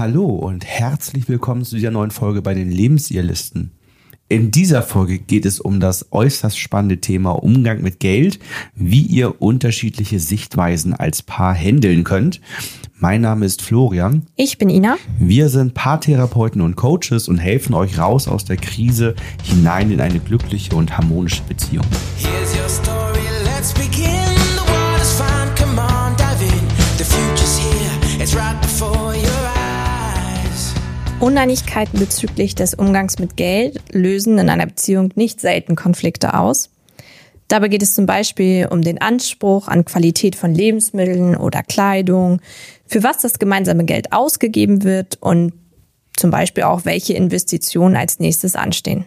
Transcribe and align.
Hallo 0.00 0.24
und 0.24 0.64
herzlich 0.64 1.28
willkommen 1.28 1.62
zu 1.62 1.74
dieser 1.74 1.90
neuen 1.90 2.10
Folge 2.10 2.40
bei 2.40 2.54
den 2.54 2.70
Lebensirrlisten. 2.70 3.72
In 4.30 4.50
dieser 4.50 4.80
Folge 4.82 5.18
geht 5.18 5.44
es 5.44 5.60
um 5.60 5.78
das 5.78 6.10
äußerst 6.10 6.58
spannende 6.58 7.02
Thema 7.02 7.32
Umgang 7.32 7.82
mit 7.82 8.00
Geld, 8.00 8.38
wie 8.74 9.02
ihr 9.02 9.42
unterschiedliche 9.42 10.18
Sichtweisen 10.18 10.94
als 10.94 11.20
Paar 11.20 11.54
handeln 11.54 12.02
könnt. 12.04 12.40
Mein 12.94 13.20
Name 13.20 13.44
ist 13.44 13.60
Florian. 13.60 14.22
Ich 14.36 14.56
bin 14.56 14.70
Ina. 14.70 14.96
Wir 15.18 15.50
sind 15.50 15.74
Paartherapeuten 15.74 16.62
und 16.62 16.76
Coaches 16.76 17.28
und 17.28 17.36
helfen 17.36 17.74
euch 17.74 17.98
raus 17.98 18.26
aus 18.26 18.46
der 18.46 18.56
Krise 18.56 19.14
hinein 19.44 19.90
in 19.90 20.00
eine 20.00 20.18
glückliche 20.18 20.76
und 20.76 20.96
harmonische 20.96 21.42
Beziehung. 21.42 21.84
Here's 22.16 22.39
Uneinigkeiten 31.20 31.98
bezüglich 31.98 32.54
des 32.54 32.72
Umgangs 32.72 33.18
mit 33.18 33.36
Geld 33.36 33.78
lösen 33.92 34.38
in 34.38 34.48
einer 34.48 34.64
Beziehung 34.64 35.10
nicht 35.16 35.38
selten 35.38 35.76
Konflikte 35.76 36.32
aus. 36.32 36.70
Dabei 37.46 37.68
geht 37.68 37.82
es 37.82 37.94
zum 37.94 38.06
Beispiel 38.06 38.68
um 38.70 38.80
den 38.80 39.02
Anspruch 39.02 39.68
an 39.68 39.84
Qualität 39.84 40.34
von 40.34 40.54
Lebensmitteln 40.54 41.36
oder 41.36 41.62
Kleidung, 41.62 42.40
für 42.86 43.02
was 43.02 43.18
das 43.18 43.38
gemeinsame 43.38 43.84
Geld 43.84 44.12
ausgegeben 44.12 44.82
wird 44.82 45.18
und 45.20 45.52
zum 46.16 46.30
Beispiel 46.30 46.62
auch, 46.62 46.86
welche 46.86 47.12
Investitionen 47.12 47.96
als 47.96 48.18
nächstes 48.18 48.56
anstehen. 48.56 49.04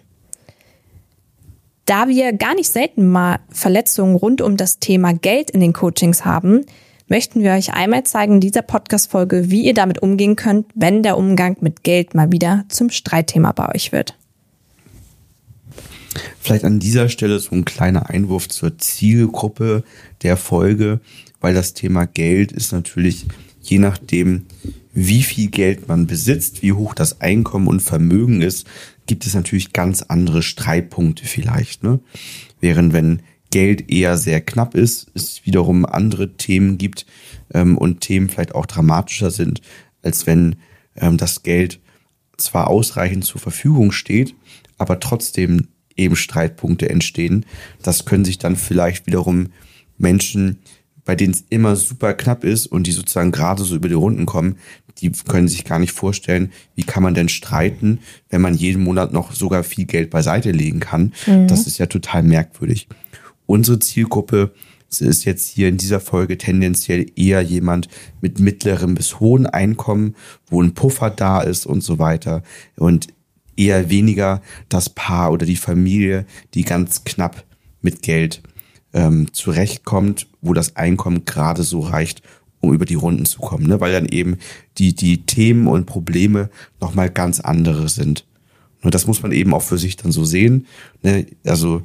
Da 1.86 2.08
wir 2.08 2.32
gar 2.34 2.54
nicht 2.54 2.70
selten 2.70 3.08
mal 3.10 3.40
Verletzungen 3.50 4.16
rund 4.16 4.42
um 4.42 4.56
das 4.56 4.78
Thema 4.80 5.14
Geld 5.14 5.50
in 5.50 5.62
den 5.62 5.74
Coachings 5.74 6.26
haben, 6.26 6.66
möchten 7.14 7.44
wir 7.44 7.52
euch 7.52 7.76
einmal 7.76 8.04
zeigen 8.06 8.34
in 8.34 8.40
dieser 8.40 8.64
Podcast-Folge, 8.64 9.52
wie 9.52 9.64
ihr 9.64 9.76
damit 9.76 10.02
umgehen 10.02 10.36
könnt, 10.36 10.66
wenn 10.74 11.04
der 11.04 11.16
Umgang 11.16 11.58
mit 11.62 11.84
Geld 11.84 12.16
mal 12.16 12.32
wieder 12.32 12.66
zum 12.70 12.90
Streitthema 12.90 13.52
bei 13.52 13.72
euch 13.76 13.92
wird. 13.92 14.18
Vielleicht 16.40 16.66
an 16.66 16.80
dieser 16.80 17.10
Stelle 17.10 17.38
so 17.38 17.52
ein 17.52 17.66
kleiner 17.66 18.10
Einwurf 18.10 18.50
zur 18.50 18.80
Zielgruppe 18.80 19.84
der 20.24 20.38
Folge, 20.38 21.02
weil 21.40 21.54
das 21.54 21.76
Thema 21.76 22.08
Geld 22.08 22.52
ist 22.52 22.72
natürlich 22.72 23.28
je 23.62 23.78
nachdem, 23.78 24.48
wie 24.96 25.22
viel 25.22 25.52
Geld 25.52 25.88
man 25.88 26.08
besitzt, 26.08 26.64
wie 26.64 26.74
hoch 26.74 26.96
das 26.96 27.22
Einkommen 27.22 27.68
und 27.68 27.82
Vermögen 27.82 28.42
ist, 28.42 28.66
gibt 29.06 29.28
es 29.28 29.36
natürlich 29.36 29.72
ganz 29.72 30.02
andere 30.02 30.42
Streitpunkte 30.42 31.26
vielleicht. 31.26 31.84
Ne? 31.84 32.00
Während 32.60 32.92
wenn 32.92 33.22
Geld 33.54 33.92
eher 33.92 34.18
sehr 34.18 34.42
knapp 34.42 34.74
ist, 34.74 35.12
es 35.14 35.46
wiederum 35.46 35.86
andere 35.86 36.34
Themen 36.38 36.80
gibt 36.80 37.06
ähm, 37.54 37.78
und 37.78 38.02
Themen 38.02 38.28
vielleicht 38.28 38.56
auch 38.56 38.66
dramatischer 38.66 39.30
sind, 39.30 39.62
als 40.02 40.26
wenn 40.26 40.56
ähm, 40.96 41.18
das 41.18 41.44
Geld 41.44 41.80
zwar 42.36 42.68
ausreichend 42.68 43.26
zur 43.26 43.40
Verfügung 43.40 43.92
steht, 43.92 44.34
aber 44.80 45.00
trotzdem 45.00 45.68
eben 45.96 46.16
Streitpunkte 46.16 46.90
entstehen. 46.90 47.46
Das 47.84 48.06
können 48.06 48.26
sich 48.26 48.40
dann 48.40 48.56
vielleicht 48.56 49.06
wiederum 49.06 49.50
Menschen, 50.00 50.58
bei 51.06 51.16
denen 51.16 51.36
es 51.36 51.46
immer 51.50 51.76
super 51.76 52.16
knapp 52.16 52.44
ist 52.44 52.66
und 52.66 52.88
die 52.88 52.92
sozusagen 52.92 53.32
gerade 53.32 53.64
so 53.64 53.76
über 53.76 53.88
die 53.88 53.94
Runden 53.94 54.26
kommen, 54.26 54.58
die 54.98 55.12
können 55.12 55.48
sich 55.48 55.64
gar 55.64 55.78
nicht 55.78 55.92
vorstellen, 55.92 56.52
wie 56.74 56.84
kann 56.84 57.04
man 57.04 57.14
denn 57.14 57.30
streiten, 57.30 58.00
wenn 58.30 58.42
man 58.42 58.56
jeden 58.56 58.84
Monat 58.84 59.14
noch 59.14 59.32
sogar 59.32 59.64
viel 59.64 59.86
Geld 59.86 60.10
beiseite 60.10 60.50
legen 60.50 60.80
kann. 60.80 61.14
Mhm. 61.28 61.48
Das 61.48 61.68
ist 61.68 61.78
ja 61.78 61.86
total 61.86 62.24
merkwürdig. 62.24 62.88
Unsere 63.46 63.80
Zielgruppe 63.80 64.54
ist 65.02 65.26
jetzt 65.26 65.50
hier 65.50 65.70
in 65.70 65.78
dieser 65.78 66.00
Folge 66.00 66.38
tendenziell 66.38 67.08
eher 67.16 67.42
jemand 67.42 67.88
mit 68.22 68.40
mittlerem 68.40 68.96
bis 68.96 69.20
hohen 69.20 69.48
Einkommen, 69.48 70.16
wo 70.48 70.62
ein 70.62 70.74
Puffer 70.74 71.10
da 71.10 71.42
ist 71.42 71.66
und 71.66 71.82
so 71.82 72.00
weiter. 72.00 72.44
Und 72.76 73.08
eher 73.56 73.90
weniger 73.90 74.42
das 74.70 74.90
Paar 74.90 75.32
oder 75.32 75.46
die 75.46 75.56
Familie, 75.56 76.26
die 76.54 76.64
ganz 76.64 77.04
knapp 77.04 77.44
mit 77.82 78.02
Geld 78.02 78.42
ähm, 78.94 79.34
zurechtkommt, 79.34 80.28
wo 80.42 80.54
das 80.54 80.76
Einkommen 80.76 81.26
gerade 81.26 81.64
so 81.64 81.80
reicht, 81.80 82.22
um 82.60 82.74
über 82.74 82.86
die 82.86 82.96
Runden 82.96 83.26
zu 83.26 83.40
kommen, 83.40 83.68
ne? 83.68 83.82
weil 83.82 83.92
dann 83.92 84.06
eben 84.06 84.38
die, 84.78 84.96
die 84.96 85.26
Themen 85.26 85.68
und 85.68 85.86
Probleme 85.86 86.50
nochmal 86.80 87.10
ganz 87.10 87.40
andere 87.40 87.90
sind. 87.90 88.26
Und 88.84 88.96
das 88.96 89.08
muss 89.08 89.22
man 89.22 89.32
eben 89.32 89.54
auch 89.54 89.62
für 89.62 89.78
sich 89.78 89.98
dann 89.98 90.12
so 90.12 90.24
sehen. 90.24 90.68
Ne? 91.02 91.26
Also 91.46 91.84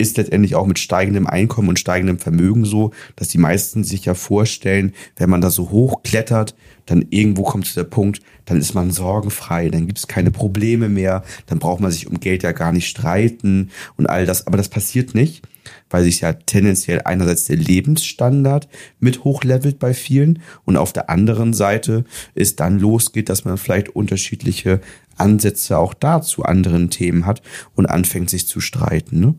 ist 0.00 0.16
letztendlich 0.16 0.54
auch 0.54 0.66
mit 0.66 0.78
steigendem 0.78 1.26
Einkommen 1.26 1.68
und 1.68 1.78
steigendem 1.78 2.18
Vermögen 2.18 2.64
so, 2.64 2.92
dass 3.16 3.28
die 3.28 3.38
meisten 3.38 3.84
sich 3.84 4.06
ja 4.06 4.14
vorstellen, 4.14 4.92
wenn 5.16 5.30
man 5.30 5.40
da 5.40 5.50
so 5.50 5.70
hoch 5.70 6.02
klettert, 6.02 6.54
dann 6.86 7.04
irgendwo 7.10 7.42
kommt 7.42 7.66
zu 7.66 7.74
der 7.74 7.84
Punkt, 7.84 8.20
dann 8.46 8.58
ist 8.58 8.74
man 8.74 8.90
sorgenfrei, 8.90 9.68
dann 9.68 9.86
gibt 9.86 9.98
es 9.98 10.08
keine 10.08 10.30
Probleme 10.30 10.88
mehr, 10.88 11.22
dann 11.46 11.58
braucht 11.58 11.80
man 11.80 11.92
sich 11.92 12.08
um 12.08 12.18
Geld 12.18 12.42
ja 12.42 12.52
gar 12.52 12.72
nicht 12.72 12.88
streiten 12.88 13.70
und 13.96 14.08
all 14.08 14.26
das. 14.26 14.46
Aber 14.46 14.56
das 14.56 14.68
passiert 14.68 15.14
nicht, 15.14 15.42
weil 15.88 16.02
sich 16.02 16.22
ja 16.22 16.32
tendenziell 16.32 17.02
einerseits 17.04 17.44
der 17.44 17.56
Lebensstandard 17.56 18.68
mit 18.98 19.22
hochlevelt 19.22 19.78
bei 19.78 19.94
vielen 19.94 20.40
und 20.64 20.76
auf 20.76 20.92
der 20.92 21.10
anderen 21.10 21.52
Seite 21.52 22.04
es 22.34 22.56
dann 22.56 22.78
losgeht, 22.78 23.28
dass 23.28 23.44
man 23.44 23.58
vielleicht 23.58 23.90
unterschiedliche 23.90 24.80
Ansätze 25.16 25.78
auch 25.78 25.94
da 25.94 26.22
zu 26.22 26.44
anderen 26.44 26.90
Themen 26.90 27.26
hat 27.26 27.42
und 27.76 27.86
anfängt 27.86 28.30
sich 28.30 28.48
zu 28.48 28.60
streiten. 28.60 29.20
Ne? 29.20 29.34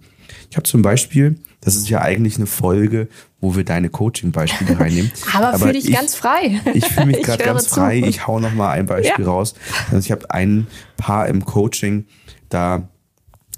Ich 0.51 0.57
habe 0.57 0.67
zum 0.67 0.81
Beispiel, 0.81 1.39
das 1.61 1.77
ist 1.77 1.89
ja 1.89 2.01
eigentlich 2.01 2.35
eine 2.35 2.45
Folge, 2.45 3.07
wo 3.39 3.55
wir 3.55 3.63
deine 3.63 3.89
Coaching-Beispiele 3.89 4.77
reinnehmen. 4.77 5.09
Aber, 5.33 5.47
Aber 5.47 5.59
fühle 5.59 5.77
ich, 5.77 5.87
ich 5.87 5.95
ganz 5.95 6.13
frei. 6.13 6.59
Ich 6.73 6.85
fühle 6.85 7.05
mich 7.05 7.23
gerade 7.23 7.43
ganz 7.43 7.69
zu. 7.69 7.75
frei. 7.75 7.99
Ich 8.05 8.27
hau 8.27 8.39
noch 8.41 8.53
mal 8.53 8.71
ein 8.71 8.85
Beispiel 8.85 9.23
ja. 9.25 9.31
raus. 9.31 9.55
Also 9.91 9.99
ich 9.99 10.11
habe 10.11 10.29
ein 10.29 10.67
Paar 10.97 11.29
im 11.29 11.45
Coaching, 11.45 12.05
da 12.49 12.89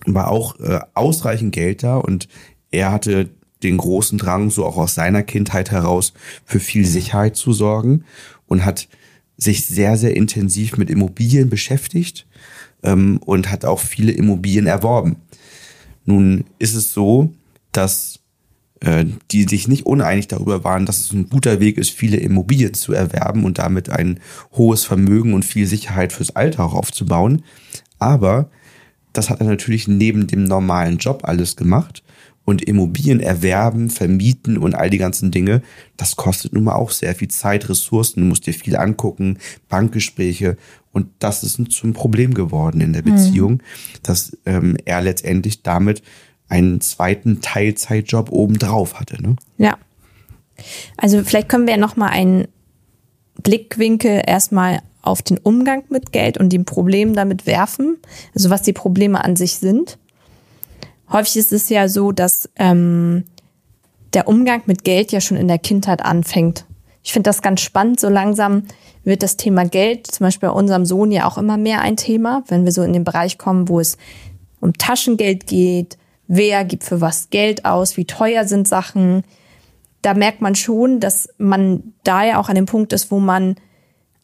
war 0.05 0.29
auch 0.29 0.59
äh, 0.59 0.81
ausreichend 0.93 1.51
Geld 1.51 1.81
da 1.81 1.97
und 1.97 2.27
er 2.69 2.91
hatte 2.91 3.29
den 3.63 3.77
großen 3.77 4.19
Drang, 4.19 4.51
so 4.51 4.65
auch 4.65 4.77
aus 4.77 4.93
seiner 4.93 5.23
Kindheit 5.23 5.71
heraus, 5.71 6.13
für 6.45 6.59
viel 6.59 6.85
Sicherheit 6.85 7.35
zu 7.35 7.53
sorgen 7.53 8.03
und 8.45 8.65
hat 8.65 8.87
sich 9.37 9.65
sehr, 9.65 9.97
sehr 9.97 10.15
intensiv 10.15 10.77
mit 10.77 10.91
Immobilien 10.91 11.49
beschäftigt 11.49 12.27
ähm, 12.83 13.17
und 13.25 13.49
hat 13.49 13.65
auch 13.65 13.79
viele 13.79 14.11
Immobilien 14.11 14.67
erworben. 14.67 15.15
Nun 16.05 16.45
ist 16.59 16.75
es 16.75 16.93
so, 16.93 17.33
dass 17.71 18.19
äh, 18.83 19.05
die 19.31 19.43
sich 19.43 19.67
nicht 19.67 19.85
uneinig 19.85 20.27
darüber 20.27 20.63
waren, 20.63 20.85
dass 20.85 20.99
es 20.99 21.13
ein 21.13 21.29
guter 21.29 21.59
Weg 21.59 21.77
ist, 21.77 21.91
viele 21.91 22.17
Immobilien 22.17 22.73
zu 22.73 22.93
erwerben 22.93 23.45
und 23.45 23.57
damit 23.57 23.89
ein 23.89 24.19
hohes 24.51 24.83
Vermögen 24.83 25.33
und 25.33 25.45
viel 25.45 25.67
Sicherheit 25.67 26.11
fürs 26.11 26.35
Alter 26.35 26.65
auch 26.65 26.73
aufzubauen. 26.73 27.43
Aber 27.97 28.49
das 29.13 29.29
hat 29.29 29.39
er 29.39 29.47
natürlich 29.47 29.87
neben 29.87 30.27
dem 30.27 30.43
normalen 30.43 30.97
Job 30.97 31.21
alles 31.23 31.55
gemacht. 31.55 32.03
Und 32.45 32.61
Immobilien 32.61 33.21
erwerben, 33.21 33.89
vermieten 33.89 34.57
und 34.57 34.75
all 34.75 34.89
die 34.89 34.97
ganzen 34.97 35.31
Dinge, 35.31 35.61
das 35.95 36.17
kostet 36.17 36.51
nun 36.51 36.65
mal 36.65 36.75
auch 36.75 36.91
sehr 36.91 37.15
viel 37.15 37.29
Zeit, 37.29 37.69
Ressourcen. 37.69 38.19
Du 38.19 38.25
musst 38.25 38.45
dir 38.45 38.53
viel 38.53 38.75
angucken, 38.75 39.37
Bankgespräche. 39.69 40.57
Und 40.93 41.09
das 41.19 41.43
ist 41.43 41.59
zum 41.71 41.93
Problem 41.93 42.33
geworden 42.33 42.79
in 42.79 42.93
der. 42.93 43.01
Beziehung, 43.01 43.53
mhm. 43.53 43.59
dass 44.03 44.37
ähm, 44.45 44.77
er 44.85 45.01
letztendlich 45.01 45.61
damit 45.61 46.01
einen 46.47 46.81
zweiten 46.81 47.41
Teilzeitjob 47.41 48.31
obendrauf 48.31 48.99
hatte. 48.99 49.21
Ne? 49.21 49.35
Ja. 49.57 49.77
Also 50.95 51.23
vielleicht 51.23 51.49
können 51.49 51.65
wir 51.65 51.73
ja 51.73 51.79
noch 51.79 51.95
mal 51.95 52.09
einen 52.09 52.47
Blickwinkel 53.41 54.21
erstmal 54.25 54.81
auf 55.01 55.21
den 55.21 55.37
Umgang 55.37 55.83
mit 55.89 56.11
Geld 56.11 56.37
und 56.37 56.53
dem 56.53 56.63
Problem 56.63 57.13
damit 57.13 57.45
werfen. 57.45 57.97
Also 58.35 58.49
was 58.49 58.61
die 58.61 58.73
Probleme 58.73 59.23
an 59.23 59.35
sich 59.35 59.55
sind. 59.55 59.97
Häufig 61.11 61.37
ist 61.37 61.51
es 61.51 61.69
ja 61.69 61.89
so, 61.89 62.11
dass 62.11 62.49
ähm, 62.55 63.25
der 64.13 64.27
Umgang 64.27 64.61
mit 64.65 64.83
Geld 64.83 65.11
ja 65.11 65.19
schon 65.19 65.37
in 65.37 65.47
der 65.47 65.59
Kindheit 65.59 66.03
anfängt. 66.03 66.65
Ich 67.03 67.11
finde 67.11 67.29
das 67.29 67.41
ganz 67.41 67.61
spannend. 67.61 67.99
So 67.99 68.09
langsam 68.09 68.63
wird 69.03 69.21
das 69.21 69.37
Thema 69.37 69.65
Geld, 69.65 70.07
zum 70.07 70.25
Beispiel 70.25 70.49
bei 70.49 70.55
unserem 70.55 70.85
Sohn, 70.85 71.11
ja 71.11 71.27
auch 71.27 71.37
immer 71.37 71.57
mehr 71.57 71.81
ein 71.81 71.97
Thema, 71.97 72.43
wenn 72.47 72.63
wir 72.63 72.71
so 72.71 72.81
in 72.81 72.93
den 72.93 73.03
Bereich 73.03 73.37
kommen, 73.37 73.67
wo 73.67 73.79
es 73.79 73.97
um 74.61 74.73
Taschengeld 74.73 75.45
geht, 75.45 75.97
wer 76.27 76.63
gibt 76.63 76.85
für 76.85 77.01
was 77.01 77.29
Geld 77.29 77.65
aus, 77.65 77.97
wie 77.97 78.05
teuer 78.05 78.45
sind 78.45 78.67
Sachen. 78.67 79.23
Da 80.01 80.13
merkt 80.13 80.41
man 80.41 80.55
schon, 80.55 81.01
dass 81.01 81.29
man 81.37 81.93
da 82.03 82.23
ja 82.23 82.39
auch 82.39 82.47
an 82.47 82.55
dem 82.55 82.65
Punkt 82.65 82.93
ist, 82.93 83.11
wo 83.11 83.19
man 83.19 83.55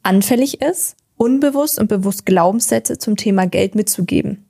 anfällig 0.02 0.62
ist, 0.62 0.96
unbewusst 1.18 1.78
und 1.78 1.88
bewusst 1.88 2.25
Glaubenssätze 2.25 2.98
zum 2.98 3.18
Thema 3.18 3.46
Geld 3.46 3.75
mitzugeben. 3.75 4.46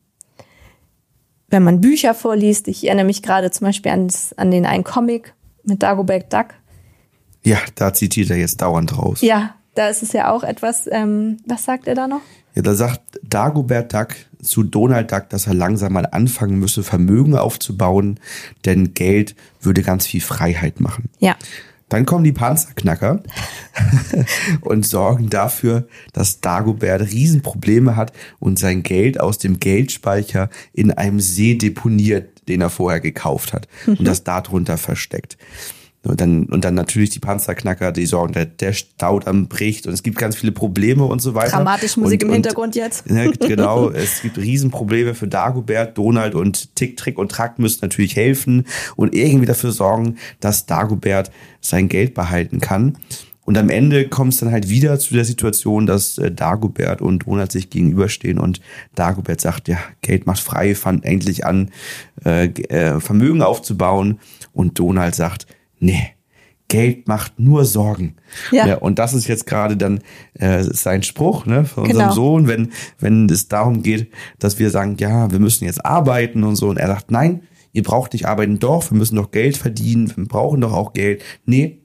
Wenn 1.47 1.63
man 1.63 1.81
Bücher 1.81 2.13
vorliest, 2.13 2.67
ich 2.67 2.85
erinnere 2.85 3.07
mich 3.07 3.23
gerade 3.23 3.49
zum 3.49 3.65
Beispiel 3.65 3.91
an, 3.91 4.07
an 4.37 4.51
den 4.51 4.67
einen 4.67 4.83
Comic 4.83 5.33
mit 5.63 5.81
Dagobert 5.81 6.31
Duck, 6.31 6.53
ja, 7.43 7.57
da 7.75 7.93
zitiert 7.93 8.29
er 8.29 8.37
jetzt 8.37 8.61
dauernd 8.61 8.97
raus. 8.97 9.21
Ja, 9.21 9.55
da 9.75 9.87
ist 9.89 10.03
es 10.03 10.11
ja 10.13 10.31
auch 10.31 10.43
etwas, 10.43 10.87
ähm, 10.91 11.37
was 11.45 11.63
sagt 11.63 11.87
er 11.87 11.95
da 11.95 12.07
noch? 12.07 12.21
Ja, 12.55 12.61
da 12.61 12.73
sagt 12.73 13.01
Dagobert 13.23 13.93
Duck 13.93 14.15
zu 14.41 14.63
Donald 14.63 15.11
Duck, 15.11 15.29
dass 15.29 15.47
er 15.47 15.53
langsam 15.53 15.93
mal 15.93 16.05
anfangen 16.05 16.59
müsse, 16.59 16.83
Vermögen 16.83 17.35
aufzubauen, 17.35 18.19
denn 18.65 18.93
Geld 18.93 19.35
würde 19.61 19.81
ganz 19.81 20.07
viel 20.07 20.21
Freiheit 20.21 20.79
machen. 20.79 21.09
Ja. 21.19 21.35
Dann 21.89 22.05
kommen 22.05 22.23
die 22.23 22.31
Panzerknacker 22.31 23.23
und 24.61 24.85
sorgen 24.85 25.29
dafür, 25.29 25.87
dass 26.13 26.39
Dagobert 26.39 27.01
Riesenprobleme 27.01 27.95
hat 27.95 28.13
und 28.39 28.59
sein 28.59 28.83
Geld 28.83 29.19
aus 29.19 29.39
dem 29.39 29.59
Geldspeicher 29.59 30.49
in 30.71 30.91
einem 30.91 31.19
See 31.19 31.55
deponiert, 31.55 32.47
den 32.47 32.61
er 32.61 32.69
vorher 32.69 32.99
gekauft 32.99 33.53
hat 33.53 33.67
und 33.87 34.07
das 34.07 34.23
darunter 34.23 34.77
versteckt. 34.77 35.37
Und 36.03 36.21
dann, 36.21 36.45
und 36.45 36.63
dann 36.63 36.75
natürlich 36.75 37.09
die 37.09 37.19
Panzerknacker, 37.19 37.91
die 37.91 38.05
sorgen, 38.05 38.31
der, 38.31 38.45
der 38.45 38.71
Staudamm 38.71 39.47
bricht 39.47 39.85
und 39.85 39.91
es 39.91 40.01
gibt 40.01 40.17
ganz 40.17 40.37
viele 40.37 40.53
Probleme 40.53 41.03
und 41.03 41.21
so 41.21 41.35
weiter. 41.35 41.57
Dramatische 41.57 41.99
Musik 41.99 42.21
und, 42.23 42.29
im 42.29 42.33
Hintergrund 42.35 42.75
jetzt. 42.77 43.03
Ja, 43.09 43.29
genau, 43.39 43.89
es 43.89 44.21
gibt 44.21 44.37
Riesenprobleme 44.37 45.13
für 45.13 45.27
Dagobert, 45.27 45.97
Donald 45.97 46.35
und 46.35 46.73
Tick, 46.75 46.95
Trick 46.95 47.17
und 47.17 47.29
Track 47.31 47.59
müssen 47.59 47.79
natürlich 47.81 48.15
helfen 48.15 48.65
und 48.95 49.13
irgendwie 49.13 49.45
dafür 49.45 49.73
sorgen, 49.73 50.15
dass 50.39 50.65
Dagobert 50.65 51.31
sein 51.59 51.89
Geld 51.89 52.13
behalten 52.13 52.61
kann. 52.61 52.97
Und 53.49 53.57
am 53.57 53.71
Ende 53.71 54.07
kommt 54.07 54.33
es 54.33 54.39
dann 54.39 54.51
halt 54.51 54.69
wieder 54.69 54.99
zu 54.99 55.15
der 55.15 55.25
Situation, 55.25 55.87
dass 55.87 56.19
äh, 56.19 56.31
Dagobert 56.31 57.01
und 57.01 57.25
Donald 57.25 57.51
sich 57.51 57.71
gegenüberstehen 57.71 58.37
und 58.37 58.61
Dagobert 58.93 59.41
sagt, 59.41 59.67
ja, 59.67 59.79
Geld 60.01 60.27
macht 60.27 60.39
frei, 60.39 60.75
fand 60.75 61.03
endlich 61.03 61.47
an, 61.47 61.71
äh, 62.23 62.45
äh, 62.45 62.99
Vermögen 62.99 63.41
aufzubauen. 63.41 64.19
Und 64.53 64.77
Donald 64.77 65.15
sagt, 65.15 65.47
nee, 65.79 66.11
Geld 66.69 67.07
macht 67.07 67.39
nur 67.39 67.65
Sorgen. 67.65 68.15
Ja. 68.51 68.75
und 68.77 68.99
das 68.99 69.13
ist 69.13 69.27
jetzt 69.27 69.47
gerade 69.47 69.75
dann 69.75 70.01
äh, 70.35 70.63
sein 70.63 71.03
Spruch 71.03 71.45
ne, 71.45 71.59
unseren 71.59 71.85
Genau. 71.85 72.11
Sohn, 72.11 72.47
wenn, 72.47 72.71
wenn 72.99 73.27
es 73.27 73.47
darum 73.47 73.81
geht, 73.81 74.11
dass 74.37 74.59
wir 74.59 74.69
sagen, 74.69 74.95
ja, 74.99 75.31
wir 75.31 75.39
müssen 75.39 75.65
jetzt 75.65 75.83
arbeiten 75.83 76.43
und 76.43 76.55
so. 76.55 76.69
Und 76.69 76.77
er 76.77 76.87
sagt, 76.87 77.09
nein, 77.09 77.41
ihr 77.73 77.83
braucht 77.83 78.13
nicht 78.13 78.27
arbeiten, 78.27 78.59
doch, 78.59 78.91
wir 78.91 78.97
müssen 78.97 79.15
doch 79.15 79.31
Geld 79.31 79.57
verdienen, 79.57 80.13
wir 80.15 80.25
brauchen 80.25 80.61
doch 80.61 80.73
auch 80.73 80.93
Geld. 80.93 81.23
Nee, 81.45 81.81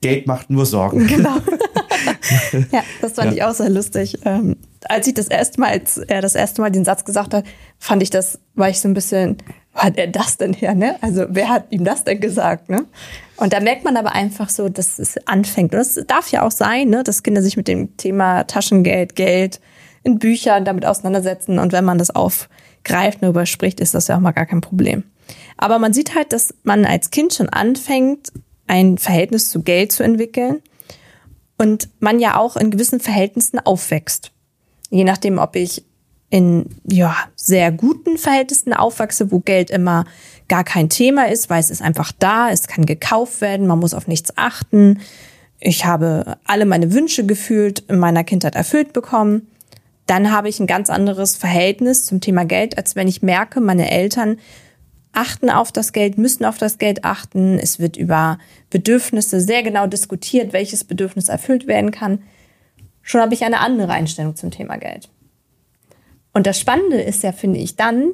Geld 0.00 0.26
macht 0.26 0.50
nur 0.50 0.66
Sorgen. 0.66 1.06
Genau. 1.06 1.36
ja, 2.72 2.82
das 3.00 3.12
fand 3.12 3.34
ich 3.34 3.42
auch 3.42 3.54
sehr 3.54 3.70
lustig. 3.70 4.18
Ähm, 4.24 4.56
als 4.88 5.06
ich 5.06 5.14
das 5.14 5.28
erste 5.28 5.60
Mal, 5.60 5.70
als 5.70 5.98
er 5.98 6.22
das 6.22 6.34
erste 6.34 6.62
Mal 6.62 6.70
den 6.70 6.84
Satz 6.84 7.04
gesagt 7.04 7.34
hat, 7.34 7.44
fand 7.78 8.02
ich 8.02 8.10
das, 8.10 8.40
war 8.54 8.70
ich 8.70 8.80
so 8.80 8.88
ein 8.88 8.94
bisschen, 8.94 9.36
hat 9.74 9.96
er 9.96 10.08
das 10.08 10.36
denn 10.36 10.52
her, 10.52 10.74
ne? 10.74 10.96
Also 11.00 11.26
wer 11.28 11.48
hat 11.48 11.66
ihm 11.70 11.84
das 11.84 12.04
denn 12.04 12.20
gesagt, 12.20 12.68
ne? 12.68 12.86
Und 13.40 13.54
da 13.54 13.60
merkt 13.60 13.84
man 13.84 13.96
aber 13.96 14.12
einfach 14.12 14.50
so, 14.50 14.68
dass 14.68 14.98
es 14.98 15.16
anfängt. 15.26 15.72
Und 15.72 15.78
das 15.78 15.98
darf 16.06 16.30
ja 16.30 16.42
auch 16.42 16.50
sein, 16.50 16.90
ne? 16.90 17.02
dass 17.02 17.22
Kinder 17.22 17.40
sich 17.40 17.56
mit 17.56 17.68
dem 17.68 17.96
Thema 17.96 18.44
Taschengeld, 18.44 19.16
Geld 19.16 19.60
in 20.02 20.18
Büchern 20.18 20.66
damit 20.66 20.84
auseinandersetzen. 20.84 21.58
Und 21.58 21.72
wenn 21.72 21.84
man 21.84 21.96
das 21.96 22.10
aufgreift 22.10 23.16
und 23.16 23.22
darüber 23.22 23.46
spricht, 23.46 23.80
ist 23.80 23.94
das 23.94 24.08
ja 24.08 24.16
auch 24.16 24.20
mal 24.20 24.32
gar 24.32 24.44
kein 24.44 24.60
Problem. 24.60 25.04
Aber 25.56 25.78
man 25.78 25.94
sieht 25.94 26.14
halt, 26.14 26.34
dass 26.34 26.54
man 26.64 26.84
als 26.84 27.10
Kind 27.10 27.32
schon 27.32 27.48
anfängt, 27.48 28.30
ein 28.66 28.98
Verhältnis 28.98 29.48
zu 29.48 29.62
Geld 29.62 29.90
zu 29.90 30.02
entwickeln 30.02 30.60
und 31.56 31.88
man 31.98 32.20
ja 32.20 32.36
auch 32.36 32.56
in 32.56 32.70
gewissen 32.70 33.00
Verhältnissen 33.00 33.58
aufwächst. 33.58 34.32
Je 34.90 35.04
nachdem, 35.04 35.38
ob 35.38 35.56
ich 35.56 35.84
in 36.30 36.66
ja, 36.84 37.16
sehr 37.34 37.72
guten 37.72 38.16
Verhältnissen 38.16 38.72
aufwachse, 38.72 39.32
wo 39.32 39.40
Geld 39.40 39.70
immer 39.70 40.04
gar 40.48 40.64
kein 40.64 40.88
Thema 40.88 41.28
ist, 41.28 41.50
weil 41.50 41.60
es 41.60 41.70
ist 41.70 41.82
einfach 41.82 42.12
da, 42.18 42.50
es 42.50 42.68
kann 42.68 42.86
gekauft 42.86 43.40
werden, 43.40 43.66
man 43.66 43.80
muss 43.80 43.94
auf 43.94 44.06
nichts 44.06 44.36
achten. 44.36 45.00
Ich 45.58 45.84
habe 45.84 46.38
alle 46.44 46.64
meine 46.64 46.92
Wünsche 46.94 47.26
gefühlt 47.26 47.80
in 47.88 47.98
meiner 47.98 48.24
Kindheit 48.24 48.54
erfüllt 48.54 48.92
bekommen. 48.92 49.48
Dann 50.06 50.32
habe 50.32 50.48
ich 50.48 50.58
ein 50.58 50.66
ganz 50.66 50.88
anderes 50.88 51.36
Verhältnis 51.36 52.04
zum 52.04 52.20
Thema 52.20 52.44
Geld, 52.44 52.78
als 52.78 52.96
wenn 52.96 53.08
ich 53.08 53.22
merke, 53.22 53.60
meine 53.60 53.90
Eltern 53.90 54.38
achten 55.12 55.50
auf 55.50 55.72
das 55.72 55.92
Geld, 55.92 56.18
müssen 56.18 56.44
auf 56.44 56.58
das 56.58 56.78
Geld 56.78 57.04
achten. 57.04 57.58
Es 57.58 57.78
wird 57.78 57.96
über 57.96 58.38
Bedürfnisse 58.70 59.40
sehr 59.40 59.62
genau 59.62 59.86
diskutiert, 59.86 60.52
welches 60.52 60.84
Bedürfnis 60.84 61.28
erfüllt 61.28 61.66
werden 61.66 61.90
kann. 61.90 62.22
Schon 63.02 63.20
habe 63.20 63.34
ich 63.34 63.44
eine 63.44 63.60
andere 63.60 63.92
Einstellung 63.92 64.36
zum 64.36 64.50
Thema 64.50 64.76
Geld. 64.76 65.08
Und 66.32 66.46
das 66.46 66.58
Spannende 66.58 67.00
ist 67.00 67.22
ja, 67.22 67.32
finde 67.32 67.58
ich, 67.58 67.76
dann, 67.76 68.12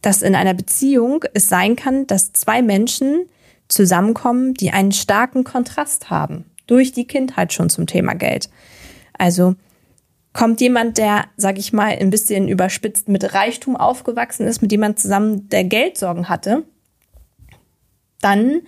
dass 0.00 0.22
in 0.22 0.34
einer 0.34 0.54
Beziehung 0.54 1.24
es 1.34 1.48
sein 1.48 1.76
kann, 1.76 2.06
dass 2.06 2.32
zwei 2.32 2.62
Menschen 2.62 3.26
zusammenkommen, 3.68 4.54
die 4.54 4.70
einen 4.70 4.92
starken 4.92 5.44
Kontrast 5.44 6.10
haben. 6.10 6.44
Durch 6.66 6.92
die 6.92 7.06
Kindheit 7.06 7.52
schon 7.52 7.70
zum 7.70 7.86
Thema 7.86 8.14
Geld. 8.14 8.48
Also 9.16 9.54
kommt 10.32 10.60
jemand, 10.60 10.98
der, 10.98 11.26
sag 11.36 11.58
ich 11.58 11.72
mal, 11.72 11.90
ein 11.90 12.10
bisschen 12.10 12.48
überspitzt 12.48 13.08
mit 13.08 13.34
Reichtum 13.34 13.76
aufgewachsen 13.76 14.46
ist, 14.46 14.62
mit 14.62 14.72
jemand 14.72 14.98
zusammen, 14.98 15.48
der 15.48 15.64
Geldsorgen 15.64 16.28
hatte, 16.28 16.64
dann 18.20 18.62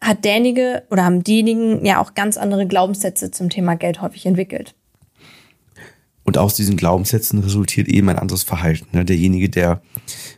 hat 0.00 0.24
derjenige 0.24 0.84
oder 0.90 1.04
haben 1.04 1.24
diejenigen 1.24 1.84
ja 1.84 2.00
auch 2.00 2.14
ganz 2.14 2.36
andere 2.36 2.66
Glaubenssätze 2.66 3.30
zum 3.30 3.50
Thema 3.50 3.76
Geld 3.76 4.00
häufig 4.00 4.26
entwickelt. 4.26 4.74
Und 6.28 6.36
aus 6.36 6.54
diesen 6.54 6.76
Glaubenssätzen 6.76 7.38
resultiert 7.38 7.88
eben 7.88 8.10
ein 8.10 8.18
anderes 8.18 8.42
Verhalten. 8.42 8.86
ne? 8.92 9.02
Derjenige, 9.06 9.48
der 9.48 9.80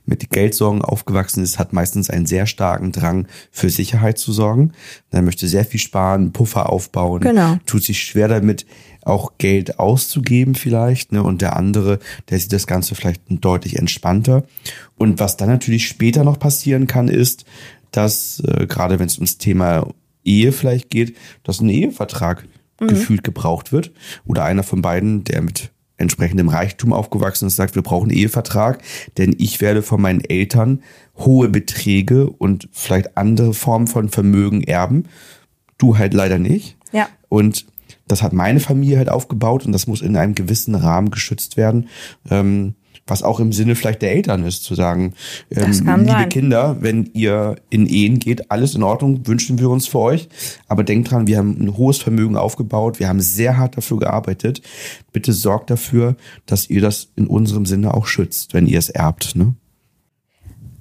mit 0.06 0.30
Geldsorgen 0.30 0.82
aufgewachsen 0.82 1.42
ist, 1.42 1.58
hat 1.58 1.72
meistens 1.72 2.10
einen 2.10 2.26
sehr 2.26 2.46
starken 2.46 2.92
Drang 2.92 3.26
für 3.50 3.70
Sicherheit 3.70 4.16
zu 4.16 4.32
sorgen. 4.32 4.70
Er 5.10 5.22
möchte 5.22 5.48
sehr 5.48 5.64
viel 5.64 5.80
sparen, 5.80 6.30
Puffer 6.30 6.70
aufbauen, 6.70 7.22
Genau. 7.22 7.58
tut 7.66 7.82
sich 7.82 8.04
schwer 8.04 8.28
damit, 8.28 8.66
auch 9.02 9.32
Geld 9.38 9.80
auszugeben 9.80 10.54
vielleicht. 10.54 11.10
ne? 11.10 11.24
Und 11.24 11.42
der 11.42 11.56
andere, 11.56 11.98
der 12.28 12.38
sieht 12.38 12.52
das 12.52 12.68
Ganze 12.68 12.94
vielleicht 12.94 13.22
deutlich 13.28 13.76
entspannter. 13.76 14.44
Und 14.96 15.18
was 15.18 15.36
dann 15.36 15.48
natürlich 15.48 15.88
später 15.88 16.22
noch 16.22 16.38
passieren 16.38 16.86
kann, 16.86 17.08
ist, 17.08 17.44
dass 17.90 18.40
äh, 18.46 18.68
gerade 18.68 19.00
wenn 19.00 19.06
es 19.08 19.16
ums 19.16 19.38
Thema 19.38 19.88
Ehe 20.22 20.52
vielleicht 20.52 20.88
geht, 20.90 21.16
dass 21.42 21.60
ein 21.60 21.68
Ehevertrag 21.68 22.46
gefühlt 22.78 23.24
gebraucht 23.24 23.72
wird. 23.72 23.90
Oder 24.24 24.44
einer 24.44 24.62
von 24.62 24.82
beiden, 24.82 25.24
der 25.24 25.42
mit 25.42 25.72
entsprechendem 26.00 26.48
Reichtum 26.48 26.92
aufgewachsen 26.92 27.46
ist, 27.46 27.56
sagt, 27.56 27.74
wir 27.74 27.82
brauchen 27.82 28.10
einen 28.10 28.18
Ehevertrag, 28.18 28.82
denn 29.18 29.34
ich 29.38 29.60
werde 29.60 29.82
von 29.82 30.00
meinen 30.00 30.20
Eltern 30.20 30.82
hohe 31.16 31.48
Beträge 31.48 32.28
und 32.28 32.68
vielleicht 32.72 33.16
andere 33.16 33.54
Formen 33.54 33.86
von 33.86 34.08
Vermögen 34.08 34.62
erben. 34.62 35.04
Du 35.78 35.98
halt 35.98 36.14
leider 36.14 36.38
nicht. 36.38 36.76
Ja. 36.92 37.08
Und 37.28 37.66
das 38.08 38.22
hat 38.22 38.32
meine 38.32 38.60
Familie 38.60 38.98
halt 38.98 39.08
aufgebaut 39.08 39.64
und 39.64 39.72
das 39.72 39.86
muss 39.86 40.02
in 40.02 40.16
einem 40.16 40.34
gewissen 40.34 40.74
Rahmen 40.74 41.10
geschützt 41.10 41.56
werden. 41.56 41.88
Ähm, 42.28 42.74
was 43.10 43.22
auch 43.22 43.40
im 43.40 43.52
Sinne 43.52 43.74
vielleicht 43.74 44.02
der 44.02 44.12
Eltern 44.12 44.44
ist, 44.44 44.64
zu 44.64 44.74
sagen, 44.74 45.14
ähm, 45.50 45.70
liebe 45.70 46.04
sein. 46.06 46.28
Kinder, 46.28 46.76
wenn 46.80 47.10
ihr 47.12 47.56
in 47.68 47.86
Ehen 47.86 48.18
geht, 48.18 48.50
alles 48.50 48.74
in 48.74 48.82
Ordnung, 48.82 49.26
wünschen 49.26 49.58
wir 49.58 49.68
uns 49.68 49.86
für 49.86 49.98
euch. 49.98 50.28
Aber 50.68 50.84
denkt 50.84 51.10
dran, 51.10 51.26
wir 51.26 51.38
haben 51.38 51.56
ein 51.60 51.76
hohes 51.76 51.98
Vermögen 51.98 52.36
aufgebaut, 52.36 52.98
wir 52.98 53.08
haben 53.08 53.20
sehr 53.20 53.56
hart 53.56 53.76
dafür 53.76 53.98
gearbeitet. 53.98 54.62
Bitte 55.12 55.32
sorgt 55.32 55.70
dafür, 55.70 56.16
dass 56.46 56.70
ihr 56.70 56.80
das 56.80 57.08
in 57.16 57.26
unserem 57.26 57.66
Sinne 57.66 57.92
auch 57.94 58.06
schützt, 58.06 58.54
wenn 58.54 58.66
ihr 58.66 58.78
es 58.78 58.88
erbt. 58.88 59.36
Ne? 59.36 59.54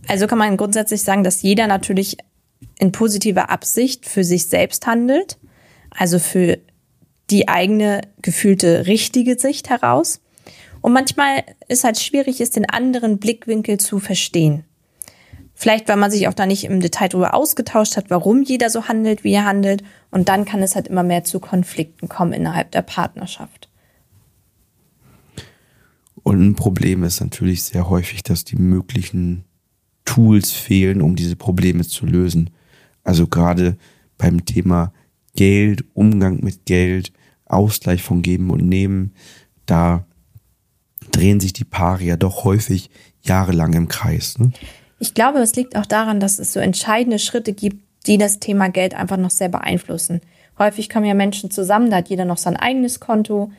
Also 0.08 0.27
kann 0.27 0.38
man 0.38 0.58
grundsätzlich 0.58 1.01
sagen, 1.01 1.24
dass 1.24 1.42
jeder 1.42 1.68
natürlich 1.68 2.18
in 2.80 2.92
positiver 2.92 3.50
Absicht 3.50 4.08
für 4.08 4.24
sich 4.24 4.48
selbst 4.48 4.88
handelt, 4.88 5.38
also 5.92 6.20
für 6.20 6.58
die 7.30 7.48
eigene 7.48 8.01
gefühlte 8.22 8.88
richtige 8.88 9.38
Sicht 9.38 9.70
heraus. 9.70 10.22
Und 10.82 10.94
manchmal 10.94 11.44
ist 11.68 11.84
halt 11.84 12.00
schwierig, 12.00 12.42
ist 12.42 12.56
den 12.56 12.70
anderen 12.70 13.18
Blickwinkel 13.18 13.80
zu 13.80 14.00
verstehen. 14.00 14.64
Vielleicht, 15.54 15.90
weil 15.90 15.98
man 15.98 16.10
sich 16.10 16.28
auch 16.30 16.34
da 16.34 16.46
nicht 16.46 16.64
im 16.64 16.80
Detail 16.80 17.10
darüber 17.10 17.34
ausgetauscht 17.34 17.98
hat, 17.98 18.10
warum 18.10 18.44
jeder 18.44 18.70
so 18.70 18.88
handelt, 18.88 19.26
wie 19.26 19.34
er 19.34 19.44
handelt. 19.44 19.84
Und 20.10 20.30
dann 20.30 20.46
kann 20.46 20.62
es 20.62 20.76
halt 20.76 20.88
immer 20.88 21.04
mehr 21.04 21.26
zu 21.26 21.42
Konflikten 21.42 22.08
kommen 22.08 22.32
innerhalb 22.32 22.72
der 22.72 22.82
Partnerschaft. 22.82 23.70
Und 26.24 26.42
ein 26.42 26.56
Problem 26.56 27.04
ist 27.04 27.20
natürlich 27.20 27.64
sehr 27.64 27.90
häufig, 27.90 28.24
dass 28.24 28.46
die 28.46 28.56
möglichen 28.56 29.44
Tools 30.06 30.52
fehlen, 30.52 31.02
um 31.02 31.16
diese 31.16 31.36
Probleme 31.36 31.86
zu 31.86 32.06
lösen. 32.06 32.52
Also 33.04 33.28
gerade 33.28 33.78
beim 34.18 34.46
Thema 34.46 34.94
Geld, 35.36 35.84
Umgang 35.94 36.40
mit 36.42 36.66
Geld, 36.66 37.12
Ausgleich 37.46 38.02
von 38.02 38.22
Geben 38.22 38.50
und 38.50 38.68
Nehmen, 38.68 39.14
da 39.66 40.06
drehen 41.12 41.39
sich 41.39 41.54
die 41.54 41.66
Paare 41.66 42.04
ja 42.04 42.18
doch 42.18 42.44
häufig 42.44 42.89
jahrelang 43.22 43.74
im 43.74 43.88
Kreis. 43.88 44.38
Ne? 44.39 44.51
Ich 45.00 45.13
glaube, 45.13 45.39
es 45.39 45.56
liegt 45.56 45.75
auch 45.75 45.86
daran, 45.86 46.20
dass 46.20 46.39
es 46.39 46.54
so 46.54 46.60
entscheidende 46.60 47.20
Schritte 47.20 47.54
gibt, 47.54 47.84
die 48.06 48.18
das 48.18 48.39
Thema 48.39 48.70
Geld 48.70 48.94
einfach 48.94 49.18
noch 49.18 49.30
sehr 49.30 49.50
beeinflussen. 49.50 50.22
Häufig 50.58 50.89
kommen 50.89 51.06
ja 51.06 51.13
Menschen 51.13 51.51
zusammen, 51.51 51.89
da 51.89 51.98
hat 51.98 52.10
jeder 52.10 52.25
noch 52.25 52.38
sein 52.38 52.58
eigenes 52.58 53.00
Konto. 53.00 53.51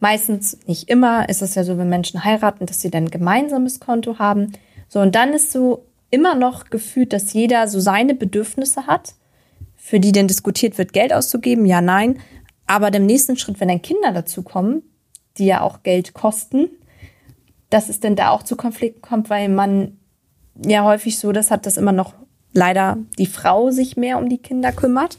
Meistens, 0.00 0.58
nicht 0.66 0.88
immer, 0.88 1.28
ist 1.28 1.42
es 1.42 1.54
ja 1.54 1.62
so, 1.62 1.78
wenn 1.78 1.88
Menschen 1.88 2.24
heiraten, 2.24 2.66
dass 2.66 2.80
sie 2.80 2.90
dann 2.90 3.04
ein 3.04 3.10
gemeinsames 3.10 3.78
Konto 3.78 4.18
haben. 4.18 4.52
So, 4.88 5.00
und 5.00 5.14
dann 5.14 5.32
ist 5.32 5.52
so 5.52 5.86
immer 6.10 6.34
noch 6.34 6.70
gefühlt, 6.70 7.12
dass 7.12 7.32
jeder 7.32 7.68
so 7.68 7.78
seine 7.78 8.14
Bedürfnisse 8.14 8.86
hat, 8.88 9.14
für 9.76 10.00
die 10.00 10.12
dann 10.12 10.28
diskutiert 10.28 10.78
wird, 10.78 10.92
Geld 10.92 11.12
auszugeben, 11.12 11.66
ja, 11.66 11.80
nein. 11.80 12.18
Aber 12.66 12.92
im 12.92 13.06
nächsten 13.06 13.36
Schritt, 13.36 13.60
wenn 13.60 13.68
dann 13.68 13.82
Kinder 13.82 14.12
dazu 14.12 14.42
kommen, 14.42 14.82
die 15.38 15.46
ja 15.46 15.60
auch 15.60 15.82
Geld 15.82 16.14
kosten, 16.14 16.68
dass 17.72 17.88
es 17.88 18.00
denn 18.00 18.16
da 18.16 18.30
auch 18.30 18.42
zu 18.42 18.56
Konflikten 18.56 19.00
kommt, 19.02 19.30
weil 19.30 19.48
man 19.48 19.96
ja 20.64 20.84
häufig 20.84 21.18
so 21.18 21.32
das 21.32 21.50
hat, 21.50 21.64
dass 21.66 21.76
immer 21.76 21.92
noch 21.92 22.14
leider 22.52 22.98
die 23.18 23.26
Frau 23.26 23.70
sich 23.70 23.96
mehr 23.96 24.18
um 24.18 24.28
die 24.28 24.38
Kinder 24.38 24.72
kümmert 24.72 25.18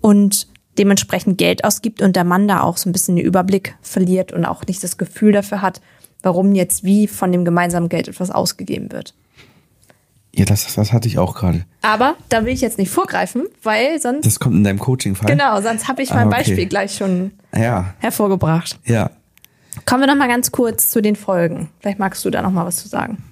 und 0.00 0.46
dementsprechend 0.78 1.38
Geld 1.38 1.64
ausgibt 1.64 2.02
und 2.02 2.14
der 2.14 2.24
Mann 2.24 2.46
da 2.46 2.60
auch 2.62 2.76
so 2.76 2.88
ein 2.88 2.92
bisschen 2.92 3.16
den 3.16 3.24
Überblick 3.24 3.74
verliert 3.80 4.32
und 4.32 4.44
auch 4.44 4.64
nicht 4.66 4.82
das 4.84 4.98
Gefühl 4.98 5.32
dafür 5.32 5.62
hat, 5.62 5.80
warum 6.22 6.54
jetzt 6.54 6.84
wie 6.84 7.08
von 7.08 7.32
dem 7.32 7.44
gemeinsamen 7.44 7.88
Geld 7.88 8.06
etwas 8.08 8.30
ausgegeben 8.30 8.92
wird. 8.92 9.14
Ja, 10.34 10.44
das, 10.44 10.72
das 10.74 10.92
hatte 10.92 11.08
ich 11.08 11.18
auch 11.18 11.34
gerade. 11.34 11.64
Aber 11.82 12.14
da 12.28 12.44
will 12.44 12.52
ich 12.52 12.60
jetzt 12.60 12.78
nicht 12.78 12.90
vorgreifen, 12.90 13.46
weil 13.62 14.00
sonst 14.00 14.24
Das 14.26 14.38
kommt 14.38 14.54
in 14.54 14.62
deinem 14.62 14.78
Coaching-Fall? 14.78 15.26
genau, 15.28 15.60
sonst 15.62 15.88
habe 15.88 16.02
ich 16.02 16.12
Ah, 16.12 16.16
mein 16.16 16.28
okay. 16.28 16.36
Beispiel 16.36 16.66
gleich 16.66 16.94
schon 16.96 17.32
Ja, 17.56 17.94
hervorgebracht. 17.98 18.78
ja. 18.84 19.10
Kommen 19.86 20.02
wir 20.02 20.06
noch 20.06 20.16
mal 20.16 20.28
ganz 20.28 20.50
kurz 20.52 20.90
zu 20.90 21.00
den 21.00 21.16
Folgen. 21.16 21.68
Vielleicht 21.80 21.98
magst 21.98 22.24
du 22.24 22.30
da 22.30 22.42
noch 22.42 22.50
mal 22.50 22.64
was 22.66 22.76
zu 22.76 22.88
sagen. 22.88 23.22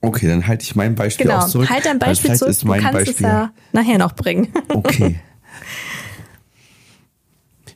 Okay, 0.00 0.26
dann 0.26 0.46
halte 0.46 0.64
ich 0.64 0.74
mein 0.74 0.94
Beispiel 0.96 1.26
Genau, 1.26 1.38
auch 1.38 1.48
zurück. 1.48 1.70
halt 1.70 1.86
dein 1.86 2.00
weil 2.00 2.08
Beispiel 2.08 2.34
zurück. 2.34 2.50
Ist 2.50 2.62
Du 2.62 2.66
mein 2.66 2.80
kannst 2.80 2.98
Beispiel 2.98 3.14
es 3.14 3.20
ja 3.20 3.52
nachher 3.72 3.98
noch 3.98 4.14
bringen. 4.14 4.48
Okay. 4.68 5.20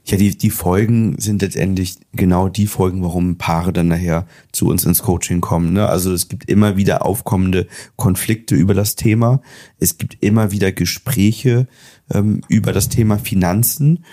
Ja, 0.09 0.17
die, 0.17 0.39
die 0.39 0.51
Folgen 0.51 1.19
sind 1.19 1.43
letztendlich 1.43 1.97
genau 2.13 2.49
die 2.49 2.69
Folgen, 2.69 3.03
warum 3.03 3.39
Paare 3.39 3.73
dann 3.73 3.89
nachher 3.89 4.25
zu 4.53 4.69
uns 4.69 4.85
ins 4.85 5.03
Coaching 5.03 5.41
kommen. 5.41 5.73
Ne? 5.73 5.89
Also 5.89 6.13
es 6.13 6.29
gibt 6.29 6.49
immer 6.49 6.77
wieder 6.77 7.05
aufkommende 7.05 7.67
Konflikte 7.97 8.55
über 8.55 8.73
das 8.73 8.95
Thema. 8.95 9.41
Es 9.81 9.99
gibt 9.99 10.23
immer 10.23 10.53
wieder 10.53 10.71
Gespräche 10.71 11.67
ähm, 12.15 12.41
über 12.47 12.73
das 12.73 12.89
Thema 12.89 13.19
Finanzen, 13.19 14.05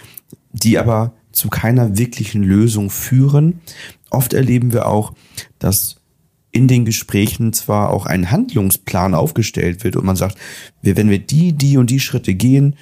die 0.51 0.79
aber 0.79 1.13
zu 1.33 1.49
keiner 1.49 1.97
wirklichen 1.97 2.43
Lösung 2.43 2.89
führen. 2.89 3.59
Oft 4.09 4.33
erleben 4.33 4.71
wir 4.71 4.87
auch, 4.87 5.13
dass 5.59 5.97
in 6.53 6.67
den 6.67 6.85
Gesprächen 6.85 7.51
zwar 7.51 7.89
auch 7.89 8.05
ein 8.05 8.29
Handlungsplan 8.29 9.15
aufgestellt 9.15 9.83
wird 9.83 9.95
und 9.95 10.05
man 10.05 10.15
sagt, 10.15 10.37
wir, 10.83 10.95
wenn 10.95 11.09
wir 11.09 11.17
die, 11.17 11.51
die 11.51 11.77
und 11.77 11.89
die 11.89 11.99
Schritte 11.99 12.35
gehen, 12.35 12.75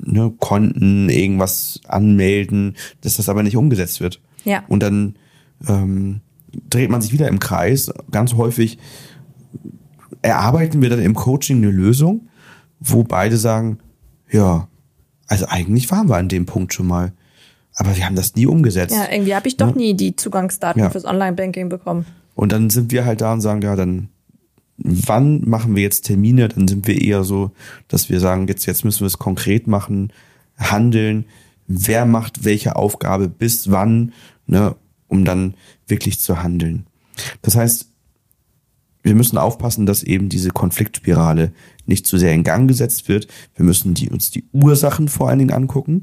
ne, 0.00 0.32
Konten, 0.38 1.08
irgendwas 1.08 1.80
anmelden, 1.88 2.76
dass 3.00 3.16
das 3.16 3.28
aber 3.28 3.42
nicht 3.42 3.56
umgesetzt 3.56 4.00
wird. 4.00 4.20
Ja. 4.44 4.62
Und 4.68 4.84
dann 4.84 5.16
ähm, 5.66 6.20
dreht 6.70 6.88
man 6.88 7.02
sich 7.02 7.12
wieder 7.12 7.26
im 7.26 7.40
Kreis. 7.40 7.92
Ganz 8.12 8.34
häufig 8.34 8.78
erarbeiten 10.22 10.80
wir 10.80 10.88
dann 10.88 11.02
im 11.02 11.14
Coaching 11.14 11.58
eine 11.58 11.72
Lösung, 11.72 12.28
wo 12.78 13.02
beide 13.02 13.36
sagen, 13.36 13.78
ja, 14.30 14.68
also 15.26 15.46
eigentlich 15.46 15.90
waren 15.90 16.08
wir 16.08 16.16
an 16.16 16.28
dem 16.28 16.46
Punkt 16.46 16.72
schon 16.72 16.86
mal, 16.86 17.12
aber 17.76 17.94
wir 17.96 18.04
haben 18.06 18.16
das 18.16 18.34
nie 18.34 18.46
umgesetzt. 18.46 18.94
Ja, 18.94 19.06
irgendwie 19.10 19.34
habe 19.34 19.46
ich 19.48 19.56
doch 19.56 19.74
nie 19.74 19.94
die 19.94 20.16
Zugangsdaten 20.16 20.80
Ja. 20.82 20.90
fürs 20.90 21.04
Online-Banking 21.04 21.68
bekommen. 21.68 22.06
Und 22.34 22.52
dann 22.52 22.70
sind 22.70 22.90
wir 22.90 23.04
halt 23.04 23.20
da 23.20 23.32
und 23.32 23.40
sagen, 23.42 23.62
ja, 23.62 23.76
dann 23.76 24.08
wann 24.78 25.48
machen 25.48 25.74
wir 25.76 25.82
jetzt 25.82 26.02
Termine? 26.06 26.48
Dann 26.48 26.68
sind 26.68 26.86
wir 26.86 27.00
eher 27.00 27.24
so, 27.24 27.52
dass 27.88 28.08
wir 28.08 28.20
sagen, 28.20 28.46
jetzt, 28.48 28.66
jetzt 28.66 28.84
müssen 28.84 29.00
wir 29.00 29.06
es 29.06 29.18
konkret 29.18 29.66
machen, 29.66 30.12
handeln. 30.58 31.26
Wer 31.66 32.06
macht 32.06 32.44
welche 32.44 32.76
Aufgabe 32.76 33.28
bis 33.28 33.70
wann, 33.70 34.12
ne, 34.46 34.74
um 35.08 35.24
dann 35.24 35.54
wirklich 35.86 36.20
zu 36.20 36.42
handeln. 36.42 36.86
Das 37.42 37.56
heißt, 37.56 37.90
wir 39.02 39.14
müssen 39.14 39.38
aufpassen, 39.38 39.86
dass 39.86 40.02
eben 40.02 40.28
diese 40.28 40.50
Konfliktspirale 40.50 41.52
nicht 41.86 42.06
zu 42.06 42.18
sehr 42.18 42.32
in 42.32 42.42
Gang 42.42 42.66
gesetzt 42.68 43.08
wird. 43.08 43.28
Wir 43.54 43.64
müssen 43.64 43.94
die, 43.94 44.10
uns 44.10 44.30
die 44.30 44.44
Ursachen 44.52 45.08
vor 45.08 45.28
allen 45.28 45.38
Dingen 45.38 45.52
angucken 45.52 46.02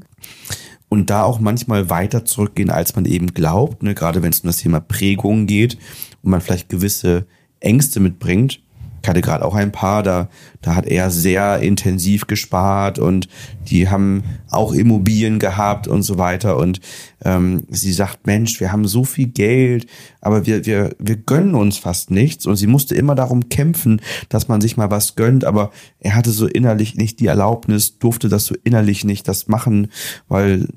und 0.94 1.10
da 1.10 1.24
auch 1.24 1.40
manchmal 1.40 1.90
weiter 1.90 2.24
zurückgehen, 2.24 2.70
als 2.70 2.94
man 2.94 3.04
eben 3.04 3.34
glaubt, 3.34 3.82
ne, 3.82 3.94
gerade 3.94 4.22
wenn 4.22 4.30
es 4.30 4.40
um 4.40 4.46
das 4.46 4.58
Thema 4.58 4.78
Prägung 4.78 5.46
geht 5.46 5.76
und 6.22 6.30
man 6.30 6.40
vielleicht 6.40 6.68
gewisse 6.68 7.26
Ängste 7.58 7.98
mitbringt. 7.98 8.60
Ich 9.02 9.08
hatte 9.08 9.20
gerade 9.20 9.44
auch 9.44 9.54
ein 9.54 9.70
Paar, 9.70 10.02
da, 10.02 10.30
da 10.62 10.76
hat 10.76 10.86
er 10.86 11.10
sehr 11.10 11.58
intensiv 11.58 12.26
gespart 12.26 12.98
und 12.98 13.28
die 13.68 13.90
haben 13.90 14.22
auch 14.48 14.72
Immobilien 14.72 15.38
gehabt 15.38 15.86
und 15.86 16.02
so 16.04 16.16
weiter. 16.16 16.56
Und 16.56 16.80
ähm, 17.22 17.64
sie 17.68 17.92
sagt, 17.92 18.26
Mensch, 18.26 18.60
wir 18.60 18.72
haben 18.72 18.86
so 18.86 19.04
viel 19.04 19.26
Geld, 19.26 19.86
aber 20.22 20.46
wir, 20.46 20.64
wir, 20.64 20.96
wir 20.98 21.16
gönnen 21.16 21.54
uns 21.54 21.76
fast 21.76 22.10
nichts. 22.10 22.46
Und 22.46 22.56
sie 22.56 22.66
musste 22.66 22.94
immer 22.94 23.14
darum 23.14 23.50
kämpfen, 23.50 24.00
dass 24.30 24.48
man 24.48 24.62
sich 24.62 24.78
mal 24.78 24.90
was 24.90 25.16
gönnt, 25.16 25.44
aber 25.44 25.70
er 26.00 26.14
hatte 26.14 26.30
so 26.30 26.46
innerlich 26.46 26.94
nicht 26.94 27.20
die 27.20 27.26
Erlaubnis, 27.26 27.98
durfte 27.98 28.30
das 28.30 28.46
so 28.46 28.54
innerlich 28.64 29.04
nicht 29.04 29.28
das 29.28 29.48
machen, 29.48 29.88
weil 30.28 30.68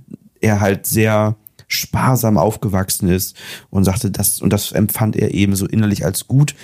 er 0.41 0.60
halt 0.60 0.86
sehr 0.86 1.36
sparsam 1.67 2.38
aufgewachsen 2.38 3.10
ist 3.10 3.36
und 3.70 3.84
sagte 3.84 4.10
das 4.10 4.41
und 4.41 4.53
das 4.53 4.72
empfand 4.72 5.15
er 5.15 5.34
eben 5.34 5.56
so 5.56 5.65
innerlich 5.65 6.06
als 6.06 6.27
gut, 6.27 6.56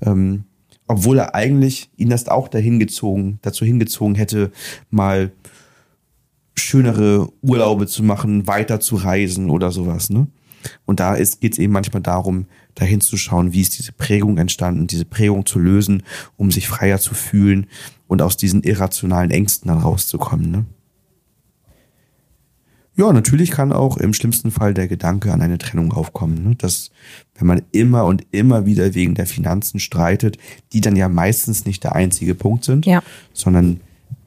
ähm, 0.00 0.44
obwohl 0.86 1.18
er 1.18 1.34
eigentlich 1.34 1.90
ihn 1.96 2.10
das 2.10 2.28
auch 2.28 2.48
dahin 2.48 2.78
gezogen, 2.78 3.38
dazu 3.42 3.64
hingezogen 3.64 4.14
hätte, 4.14 4.52
mal 4.90 5.32
schönere 6.54 7.32
Urlaube 7.40 7.86
zu 7.86 8.02
machen, 8.02 8.46
weiter 8.46 8.78
zu 8.78 8.96
reisen 8.96 9.50
oder 9.50 9.72
sowas, 9.72 10.10
ne? 10.10 10.26
Und 10.84 11.00
da 11.00 11.16
geht 11.16 11.54
es 11.54 11.58
eben 11.58 11.72
manchmal 11.72 12.02
darum, 12.02 12.46
dahin 12.76 13.00
zu 13.00 13.16
schauen, 13.16 13.52
wie 13.52 13.62
ist 13.62 13.78
diese 13.78 13.90
Prägung 13.90 14.38
entstanden, 14.38 14.86
diese 14.86 15.04
Prägung 15.04 15.44
zu 15.44 15.58
lösen, 15.58 16.04
um 16.36 16.52
sich 16.52 16.68
freier 16.68 17.00
zu 17.00 17.14
fühlen 17.14 17.66
und 18.06 18.22
aus 18.22 18.36
diesen 18.36 18.62
irrationalen 18.62 19.32
Ängsten 19.32 19.68
dann 19.68 19.78
rauszukommen, 19.78 20.50
ne? 20.50 20.64
Ja, 22.94 23.10
natürlich 23.12 23.50
kann 23.50 23.72
auch 23.72 23.96
im 23.96 24.12
schlimmsten 24.12 24.50
Fall 24.50 24.74
der 24.74 24.86
Gedanke 24.86 25.32
an 25.32 25.40
eine 25.40 25.56
Trennung 25.58 25.92
aufkommen. 25.92 26.42
Ne? 26.50 26.54
Dass, 26.56 26.90
wenn 27.36 27.46
man 27.46 27.62
immer 27.72 28.04
und 28.04 28.24
immer 28.32 28.66
wieder 28.66 28.94
wegen 28.94 29.14
der 29.14 29.26
Finanzen 29.26 29.80
streitet, 29.80 30.36
die 30.74 30.82
dann 30.82 30.94
ja 30.96 31.08
meistens 31.08 31.64
nicht 31.64 31.84
der 31.84 31.94
einzige 31.94 32.34
Punkt 32.34 32.64
sind, 32.64 32.84
Ja. 32.84 33.02
sondern 33.32 33.80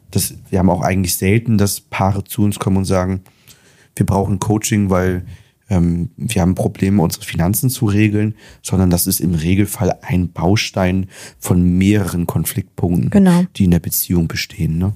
das, 0.10 0.34
wir 0.50 0.60
haben 0.60 0.69
auch 0.72 0.81
eigentlich 0.81 1.15
selten, 1.15 1.57
dass 1.60 1.79
Paare 1.79 2.24
zu 2.24 2.43
uns 2.43 2.57
kommen 2.57 2.77
und 2.77 2.86
sagen, 2.86 3.22
wir 3.95 4.05
brauchen 4.05 4.39
Coaching, 4.39 4.89
weil 4.89 5.25
ähm, 5.69 6.10
wir 6.17 6.41
haben 6.41 6.55
Probleme, 6.55 7.01
unsere 7.01 7.24
Finanzen 7.24 7.69
zu 7.69 7.86
regeln, 7.86 8.36
sondern 8.62 8.89
das 8.89 9.07
ist 9.07 9.19
im 9.19 9.36
Regelfall 9.36 9.98
ein 10.01 10.31
Baustein 10.31 11.07
von 11.39 11.77
mehreren 11.77 12.25
Konfliktpunkten, 12.25 13.10
Genau. 13.12 13.43
die 13.55 13.65
in 13.65 13.72
der 13.72 13.79
Beziehung 13.79 14.27
bestehen. 14.27 14.77
Ne? 14.79 14.93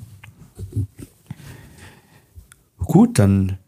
Gut, 2.90 3.20
dann 3.20 3.60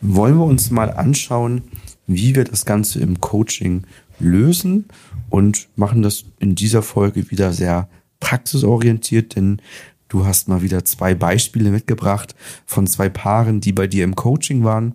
wollen 0.00 0.38
wir 0.38 0.44
uns 0.44 0.70
mal 0.70 0.92
anschauen, 0.92 1.62
wie 2.06 2.36
wir 2.36 2.44
das 2.44 2.64
Ganze 2.64 3.00
im 3.00 3.20
Coaching 3.20 3.82
lösen 4.20 4.84
und 5.30 5.68
machen 5.74 6.02
das 6.02 6.26
in 6.38 6.54
dieser 6.54 6.82
Folge 6.82 7.28
wieder 7.32 7.52
sehr 7.52 7.88
praxisorientiert, 8.20 9.34
denn 9.34 9.60
du 10.08 10.26
hast 10.26 10.46
mal 10.46 10.62
wieder 10.62 10.84
zwei 10.84 11.16
Beispiele 11.16 11.72
mitgebracht 11.72 12.36
von 12.66 12.86
zwei 12.86 13.08
Paaren, 13.08 13.60
die 13.60 13.72
bei 13.72 13.88
dir 13.88 14.04
im 14.04 14.14
Coaching 14.14 14.62
waren. 14.62 14.94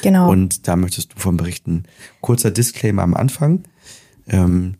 Genau. 0.00 0.30
Und 0.30 0.66
da 0.66 0.74
möchtest 0.74 1.12
du 1.12 1.18
von 1.18 1.36
berichten. 1.36 1.82
Kurzer 2.22 2.50
Disclaimer 2.50 3.02
am 3.02 3.12
Anfang. 3.12 3.64
Ähm, 4.26 4.76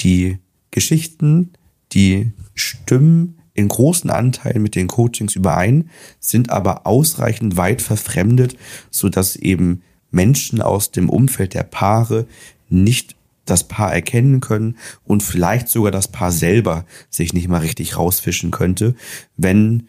die 0.00 0.36
Geschichten, 0.72 1.54
die 1.92 2.32
stimmen 2.54 3.39
in 3.54 3.68
großen 3.68 4.10
Anteilen 4.10 4.62
mit 4.62 4.74
den 4.74 4.88
Coachings 4.88 5.36
überein, 5.36 5.90
sind 6.18 6.50
aber 6.50 6.86
ausreichend 6.86 7.56
weit 7.56 7.82
verfremdet, 7.82 8.56
sodass 8.90 9.36
eben 9.36 9.82
Menschen 10.10 10.62
aus 10.62 10.90
dem 10.90 11.08
Umfeld 11.08 11.54
der 11.54 11.62
Paare 11.62 12.26
nicht 12.68 13.16
das 13.44 13.66
Paar 13.66 13.92
erkennen 13.92 14.40
können 14.40 14.76
und 15.04 15.22
vielleicht 15.22 15.68
sogar 15.68 15.90
das 15.90 16.08
Paar 16.08 16.32
selber 16.32 16.84
sich 17.08 17.32
nicht 17.32 17.48
mal 17.48 17.58
richtig 17.58 17.96
rausfischen 17.96 18.50
könnte, 18.50 18.94
wenn 19.36 19.88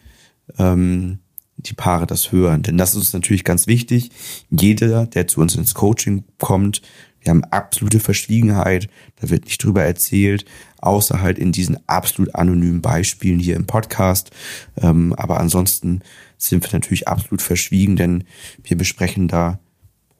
ähm, 0.58 1.18
die 1.56 1.74
Paare 1.74 2.06
das 2.06 2.32
hören. 2.32 2.62
Denn 2.62 2.76
das 2.76 2.90
ist 2.90 2.96
uns 2.96 3.12
natürlich 3.12 3.44
ganz 3.44 3.66
wichtig. 3.66 4.10
Jeder, 4.50 5.06
der 5.06 5.28
zu 5.28 5.40
uns 5.40 5.54
ins 5.54 5.74
Coaching 5.74 6.24
kommt, 6.38 6.82
wir 7.22 7.30
haben 7.30 7.44
absolute 7.44 8.00
Verschwiegenheit, 8.00 8.88
da 9.20 9.30
wird 9.30 9.44
nicht 9.44 9.62
drüber 9.62 9.82
erzählt, 9.84 10.44
außer 10.78 11.20
halt 11.20 11.38
in 11.38 11.52
diesen 11.52 11.78
absolut 11.88 12.34
anonymen 12.34 12.82
Beispielen 12.82 13.38
hier 13.38 13.56
im 13.56 13.66
Podcast. 13.66 14.30
Ähm, 14.76 15.14
aber 15.14 15.38
ansonsten 15.40 16.00
sind 16.36 16.64
wir 16.64 16.72
natürlich 16.72 17.08
absolut 17.08 17.40
verschwiegen, 17.40 17.96
denn 17.96 18.24
wir 18.64 18.76
besprechen 18.76 19.28
da 19.28 19.60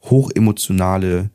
hochemotionale, 0.03 1.29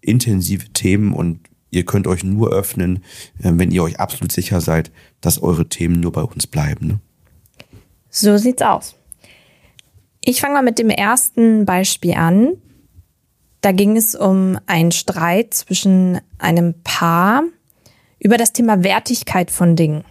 intensive 0.00 0.70
Themen 0.72 1.12
und 1.12 1.40
ihr 1.70 1.84
könnt 1.84 2.06
euch 2.06 2.24
nur 2.24 2.52
öffnen, 2.52 3.04
äh, 3.38 3.52
wenn 3.54 3.70
ihr 3.70 3.82
euch 3.82 4.00
absolut 4.00 4.32
sicher 4.32 4.60
seid, 4.60 4.90
dass 5.20 5.42
eure 5.42 5.68
Themen 5.68 6.00
nur 6.00 6.12
bei 6.12 6.22
uns 6.22 6.46
bleiben. 6.46 6.86
Ne? 6.86 7.00
So 8.10 8.36
sieht's 8.36 8.62
aus. 8.62 8.96
Ich 10.20 10.40
fange 10.40 10.54
mal 10.54 10.62
mit 10.62 10.78
dem 10.78 10.90
ersten 10.90 11.64
Beispiel 11.64 12.14
an. 12.14 12.56
Da 13.64 13.72
ging 13.72 13.96
es 13.96 14.14
um 14.14 14.58
einen 14.66 14.92
Streit 14.92 15.54
zwischen 15.54 16.20
einem 16.36 16.74
Paar 16.84 17.44
über 18.18 18.36
das 18.36 18.52
Thema 18.52 18.84
Wertigkeit 18.84 19.50
von 19.50 19.74
Dingen. 19.74 20.04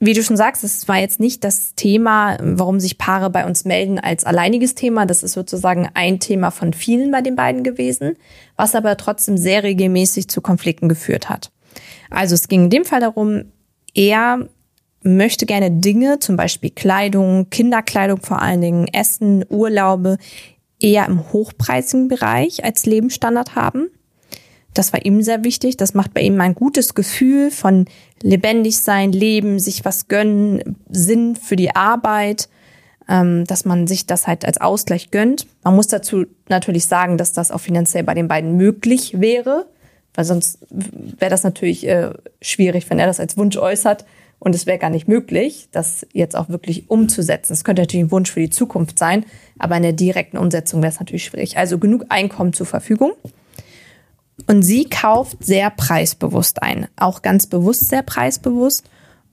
Wie 0.00 0.14
du 0.14 0.22
schon 0.22 0.38
sagst, 0.38 0.64
es 0.64 0.88
war 0.88 0.96
jetzt 0.96 1.20
nicht 1.20 1.44
das 1.44 1.74
Thema, 1.74 2.38
warum 2.40 2.80
sich 2.80 2.96
Paare 2.96 3.28
bei 3.28 3.44
uns 3.44 3.66
melden, 3.66 3.98
als 3.98 4.24
alleiniges 4.24 4.74
Thema. 4.74 5.04
Das 5.04 5.22
ist 5.22 5.34
sozusagen 5.34 5.90
ein 5.92 6.20
Thema 6.20 6.50
von 6.50 6.72
vielen 6.72 7.10
bei 7.10 7.20
den 7.20 7.36
beiden 7.36 7.62
gewesen, 7.62 8.16
was 8.56 8.74
aber 8.74 8.96
trotzdem 8.96 9.36
sehr 9.36 9.62
regelmäßig 9.62 10.28
zu 10.28 10.40
Konflikten 10.40 10.88
geführt 10.88 11.28
hat. 11.28 11.52
Also 12.08 12.34
es 12.34 12.48
ging 12.48 12.64
in 12.64 12.70
dem 12.70 12.86
Fall 12.86 13.00
darum, 13.00 13.52
er 13.92 14.48
möchte 15.04 15.46
gerne 15.46 15.70
Dinge, 15.70 16.18
zum 16.18 16.36
Beispiel 16.36 16.70
Kleidung, 16.70 17.50
Kinderkleidung 17.50 18.20
vor 18.20 18.42
allen 18.42 18.60
Dingen, 18.60 18.88
Essen, 18.92 19.44
Urlaube, 19.48 20.18
eher 20.80 21.06
im 21.06 21.32
hochpreisigen 21.32 22.08
Bereich 22.08 22.64
als 22.64 22.86
Lebensstandard 22.86 23.54
haben. 23.54 23.90
Das 24.72 24.92
war 24.92 25.04
ihm 25.04 25.22
sehr 25.22 25.44
wichtig. 25.44 25.76
Das 25.76 25.94
macht 25.94 26.14
bei 26.14 26.22
ihm 26.22 26.40
ein 26.40 26.54
gutes 26.54 26.94
Gefühl 26.94 27.50
von 27.50 27.86
lebendig 28.22 28.78
sein, 28.78 29.12
leben, 29.12 29.60
sich 29.60 29.84
was 29.84 30.08
gönnen, 30.08 30.76
Sinn 30.90 31.36
für 31.36 31.54
die 31.54 31.76
Arbeit, 31.76 32.48
ähm, 33.08 33.44
dass 33.44 33.64
man 33.64 33.86
sich 33.86 34.06
das 34.06 34.26
halt 34.26 34.44
als 34.44 34.60
Ausgleich 34.60 35.10
gönnt. 35.10 35.46
Man 35.62 35.76
muss 35.76 35.86
dazu 35.86 36.24
natürlich 36.48 36.86
sagen, 36.86 37.18
dass 37.18 37.32
das 37.32 37.52
auch 37.52 37.60
finanziell 37.60 38.02
bei 38.02 38.14
den 38.14 38.26
beiden 38.26 38.56
möglich 38.56 39.20
wäre, 39.20 39.66
weil 40.14 40.24
sonst 40.24 40.58
wäre 40.70 41.30
das 41.30 41.44
natürlich 41.44 41.86
äh, 41.86 42.10
schwierig, 42.40 42.90
wenn 42.90 42.98
er 42.98 43.06
das 43.06 43.20
als 43.20 43.36
Wunsch 43.36 43.56
äußert 43.56 44.04
und 44.38 44.54
es 44.54 44.66
wäre 44.66 44.78
gar 44.78 44.90
nicht 44.90 45.08
möglich, 45.08 45.68
das 45.72 46.06
jetzt 46.12 46.36
auch 46.36 46.48
wirklich 46.48 46.90
umzusetzen. 46.90 47.52
Es 47.52 47.64
könnte 47.64 47.82
natürlich 47.82 48.06
ein 48.06 48.10
Wunsch 48.10 48.30
für 48.30 48.40
die 48.40 48.50
Zukunft 48.50 48.98
sein, 48.98 49.24
aber 49.58 49.76
in 49.76 49.82
der 49.82 49.92
direkten 49.92 50.36
Umsetzung 50.36 50.82
wäre 50.82 50.92
es 50.92 51.00
natürlich 51.00 51.24
schwierig. 51.24 51.56
Also 51.56 51.78
genug 51.78 52.04
Einkommen 52.08 52.52
zur 52.52 52.66
Verfügung. 52.66 53.12
Und 54.46 54.62
sie 54.62 54.84
kauft 54.84 55.44
sehr 55.44 55.70
preisbewusst 55.70 56.62
ein, 56.62 56.88
auch 56.96 57.22
ganz 57.22 57.46
bewusst 57.46 57.88
sehr 57.88 58.02
preisbewusst 58.02 58.84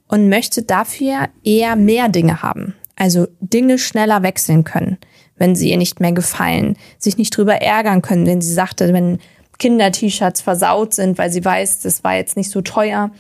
und 0.08 0.30
möchte 0.30 0.62
dafür 0.62 1.30
eher 1.44 1.76
mehr 1.76 2.08
Dinge 2.08 2.42
haben. 2.42 2.76
Also 2.96 3.28
Dinge 3.40 3.80
schneller 3.80 4.22
wechseln 4.22 4.64
können, 4.64 4.98
wenn 5.38 5.56
sie 5.56 5.72
ihr 5.72 5.78
nicht 5.78 6.00
mehr 6.00 6.12
gefallen, 6.12 6.78
sich 7.00 7.18
nicht 7.18 7.36
drüber 7.36 7.56
ärgern 7.56 8.02
können, 8.02 8.28
wenn 8.28 8.42
sie 8.42 8.54
sagte, 8.54 8.94
wenn 8.94 9.20
Kinder-T-Shirts 9.58 10.42
versaut 10.42 10.94
sind, 10.94 11.18
weil 11.18 11.32
sie 11.32 11.44
weiß, 11.44 11.82
das 11.82 12.04
war 12.04 12.16
jetzt 12.16 12.36
nicht 12.38 12.52
so 12.52 12.62
teuer. 12.62 13.12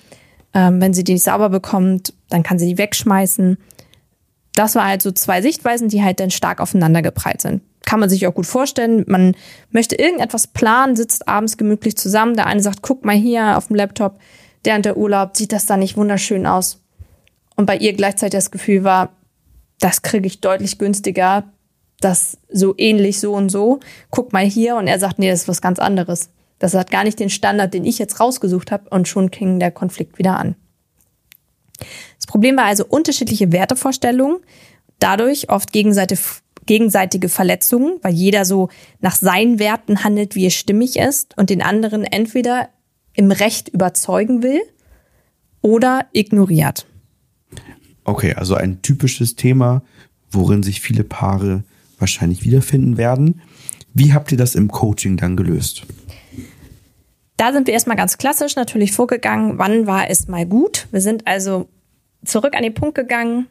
Ähm, 0.53 0.81
wenn 0.81 0.93
sie 0.93 1.03
die 1.03 1.13
nicht 1.13 1.23
sauber 1.23 1.49
bekommt, 1.49 2.13
dann 2.29 2.43
kann 2.43 2.59
sie 2.59 2.67
die 2.67 2.77
wegschmeißen. 2.77 3.57
Das 4.53 4.75
war 4.75 4.85
halt 4.85 5.01
so 5.01 5.11
zwei 5.11 5.41
Sichtweisen, 5.41 5.87
die 5.87 6.03
halt 6.03 6.19
dann 6.19 6.31
stark 6.31 6.59
aufeinander 6.59 7.01
geprallt 7.01 7.41
sind 7.41 7.61
kann 7.83 7.99
man 7.99 8.09
sich 8.09 8.25
auch 8.25 8.33
gut 8.33 8.45
vorstellen. 8.45 9.03
Man 9.07 9.35
möchte 9.69 9.95
irgendetwas 9.95 10.47
planen, 10.47 10.95
sitzt 10.95 11.27
abends 11.27 11.57
gemütlich 11.57 11.97
zusammen. 11.97 12.35
Der 12.35 12.45
eine 12.45 12.61
sagt, 12.61 12.81
guck 12.81 13.03
mal 13.03 13.15
hier 13.15 13.57
auf 13.57 13.67
dem 13.67 13.75
Laptop, 13.75 14.19
und 14.65 14.85
der 14.85 14.95
Urlaub, 14.95 15.35
sieht 15.35 15.51
das 15.51 15.65
da 15.65 15.75
nicht 15.75 15.97
wunderschön 15.97 16.45
aus? 16.45 16.81
Und 17.55 17.65
bei 17.65 17.77
ihr 17.77 17.93
gleichzeitig 17.93 18.37
das 18.37 18.51
Gefühl 18.51 18.83
war, 18.83 19.09
das 19.79 20.03
kriege 20.03 20.27
ich 20.27 20.39
deutlich 20.39 20.77
günstiger, 20.77 21.43
das 21.99 22.37
so 22.49 22.75
ähnlich 22.77 23.19
so 23.19 23.33
und 23.33 23.49
so. 23.49 23.79
Guck 24.09 24.31
mal 24.33 24.45
hier 24.45 24.75
und 24.75 24.87
er 24.87 24.99
sagt, 24.99 25.19
nee, 25.19 25.29
das 25.29 25.41
ist 25.41 25.47
was 25.47 25.61
ganz 25.61 25.79
anderes. 25.79 26.29
Das 26.61 26.75
hat 26.75 26.91
gar 26.91 27.03
nicht 27.03 27.19
den 27.19 27.31
Standard, 27.31 27.73
den 27.73 27.85
ich 27.85 27.97
jetzt 27.97 28.19
rausgesucht 28.19 28.69
habe 28.69 28.87
und 28.91 29.07
schon 29.07 29.31
ging 29.31 29.59
der 29.59 29.71
Konflikt 29.71 30.19
wieder 30.19 30.37
an. 30.37 30.55
Das 32.17 32.27
Problem 32.27 32.55
war 32.55 32.65
also 32.65 32.85
unterschiedliche 32.85 33.51
Wertevorstellungen, 33.51 34.37
dadurch 34.99 35.49
oft 35.49 35.73
gegenseitig 35.73 36.19
gegenseitige 36.67 37.29
Verletzungen, 37.29 37.97
weil 38.03 38.13
jeder 38.13 38.45
so 38.45 38.69
nach 38.99 39.15
seinen 39.15 39.57
Werten 39.57 40.03
handelt, 40.03 40.35
wie 40.35 40.45
es 40.45 40.53
stimmig 40.53 40.97
ist 40.97 41.35
und 41.35 41.49
den 41.49 41.63
anderen 41.63 42.03
entweder 42.03 42.69
im 43.15 43.31
Recht 43.31 43.69
überzeugen 43.69 44.43
will 44.43 44.61
oder 45.61 46.05
ignoriert. 46.13 46.85
Okay, 48.03 48.35
also 48.35 48.53
ein 48.53 48.83
typisches 48.83 49.35
Thema, 49.35 49.81
worin 50.29 50.61
sich 50.61 50.79
viele 50.79 51.03
Paare 51.03 51.63
wahrscheinlich 51.97 52.43
wiederfinden 52.43 52.97
werden. 52.97 53.41
Wie 53.95 54.13
habt 54.13 54.31
ihr 54.31 54.37
das 54.37 54.53
im 54.53 54.69
Coaching 54.69 55.17
dann 55.17 55.35
gelöst? 55.35 55.87
Da 57.41 57.51
sind 57.51 57.65
wir 57.65 57.73
erstmal 57.73 57.97
ganz 57.97 58.19
klassisch 58.19 58.55
natürlich 58.55 58.91
vorgegangen, 58.91 59.57
wann 59.57 59.87
war 59.87 60.11
es 60.11 60.27
mal 60.27 60.45
gut. 60.45 60.87
Wir 60.91 61.01
sind 61.01 61.25
also 61.25 61.67
zurück 62.23 62.55
an 62.55 62.61
den 62.61 62.75
Punkt 62.75 62.93
gegangen, 62.93 63.47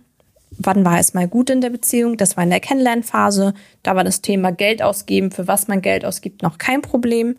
wann 0.53 0.85
war 0.85 1.01
es 1.01 1.13
mal 1.13 1.27
gut 1.27 1.51
in 1.51 1.61
der 1.61 1.71
Beziehung. 1.71 2.17
Das 2.17 2.37
war 2.37 2.45
in 2.45 2.51
der 2.51 2.61
Kennenlernphase. 2.61 3.53
Da 3.83 3.97
war 3.97 4.05
das 4.05 4.23
Thema 4.23 4.53
Geld 4.53 4.81
ausgeben, 4.81 5.33
für 5.33 5.49
was 5.49 5.67
man 5.67 5.83
Geld 5.83 6.05
ausgibt, 6.05 6.43
noch 6.43 6.57
kein 6.57 6.83
Problem. 6.83 7.37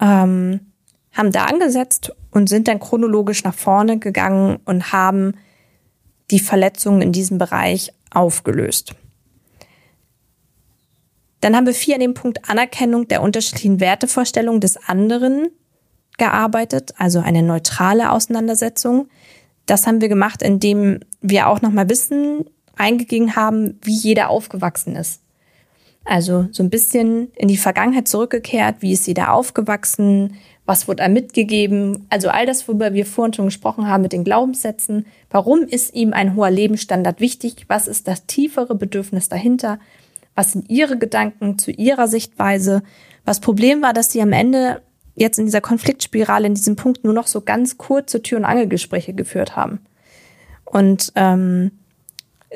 Ähm, 0.00 0.58
haben 1.12 1.30
da 1.30 1.44
angesetzt 1.44 2.12
und 2.32 2.48
sind 2.48 2.66
dann 2.66 2.80
chronologisch 2.80 3.44
nach 3.44 3.54
vorne 3.54 4.00
gegangen 4.00 4.58
und 4.64 4.90
haben 4.90 5.34
die 6.32 6.40
Verletzungen 6.40 7.00
in 7.00 7.12
diesem 7.12 7.38
Bereich 7.38 7.92
aufgelöst. 8.10 8.96
Dann 11.42 11.54
haben 11.54 11.66
wir 11.66 11.74
vier 11.74 11.94
an 11.94 12.00
dem 12.00 12.14
Punkt 12.14 12.50
Anerkennung 12.50 13.06
der 13.06 13.22
unterschiedlichen 13.22 13.78
Wertevorstellungen 13.78 14.60
des 14.60 14.76
anderen 14.88 15.50
gearbeitet, 16.18 16.92
also 16.98 17.20
eine 17.20 17.42
neutrale 17.42 18.12
Auseinandersetzung. 18.12 19.08
Das 19.66 19.86
haben 19.86 20.00
wir 20.00 20.08
gemacht, 20.08 20.42
indem 20.42 21.00
wir 21.20 21.48
auch 21.48 21.60
nochmal 21.60 21.88
Wissen 21.88 22.44
eingegeben 22.76 23.36
haben, 23.36 23.78
wie 23.82 23.94
jeder 23.94 24.30
aufgewachsen 24.30 24.96
ist. 24.96 25.20
Also 26.04 26.46
so 26.52 26.62
ein 26.62 26.70
bisschen 26.70 27.32
in 27.34 27.48
die 27.48 27.56
Vergangenheit 27.56 28.06
zurückgekehrt, 28.06 28.76
wie 28.80 28.92
ist 28.92 29.06
jeder 29.08 29.32
aufgewachsen, 29.32 30.36
was 30.64 30.88
wurde 30.88 31.02
er 31.02 31.08
mitgegeben, 31.08 32.06
also 32.10 32.28
all 32.28 32.46
das, 32.46 32.66
worüber 32.66 32.92
wir 32.92 33.06
vorhin 33.06 33.32
schon 33.32 33.46
gesprochen 33.46 33.88
haben 33.88 34.02
mit 34.02 34.12
den 34.12 34.24
Glaubenssätzen. 34.24 35.06
Warum 35.30 35.62
ist 35.62 35.94
ihm 35.94 36.12
ein 36.12 36.34
hoher 36.34 36.50
Lebensstandard 36.50 37.20
wichtig? 37.20 37.64
Was 37.68 37.86
ist 37.86 38.08
das 38.08 38.26
tiefere 38.26 38.74
Bedürfnis 38.74 39.28
dahinter? 39.28 39.78
Was 40.34 40.52
sind 40.52 40.68
ihre 40.68 40.98
Gedanken 40.98 41.58
zu 41.58 41.70
ihrer 41.70 42.08
Sichtweise? 42.08 42.82
Was 43.24 43.40
Problem 43.40 43.80
war, 43.80 43.92
dass 43.92 44.10
sie 44.10 44.22
am 44.22 44.32
Ende 44.32 44.82
jetzt 45.16 45.38
in 45.38 45.46
dieser 45.46 45.60
Konfliktspirale, 45.60 46.46
in 46.46 46.54
diesem 46.54 46.76
Punkt 46.76 47.02
nur 47.02 47.14
noch 47.14 47.26
so 47.26 47.40
ganz 47.40 47.78
kurze 47.78 48.22
Tür- 48.22 48.38
und 48.38 48.44
Angelgespräche 48.44 49.14
geführt 49.14 49.56
haben. 49.56 49.80
Und 50.64 51.12
ähm, 51.16 51.72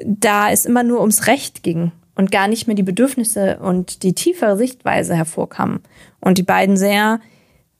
da 0.04 0.50
es 0.50 0.66
immer 0.66 0.82
nur 0.82 1.00
ums 1.00 1.26
Recht 1.26 1.62
ging 1.62 1.92
und 2.14 2.30
gar 2.30 2.48
nicht 2.48 2.66
mehr 2.66 2.76
die 2.76 2.82
Bedürfnisse 2.82 3.58
und 3.58 4.02
die 4.02 4.14
tiefere 4.14 4.56
Sichtweise 4.56 5.16
hervorkamen. 5.16 5.80
Und 6.20 6.38
die 6.38 6.42
beiden 6.42 6.76
sehr 6.76 7.20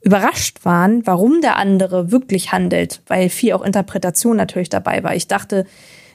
überrascht 0.02 0.64
waren, 0.64 1.06
warum 1.06 1.42
der 1.42 1.56
andere 1.56 2.10
wirklich 2.10 2.52
handelt, 2.52 3.02
weil 3.06 3.28
viel 3.28 3.52
auch 3.52 3.62
Interpretation 3.62 4.36
natürlich 4.36 4.70
dabei 4.70 5.04
war. 5.04 5.14
Ich 5.14 5.28
dachte, 5.28 5.66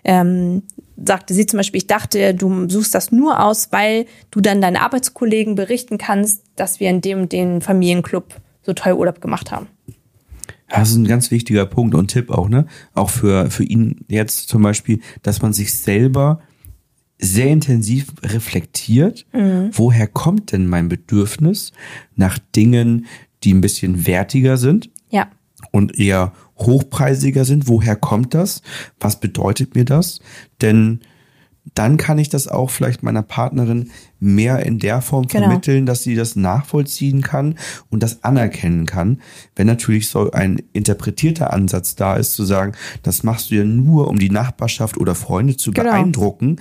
ähm, 0.03 0.63
sagte 1.03 1.33
sie 1.33 1.45
zum 1.45 1.57
Beispiel, 1.57 1.79
ich 1.79 1.87
dachte, 1.87 2.33
du 2.33 2.67
suchst 2.67 2.95
das 2.95 3.11
nur 3.11 3.43
aus, 3.43 3.71
weil 3.71 4.05
du 4.31 4.41
dann 4.41 4.61
deinen 4.61 4.77
Arbeitskollegen 4.77 5.55
berichten 5.55 5.97
kannst, 5.97 6.43
dass 6.55 6.79
wir 6.79 6.89
in 6.89 7.01
dem 7.01 7.29
den 7.29 7.61
Familienclub 7.61 8.35
so 8.65 8.73
toll 8.73 8.93
Urlaub 8.93 9.21
gemacht 9.21 9.51
haben. 9.51 9.67
Das 10.67 10.89
ist 10.89 10.95
ein 10.95 11.07
ganz 11.07 11.31
wichtiger 11.31 11.65
Punkt 11.65 11.95
und 11.95 12.07
Tipp 12.09 12.31
auch, 12.31 12.49
ne? 12.49 12.65
Auch 12.93 13.09
für, 13.09 13.49
für 13.51 13.63
ihn 13.63 14.03
jetzt 14.07 14.49
zum 14.49 14.63
Beispiel, 14.63 14.99
dass 15.21 15.41
man 15.41 15.53
sich 15.53 15.73
selber 15.73 16.39
sehr 17.19 17.47
intensiv 17.47 18.07
reflektiert, 18.23 19.25
mhm. 19.31 19.69
woher 19.71 20.07
kommt 20.07 20.51
denn 20.51 20.67
mein 20.67 20.89
Bedürfnis 20.89 21.71
nach 22.15 22.39
Dingen, 22.55 23.05
die 23.43 23.53
ein 23.53 23.61
bisschen 23.61 24.05
wertiger 24.05 24.57
sind. 24.57 24.89
Ja. 25.09 25.29
Und 25.71 25.97
eher 25.97 26.33
hochpreisiger 26.57 27.45
sind. 27.45 27.67
Woher 27.67 27.95
kommt 27.95 28.33
das? 28.33 28.61
Was 28.99 29.19
bedeutet 29.19 29.75
mir 29.75 29.85
das? 29.85 30.19
Denn 30.61 30.99
dann 31.73 31.97
kann 31.97 32.17
ich 32.19 32.29
das 32.29 32.47
auch 32.47 32.69
vielleicht 32.69 33.03
meiner 33.03 33.23
Partnerin 33.23 33.91
mehr 34.19 34.65
in 34.65 34.79
der 34.79 35.01
Form 35.01 35.27
genau. 35.27 35.47
vermitteln, 35.47 35.85
dass 35.85 36.03
sie 36.03 36.15
das 36.15 36.35
nachvollziehen 36.35 37.21
kann 37.21 37.55
und 37.89 38.03
das 38.03 38.23
anerkennen 38.23 38.85
kann. 38.85 39.21
Wenn 39.55 39.67
natürlich 39.67 40.09
so 40.09 40.31
ein 40.31 40.61
interpretierter 40.73 41.51
Ansatz 41.51 41.95
da 41.95 42.15
ist, 42.15 42.33
zu 42.33 42.45
sagen, 42.45 42.73
das 43.03 43.23
machst 43.23 43.51
du 43.51 43.55
ja 43.55 43.63
nur, 43.63 44.07
um 44.07 44.19
die 44.19 44.29
Nachbarschaft 44.29 44.97
oder 44.97 45.15
Freunde 45.15 45.57
zu 45.57 45.71
genau. 45.71 45.91
beeindrucken, 45.91 46.57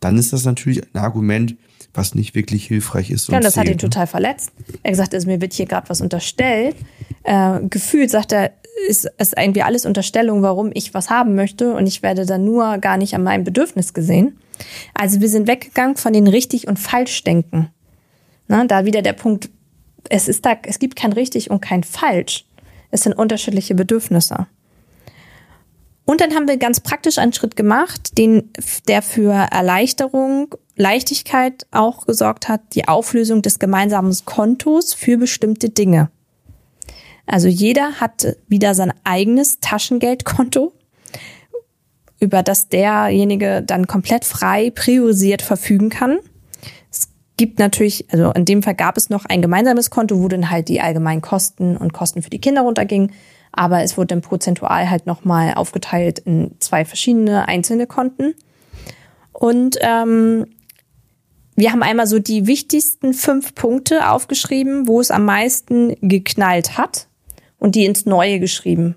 dann 0.00 0.18
ist 0.18 0.32
das 0.32 0.44
natürlich 0.44 0.82
ein 0.94 1.00
Argument, 1.00 1.56
was 1.94 2.14
nicht 2.14 2.34
wirklich 2.34 2.66
hilfreich 2.66 3.10
ist. 3.10 3.28
Ja, 3.28 3.36
und 3.36 3.44
das 3.44 3.54
zählt, 3.54 3.66
hat 3.66 3.72
ihn 3.72 3.76
ne? 3.76 3.80
total 3.80 4.06
verletzt. 4.06 4.52
Er 4.82 4.90
gesagt, 4.90 5.14
also 5.14 5.26
mir 5.26 5.40
wird 5.40 5.52
hier 5.52 5.66
gerade 5.66 5.88
was 5.88 6.00
unterstellt. 6.00 6.76
Äh, 7.22 7.60
gefühlt 7.70 8.10
sagt 8.10 8.32
er, 8.32 8.52
ist 8.88 9.08
es 9.16 9.32
irgendwie 9.32 9.62
alles 9.62 9.86
Unterstellung, 9.86 10.42
warum 10.42 10.70
ich 10.74 10.92
was 10.92 11.08
haben 11.08 11.34
möchte 11.34 11.74
und 11.74 11.86
ich 11.86 12.02
werde 12.02 12.26
dann 12.26 12.44
nur 12.44 12.78
gar 12.78 12.98
nicht 12.98 13.14
an 13.14 13.22
meinem 13.22 13.44
Bedürfnis 13.44 13.94
gesehen. 13.94 14.38
Also 14.94 15.20
wir 15.20 15.28
sind 15.28 15.46
weggegangen 15.46 15.96
von 15.96 16.12
den 16.12 16.26
richtig 16.26 16.68
und 16.68 16.78
falsch 16.78 17.24
denken. 17.24 17.70
Na, 18.48 18.64
da 18.64 18.84
wieder 18.84 19.02
der 19.02 19.12
Punkt, 19.12 19.50
es 20.08 20.28
ist 20.28 20.44
da, 20.46 20.56
es 20.64 20.78
gibt 20.78 20.96
kein 20.96 21.12
richtig 21.12 21.50
und 21.50 21.60
kein 21.60 21.84
falsch. 21.84 22.44
Es 22.90 23.02
sind 23.02 23.12
unterschiedliche 23.12 23.74
Bedürfnisse. 23.74 24.46
Und 26.04 26.20
dann 26.20 26.34
haben 26.34 26.46
wir 26.46 26.56
ganz 26.56 26.78
praktisch 26.80 27.18
einen 27.18 27.32
Schritt 27.32 27.56
gemacht, 27.56 28.16
den, 28.16 28.50
der 28.86 29.02
für 29.02 29.32
Erleichterung, 29.32 30.54
Leichtigkeit 30.76 31.66
auch 31.72 32.06
gesorgt 32.06 32.48
hat, 32.48 32.60
die 32.74 32.86
Auflösung 32.86 33.42
des 33.42 33.58
gemeinsamen 33.58 34.16
Kontos 34.24 34.94
für 34.94 35.18
bestimmte 35.18 35.68
Dinge. 35.68 36.10
Also 37.26 37.48
jeder 37.48 37.94
hat 38.00 38.36
wieder 38.46 38.74
sein 38.74 38.92
eigenes 39.02 39.58
Taschengeldkonto 39.58 40.72
über 42.18 42.42
das 42.42 42.68
derjenige 42.68 43.62
dann 43.62 43.86
komplett 43.86 44.24
frei 44.24 44.70
priorisiert 44.70 45.42
verfügen 45.42 45.90
kann. 45.90 46.18
Es 46.90 47.08
gibt 47.36 47.58
natürlich, 47.58 48.06
also 48.10 48.30
in 48.32 48.44
dem 48.44 48.62
Fall 48.62 48.74
gab 48.74 48.96
es 48.96 49.10
noch 49.10 49.26
ein 49.26 49.42
gemeinsames 49.42 49.90
Konto, 49.90 50.20
wo 50.22 50.28
dann 50.28 50.50
halt 50.50 50.68
die 50.68 50.80
allgemeinen 50.80 51.20
Kosten 51.20 51.76
und 51.76 51.92
Kosten 51.92 52.22
für 52.22 52.30
die 52.30 52.40
Kinder 52.40 52.62
runtergingen. 52.62 53.12
aber 53.52 53.82
es 53.82 53.96
wurde 53.96 54.08
dann 54.08 54.20
prozentual 54.20 54.90
halt 54.90 55.06
nochmal 55.06 55.54
aufgeteilt 55.54 56.18
in 56.20 56.56
zwei 56.60 56.84
verschiedene 56.84 57.48
einzelne 57.48 57.86
Konten. 57.86 58.34
Und 59.32 59.78
ähm, 59.80 60.46
wir 61.56 61.72
haben 61.72 61.82
einmal 61.82 62.06
so 62.06 62.18
die 62.18 62.46
wichtigsten 62.46 63.14
fünf 63.14 63.54
Punkte 63.54 64.10
aufgeschrieben, 64.10 64.86
wo 64.86 65.00
es 65.00 65.10
am 65.10 65.24
meisten 65.24 65.96
geknallt 66.02 66.76
hat 66.76 67.08
und 67.58 67.74
die 67.74 67.86
ins 67.86 68.04
Neue 68.04 68.40
geschrieben. 68.40 68.94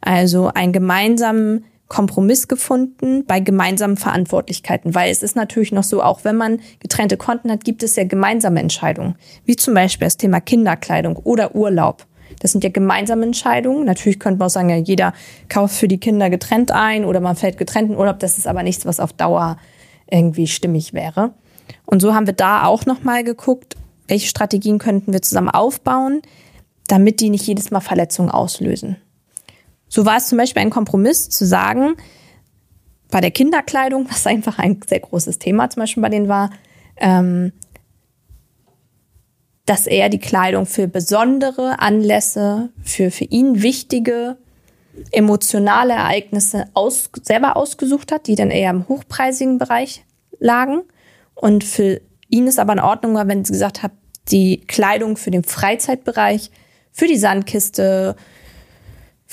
Also 0.00 0.48
einen 0.48 0.72
gemeinsamen 0.72 1.64
Kompromiss 1.88 2.48
gefunden 2.48 3.24
bei 3.26 3.40
gemeinsamen 3.40 3.96
Verantwortlichkeiten, 3.96 4.94
weil 4.94 5.10
es 5.10 5.22
ist 5.22 5.36
natürlich 5.36 5.72
noch 5.72 5.82
so, 5.82 6.02
auch 6.02 6.24
wenn 6.24 6.36
man 6.36 6.60
getrennte 6.80 7.16
Konten 7.16 7.50
hat, 7.50 7.64
gibt 7.64 7.82
es 7.82 7.96
ja 7.96 8.04
gemeinsame 8.04 8.60
Entscheidungen, 8.60 9.16
wie 9.44 9.56
zum 9.56 9.74
Beispiel 9.74 10.06
das 10.06 10.16
Thema 10.16 10.40
Kinderkleidung 10.40 11.16
oder 11.16 11.54
Urlaub. 11.54 12.06
Das 12.40 12.52
sind 12.52 12.64
ja 12.64 12.70
gemeinsame 12.70 13.24
Entscheidungen. 13.24 13.84
Natürlich 13.84 14.18
könnte 14.18 14.38
man 14.38 14.46
auch 14.46 14.50
sagen, 14.50 14.70
ja, 14.70 14.76
jeder 14.76 15.12
kauft 15.48 15.76
für 15.76 15.88
die 15.88 16.00
Kinder 16.00 16.30
getrennt 16.30 16.70
ein 16.70 17.04
oder 17.04 17.20
man 17.20 17.36
fällt 17.36 17.58
getrennt 17.58 17.90
in 17.90 17.96
Urlaub. 17.96 18.18
Das 18.18 18.38
ist 18.38 18.46
aber 18.46 18.62
nichts, 18.62 18.86
was 18.86 19.00
auf 19.00 19.12
Dauer 19.12 19.58
irgendwie 20.10 20.46
stimmig 20.46 20.94
wäre. 20.94 21.32
Und 21.86 22.00
so 22.00 22.14
haben 22.14 22.26
wir 22.26 22.34
da 22.34 22.64
auch 22.64 22.86
nochmal 22.86 23.24
geguckt, 23.24 23.76
welche 24.08 24.28
Strategien 24.28 24.78
könnten 24.78 25.12
wir 25.12 25.22
zusammen 25.22 25.50
aufbauen, 25.50 26.22
damit 26.88 27.20
die 27.20 27.30
nicht 27.30 27.46
jedes 27.46 27.70
Mal 27.70 27.80
Verletzungen 27.80 28.30
auslösen. 28.30 28.96
So 29.88 30.06
war 30.06 30.16
es 30.16 30.28
zum 30.28 30.38
Beispiel 30.38 30.62
ein 30.62 30.70
Kompromiss 30.70 31.28
zu 31.28 31.46
sagen, 31.46 31.96
bei 33.10 33.20
der 33.20 33.30
Kinderkleidung, 33.30 34.06
was 34.10 34.26
einfach 34.26 34.58
ein 34.58 34.80
sehr 34.86 35.00
großes 35.00 35.38
Thema 35.38 35.70
zum 35.70 35.82
Beispiel 35.82 36.02
bei 36.02 36.08
denen 36.08 36.28
war, 36.28 36.50
ähm, 36.96 37.52
dass 39.66 39.86
er 39.86 40.10
die 40.10 40.18
Kleidung 40.18 40.66
für 40.66 40.88
besondere 40.88 41.78
Anlässe, 41.78 42.70
für 42.82 43.10
für 43.10 43.24
ihn 43.24 43.62
wichtige 43.62 44.36
emotionale 45.10 45.94
Ereignisse 45.94 46.66
aus, 46.74 47.10
selber 47.22 47.56
ausgesucht 47.56 48.12
hat, 48.12 48.26
die 48.26 48.34
dann 48.34 48.50
eher 48.50 48.70
im 48.70 48.88
hochpreisigen 48.88 49.58
Bereich 49.58 50.04
lagen. 50.38 50.82
Und 51.34 51.64
für 51.64 52.00
ihn 52.28 52.46
ist 52.46 52.58
aber 52.58 52.74
in 52.74 52.80
Ordnung 52.80 53.14
war, 53.14 53.26
wenn 53.26 53.44
sie 53.44 53.52
gesagt 53.52 53.82
hat, 53.82 53.92
die 54.30 54.60
Kleidung 54.60 55.16
für 55.16 55.30
den 55.30 55.44
Freizeitbereich, 55.44 56.50
für 56.92 57.06
die 57.06 57.18
Sandkiste, 57.18 58.16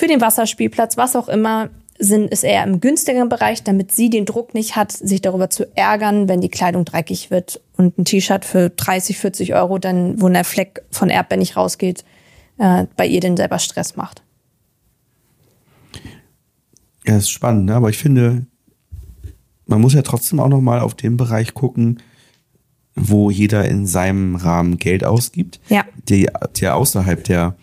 für 0.01 0.07
den 0.07 0.19
Wasserspielplatz, 0.19 0.97
was 0.97 1.15
auch 1.15 1.29
immer, 1.29 1.69
sind, 1.99 2.31
ist 2.31 2.43
eher 2.43 2.63
im 2.63 2.79
günstigeren 2.79 3.29
Bereich, 3.29 3.61
damit 3.61 3.91
sie 3.91 4.09
den 4.09 4.25
Druck 4.25 4.55
nicht 4.55 4.75
hat, 4.75 4.91
sich 4.91 5.21
darüber 5.21 5.51
zu 5.51 5.65
ärgern, 5.77 6.27
wenn 6.27 6.41
die 6.41 6.49
Kleidung 6.49 6.85
dreckig 6.85 7.29
wird 7.29 7.61
und 7.77 7.99
ein 7.99 8.05
T-Shirt 8.05 8.43
für 8.43 8.71
30, 8.71 9.19
40 9.19 9.53
Euro 9.53 9.77
dann, 9.77 10.19
wo 10.19 10.27
der 10.27 10.43
Fleck 10.43 10.81
von 10.89 11.11
Erdbeer 11.11 11.37
nicht 11.37 11.55
rausgeht, 11.55 12.03
äh, 12.57 12.87
bei 12.97 13.05
ihr 13.05 13.19
den 13.19 13.37
selber 13.37 13.59
Stress 13.59 13.95
macht. 13.95 14.23
Ja, 17.05 17.17
ist 17.17 17.29
spannend, 17.29 17.65
ne? 17.65 17.75
aber 17.75 17.91
ich 17.91 17.99
finde, 17.99 18.47
man 19.67 19.81
muss 19.81 19.93
ja 19.93 20.01
trotzdem 20.01 20.39
auch 20.39 20.49
noch 20.49 20.61
mal 20.61 20.79
auf 20.79 20.95
den 20.95 21.15
Bereich 21.15 21.53
gucken, 21.53 22.01
wo 22.95 23.29
jeder 23.29 23.65
in 23.65 23.85
seinem 23.85 24.35
Rahmen 24.35 24.79
Geld 24.79 25.03
ausgibt, 25.03 25.59
Ja. 25.69 25.85
die, 26.09 26.27
die 26.55 26.67
außerhalb 26.67 27.23
der 27.23 27.55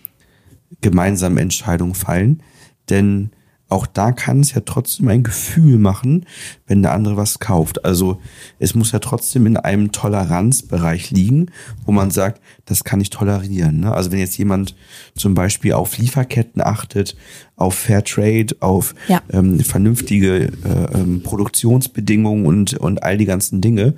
gemeinsamen 0.80 1.38
Entscheidung 1.38 1.94
fallen. 1.94 2.42
Denn 2.90 3.30
auch 3.70 3.86
da 3.86 4.12
kann 4.12 4.40
es 4.40 4.54
ja 4.54 4.62
trotzdem 4.64 5.08
ein 5.08 5.22
Gefühl 5.22 5.76
machen, 5.78 6.24
wenn 6.66 6.80
der 6.80 6.92
andere 6.92 7.18
was 7.18 7.38
kauft. 7.38 7.84
Also 7.84 8.18
es 8.58 8.74
muss 8.74 8.92
ja 8.92 8.98
trotzdem 8.98 9.44
in 9.44 9.58
einem 9.58 9.92
Toleranzbereich 9.92 11.10
liegen, 11.10 11.50
wo 11.84 11.92
man 11.92 12.10
sagt, 12.10 12.40
das 12.64 12.82
kann 12.84 13.02
ich 13.02 13.10
tolerieren. 13.10 13.80
Ne? 13.80 13.92
Also 13.92 14.10
wenn 14.10 14.20
jetzt 14.20 14.38
jemand 14.38 14.74
zum 15.14 15.34
Beispiel 15.34 15.74
auf 15.74 15.98
Lieferketten 15.98 16.62
achtet, 16.62 17.14
auf 17.56 17.74
Fairtrade, 17.74 18.56
auf 18.60 18.94
Ja. 19.06 19.20
ähm, 19.30 19.60
vernünftige 19.60 20.46
äh, 20.46 20.50
ähm, 20.94 21.22
Produktionsbedingungen 21.22 22.46
und, 22.46 22.72
und 22.72 23.02
all 23.02 23.18
die 23.18 23.26
ganzen 23.26 23.60
Dinge 23.60 23.94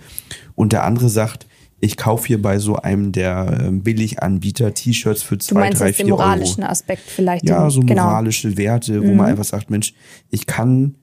und 0.56 0.72
der 0.72 0.82
andere 0.82 1.08
sagt, 1.08 1.46
ich 1.80 1.96
kaufe 1.96 2.26
hier 2.28 2.40
bei 2.42 2.58
so 2.58 2.76
einem 2.76 3.10
der 3.12 3.58
ähm, 3.64 3.82
Billiganbieter 3.82 4.74
T-Shirts 4.74 5.22
für 5.22 5.36
Du 5.36 5.44
zwei, 5.44 5.60
meinst 5.60 5.80
drei, 5.80 5.86
jetzt 5.88 5.98
den 6.00 6.06
vier 6.06 6.14
Euro. 6.14 6.22
moralischen 6.24 6.62
Aspekt 6.64 7.02
vielleicht. 7.06 7.48
Ja, 7.48 7.62
den- 7.62 7.70
so 7.70 7.80
genau. 7.80 8.04
moralische 8.04 8.56
Werte, 8.56 9.02
wo 9.02 9.14
man 9.14 9.26
einfach 9.26 9.44
sagt, 9.44 9.70
Mensch, 9.70 9.94
ich 10.30 10.46
kann, 10.46 10.96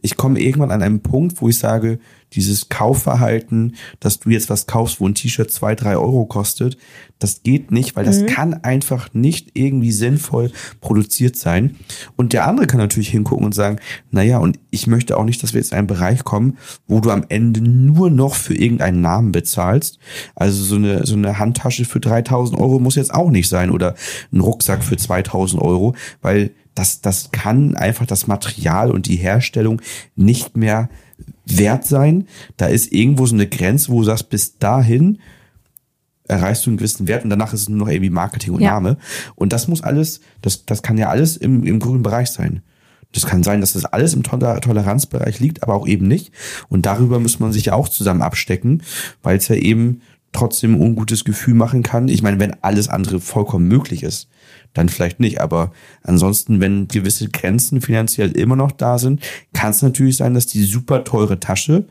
ich 0.00 0.16
komme 0.16 0.38
irgendwann 0.40 0.70
an 0.70 0.82
einen 0.82 1.00
Punkt, 1.00 1.40
wo 1.42 1.48
ich 1.48 1.58
sage, 1.58 1.98
dieses 2.34 2.68
Kaufverhalten, 2.68 3.76
dass 4.00 4.20
du 4.20 4.30
jetzt 4.30 4.50
was 4.50 4.66
kaufst, 4.66 5.00
wo 5.00 5.06
ein 5.06 5.14
T-Shirt 5.14 5.50
zwei, 5.50 5.74
drei 5.74 5.96
Euro 5.96 6.24
kostet, 6.24 6.76
das 7.22 7.42
geht 7.42 7.70
nicht, 7.70 7.94
weil 7.94 8.04
das 8.04 8.26
kann 8.26 8.54
einfach 8.64 9.14
nicht 9.14 9.50
irgendwie 9.54 9.92
sinnvoll 9.92 10.50
produziert 10.80 11.36
sein. 11.36 11.76
Und 12.16 12.32
der 12.32 12.48
andere 12.48 12.66
kann 12.66 12.80
natürlich 12.80 13.10
hingucken 13.10 13.46
und 13.46 13.54
sagen, 13.54 13.78
naja, 14.10 14.38
und 14.38 14.58
ich 14.70 14.88
möchte 14.88 15.16
auch 15.16 15.24
nicht, 15.24 15.42
dass 15.42 15.52
wir 15.52 15.60
jetzt 15.60 15.70
in 15.72 15.78
einen 15.78 15.86
Bereich 15.86 16.24
kommen, 16.24 16.58
wo 16.88 16.98
du 17.00 17.10
am 17.10 17.24
Ende 17.28 17.60
nur 17.60 18.10
noch 18.10 18.34
für 18.34 18.54
irgendeinen 18.54 19.00
Namen 19.00 19.30
bezahlst. 19.30 19.98
Also 20.34 20.64
so 20.64 20.74
eine, 20.74 21.06
so 21.06 21.14
eine 21.14 21.38
Handtasche 21.38 21.84
für 21.84 22.00
3000 22.00 22.58
Euro 22.58 22.80
muss 22.80 22.96
jetzt 22.96 23.14
auch 23.14 23.30
nicht 23.30 23.48
sein 23.48 23.70
oder 23.70 23.94
ein 24.32 24.40
Rucksack 24.40 24.82
für 24.82 24.96
2000 24.96 25.62
Euro, 25.62 25.94
weil 26.22 26.50
das, 26.74 27.02
das 27.02 27.30
kann 27.32 27.76
einfach 27.76 28.06
das 28.06 28.26
Material 28.26 28.90
und 28.90 29.06
die 29.06 29.16
Herstellung 29.16 29.80
nicht 30.16 30.56
mehr 30.56 30.88
wert 31.46 31.84
sein. 31.86 32.26
Da 32.56 32.66
ist 32.66 32.92
irgendwo 32.92 33.26
so 33.26 33.34
eine 33.34 33.46
Grenze, 33.46 33.90
wo 33.90 34.00
du 34.00 34.04
sagst, 34.04 34.30
bis 34.30 34.58
dahin 34.58 35.18
erreichst 36.28 36.64
du 36.66 36.70
einen 36.70 36.76
gewissen 36.78 37.08
Wert 37.08 37.24
und 37.24 37.30
danach 37.30 37.52
ist 37.52 37.62
es 37.62 37.68
nur 37.68 37.78
noch 37.78 37.88
irgendwie 37.88 38.10
Marketing 38.10 38.54
und 38.54 38.62
Ja. 38.62 38.70
Name. 38.72 38.96
Und 39.34 39.52
das 39.52 39.68
muss 39.68 39.82
alles, 39.82 40.20
das, 40.40 40.64
das 40.64 40.82
kann 40.82 40.98
ja 40.98 41.08
alles 41.08 41.36
im, 41.36 41.64
im 41.64 41.80
grünen 41.80 42.02
Bereich 42.02 42.30
sein. 42.30 42.62
Das 43.12 43.26
kann 43.26 43.42
sein, 43.42 43.60
dass 43.60 43.74
das 43.74 43.84
alles 43.84 44.14
im 44.14 44.22
Toler 44.22 44.60
Toleranzbereich 44.60 45.38
liegt, 45.38 45.62
aber 45.62 45.74
auch 45.74 45.86
eben 45.86 46.08
nicht. 46.08 46.32
Und 46.68 46.86
darüber 46.86 47.20
muss 47.20 47.40
man 47.40 47.52
sich 47.52 47.66
ja 47.66 47.74
auch 47.74 47.88
zusammen 47.88 48.22
abstecken, 48.22 48.82
weil 49.22 49.36
es 49.36 49.48
ja 49.48 49.56
eben 49.56 50.00
trotzdem 50.32 50.74
ein 50.74 50.80
ungutes 50.80 51.24
Gefühl 51.24 51.54
machen 51.54 51.82
kann. 51.82 52.08
Ich 52.08 52.22
meine, 52.22 52.40
wenn 52.40 52.56
alles 52.62 52.88
andere 52.88 53.20
vollkommen 53.20 53.68
möglich 53.68 54.02
ist, 54.02 54.28
dann 54.74 54.88
vielleicht 54.88 55.20
nicht. 55.20 55.40
Aber 55.40 55.72
ansonsten, 56.02 56.60
wenn 56.60 56.88
gewisse 56.88 57.28
Grenzen 57.28 57.80
finanziell 57.80 58.32
immer 58.36 58.56
noch 58.56 58.72
da 58.72 58.98
sind, 58.98 59.22
kann 59.52 59.70
es 59.70 59.82
natürlich 59.82 60.16
sein, 60.16 60.34
dass 60.34 60.46
die 60.46 60.62
super 60.64 61.04
teure 61.04 61.40
Tasche 61.40 61.84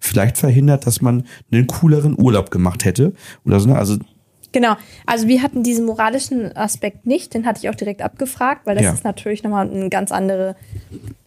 vielleicht 0.00 0.38
verhindert, 0.38 0.86
dass 0.86 1.00
man 1.00 1.24
einen 1.50 1.66
cooleren 1.66 2.18
Urlaub 2.18 2.50
gemacht 2.50 2.84
hätte 2.84 3.12
oder 3.44 3.60
so. 3.60 3.68
ne? 3.68 3.76
Also 3.76 3.98
Genau. 4.52 4.76
Also 5.06 5.28
wir 5.28 5.42
hatten 5.42 5.62
diesen 5.62 5.86
moralischen 5.86 6.54
Aspekt 6.54 7.06
nicht, 7.06 7.32
den 7.32 7.46
hatte 7.46 7.60
ich 7.62 7.70
auch 7.70 7.74
direkt 7.74 8.02
abgefragt, 8.02 8.66
weil 8.66 8.74
das 8.76 8.84
Ja. 8.84 8.92
ist 8.92 9.02
natürlich 9.04 9.42
nochmal 9.42 9.70
eine 9.70 9.88
ganz 9.88 10.12
andere 10.12 10.56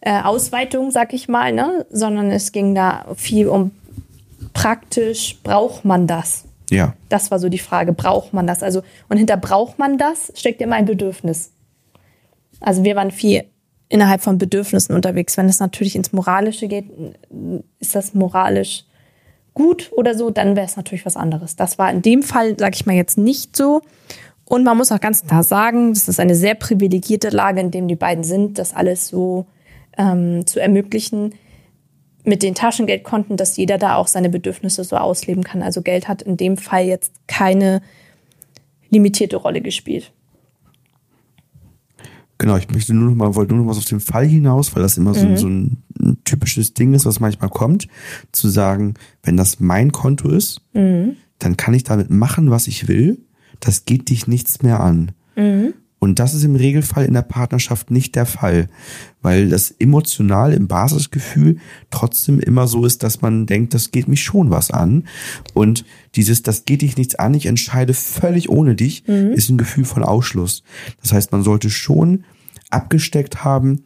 äh, 0.00 0.22
Ausweitung, 0.22 0.92
sag 0.92 1.12
ich 1.12 1.26
mal, 1.28 1.52
ne? 1.52 1.86
Sondern 1.90 2.30
es 2.30 2.52
ging 2.52 2.76
da 2.76 3.04
viel 3.16 3.48
um 3.48 3.72
praktisch, 4.54 5.38
braucht 5.42 5.84
man 5.84 6.06
das? 6.06 6.45
Ja, 6.70 6.94
Das 7.08 7.30
war 7.30 7.38
so 7.38 7.48
die 7.48 7.58
Frage, 7.58 7.92
braucht 7.92 8.32
man 8.32 8.46
das? 8.46 8.62
Also, 8.62 8.82
und 9.08 9.18
hinter 9.18 9.36
braucht 9.36 9.78
man 9.78 9.98
das 9.98 10.32
steckt 10.34 10.60
immer 10.60 10.76
ein 10.76 10.84
Bedürfnis. 10.84 11.52
Also 12.60 12.84
wir 12.84 12.96
waren 12.96 13.10
viel 13.10 13.44
innerhalb 13.88 14.20
von 14.20 14.38
Bedürfnissen 14.38 14.94
unterwegs. 14.94 15.36
Wenn 15.36 15.48
es 15.48 15.60
natürlich 15.60 15.94
ins 15.94 16.12
Moralische 16.12 16.66
geht, 16.66 16.86
ist 17.78 17.94
das 17.94 18.14
moralisch 18.14 18.84
gut 19.54 19.90
oder 19.92 20.14
so, 20.14 20.30
dann 20.30 20.56
wäre 20.56 20.66
es 20.66 20.76
natürlich 20.76 21.06
was 21.06 21.16
anderes. 21.16 21.56
Das 21.56 21.78
war 21.78 21.90
in 21.90 22.02
dem 22.02 22.22
Fall, 22.22 22.58
sage 22.58 22.74
ich 22.74 22.84
mal 22.84 22.96
jetzt 22.96 23.16
nicht 23.16 23.56
so. 23.56 23.80
Und 24.44 24.64
man 24.64 24.76
muss 24.76 24.92
auch 24.92 25.00
ganz 25.00 25.24
klar 25.24 25.42
sagen, 25.42 25.94
das 25.94 26.08
ist 26.08 26.20
eine 26.20 26.34
sehr 26.34 26.54
privilegierte 26.54 27.30
Lage, 27.30 27.60
in 27.60 27.70
dem 27.70 27.88
die 27.88 27.96
beiden 27.96 28.22
sind, 28.22 28.58
das 28.58 28.74
alles 28.74 29.08
so 29.08 29.46
ähm, 29.96 30.46
zu 30.46 30.60
ermöglichen 30.60 31.34
mit 32.26 32.42
den 32.42 32.54
Taschengeldkonten, 32.54 33.36
dass 33.36 33.56
jeder 33.56 33.78
da 33.78 33.94
auch 33.94 34.08
seine 34.08 34.28
Bedürfnisse 34.28 34.84
so 34.84 34.96
ausleben 34.96 35.44
kann. 35.44 35.62
Also 35.62 35.80
Geld 35.80 36.08
hat 36.08 36.22
in 36.22 36.36
dem 36.36 36.56
Fall 36.56 36.84
jetzt 36.84 37.12
keine 37.26 37.80
limitierte 38.90 39.36
Rolle 39.36 39.60
gespielt. 39.60 40.12
Genau, 42.38 42.56
ich 42.56 42.68
möchte 42.68 42.92
nur 42.92 43.10
noch 43.10 43.16
mal, 43.16 43.34
wollte 43.34 43.54
nur 43.54 43.64
noch 43.64 43.70
was 43.70 43.78
auf 43.78 43.84
den 43.84 44.00
Fall 44.00 44.26
hinaus, 44.26 44.74
weil 44.74 44.82
das 44.82 44.98
immer 44.98 45.14
so, 45.14 45.36
so 45.36 45.48
ein, 45.48 45.78
ein 45.98 46.18
typisches 46.24 46.74
Ding 46.74 46.92
ist, 46.92 47.06
was 47.06 47.18
manchmal 47.18 47.48
kommt, 47.48 47.88
zu 48.32 48.48
sagen, 48.48 48.94
wenn 49.22 49.38
das 49.38 49.58
mein 49.58 49.90
Konto 49.90 50.28
ist, 50.28 50.60
dann 51.38 51.56
kann 51.56 51.74
ich 51.74 51.84
damit 51.84 52.10
machen, 52.10 52.50
was 52.50 52.66
ich 52.66 52.88
will. 52.88 53.24
Das 53.60 53.86
geht 53.86 54.10
dich 54.10 54.26
nichts 54.26 54.62
mehr 54.62 54.80
an. 54.80 55.12
Und 56.06 56.20
das 56.20 56.34
ist 56.34 56.44
im 56.44 56.54
Regelfall 56.54 57.04
in 57.04 57.14
der 57.14 57.22
Partnerschaft 57.22 57.90
nicht 57.90 58.14
der 58.14 58.26
Fall, 58.26 58.68
weil 59.22 59.48
das 59.48 59.72
emotional 59.72 60.52
im 60.52 60.68
Basisgefühl 60.68 61.58
trotzdem 61.90 62.38
immer 62.38 62.68
so 62.68 62.86
ist, 62.86 63.02
dass 63.02 63.22
man 63.22 63.46
denkt, 63.46 63.74
das 63.74 63.90
geht 63.90 64.06
mich 64.06 64.22
schon 64.22 64.50
was 64.50 64.70
an. 64.70 65.08
Und 65.52 65.84
dieses, 66.14 66.42
das 66.42 66.64
geht 66.64 66.82
dich 66.82 66.96
nichts 66.96 67.16
an, 67.16 67.34
ich 67.34 67.46
entscheide 67.46 67.92
völlig 67.92 68.48
ohne 68.50 68.76
dich, 68.76 69.04
ist 69.08 69.50
ein 69.50 69.58
Gefühl 69.58 69.84
von 69.84 70.04
Ausschluss. 70.04 70.62
Das 71.02 71.12
heißt, 71.12 71.32
man 71.32 71.42
sollte 71.42 71.70
schon 71.70 72.22
abgesteckt 72.70 73.42
haben, 73.42 73.82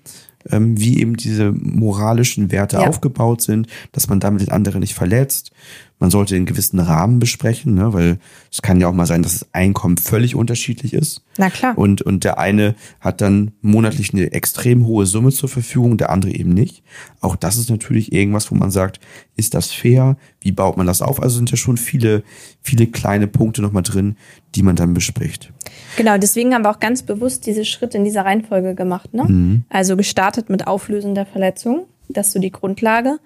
ähm, 0.51 0.79
wie 0.79 1.01
eben 1.01 1.17
diese 1.17 1.53
moralischen 1.53 2.53
Werte 2.53 2.77
Ja. 2.77 2.87
aufgebaut 2.87 3.41
sind, 3.41 3.67
dass 3.93 4.09
man 4.11 4.21
damit 4.21 4.43
den 4.43 4.51
anderen 4.51 4.81
nicht 4.81 4.95
verletzt. 4.95 5.53
Man 6.01 6.11
sollte 6.11 6.35
einen 6.35 6.47
gewissen 6.47 6.81
Rahmen 6.81 7.19
besprechen, 7.19 7.75
ne? 7.75 7.93
weil 7.93 8.19
es 8.51 8.63
kann 8.63 8.81
ja 8.81 8.89
auch 8.89 8.95
mal 8.95 9.07
sein, 9.07 9.23
dass 9.23 9.39
das 9.39 9.49
Einkommen 9.53 9.99
völlig 9.99 10.35
unterschiedlich 10.35 10.95
ist. 10.95 11.23
Na 11.37 11.51
klar. 11.51 11.77
Und, 11.77 12.01
und 12.03 12.25
der 12.25 12.39
eine 12.39 12.75
hat 13.01 13.21
dann 13.21 13.53
monatlich 13.61 14.15
eine 14.15 14.33
extrem 14.33 14.87
hohe 14.87 15.05
Summe 15.05 15.31
zur 15.31 15.51
Verfügung, 15.51 15.99
der 15.99 16.11
andere 16.11 16.33
eben 16.33 16.53
nicht. 16.55 16.83
Auch 17.21 17.37
das 17.37 17.59
ist 17.59 17.71
natürlich 17.71 18.13
irgendwas, 18.13 18.51
wo 18.51 18.55
man 18.55 18.71
sagt, 18.71 18.99
ist 19.37 19.53
das 19.53 19.71
fair? 19.71 20.17
Wie 20.41 20.53
baut 20.53 20.79
man 20.79 20.87
das 20.87 21.03
auf? 21.03 21.23
Also 21.23 21.37
sind 21.37 21.51
ja 21.51 21.59
schon 21.59 21.77
viele, 21.77 22.25
viele 22.63 22.87
kleine 22.87 23.27
Punkte 23.27 23.61
nochmal 23.61 23.83
drin, 23.83 24.17
die 24.55 24.63
man 24.63 24.77
dann 24.77 24.95
bespricht. 24.95 25.53
Genau, 25.97 26.17
deswegen 26.17 26.55
haben 26.55 26.65
wir 26.65 26.71
auch 26.71 26.81
ganz 26.81 27.03
bewusst 27.03 27.47
diese 27.47 27.67
Schritte 27.67 27.99
in 27.99 28.05
dieser 28.05 28.25
Reihenfolge 28.25 28.75
gemacht. 28.75 29.13
Ne? 29.13 29.25
Mhm. 29.25 29.65
Also 29.69 29.99
gestartet 29.99 30.49
mit 30.49 30.67
Auflösen 30.67 31.15
der 31.15 31.27
Verletzung, 31.27 31.87
das 32.09 32.29
ist 32.29 32.33
so 32.33 32.39
die 32.39 32.51
Grundlage. 32.51 33.19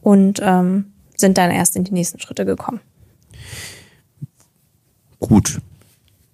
Und 0.00 0.40
ähm, 0.42 0.91
sind 1.22 1.38
dann 1.38 1.50
erst 1.50 1.76
in 1.76 1.84
die 1.84 1.94
nächsten 1.94 2.20
Schritte 2.20 2.44
gekommen. 2.44 2.80
Gut. 5.18 5.62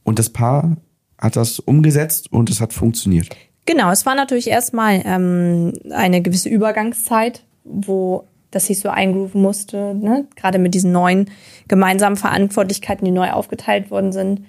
Und 0.03 0.19
das 0.19 0.31
Paar 0.31 0.77
hat 1.19 1.37
das 1.37 1.61
umgesetzt 1.61 2.33
und 2.33 2.51
es 2.51 2.61
hat 2.61 2.73
funktioniert. 2.73 3.29
Genau, 3.67 3.91
es 3.91 4.07
war 4.07 4.15
natürlich 4.15 4.49
erstmal 4.49 5.03
ähm, 5.05 5.75
eine 5.91 6.23
gewisse 6.23 6.49
Übergangszeit, 6.49 7.45
wo 7.65 8.25
das 8.51 8.67
sich 8.67 8.81
so 8.81 8.89
eingrooven 8.89 9.43
musste, 9.43 9.95
ne? 9.95 10.27
gerade 10.35 10.59
mit 10.59 10.73
diesen 10.75 10.91
neuen 10.91 11.31
gemeinsamen 11.69 12.17
Verantwortlichkeiten, 12.17 13.05
die 13.05 13.11
neu 13.11 13.31
aufgeteilt 13.31 13.91
worden 13.91 14.11
sind. 14.11 14.47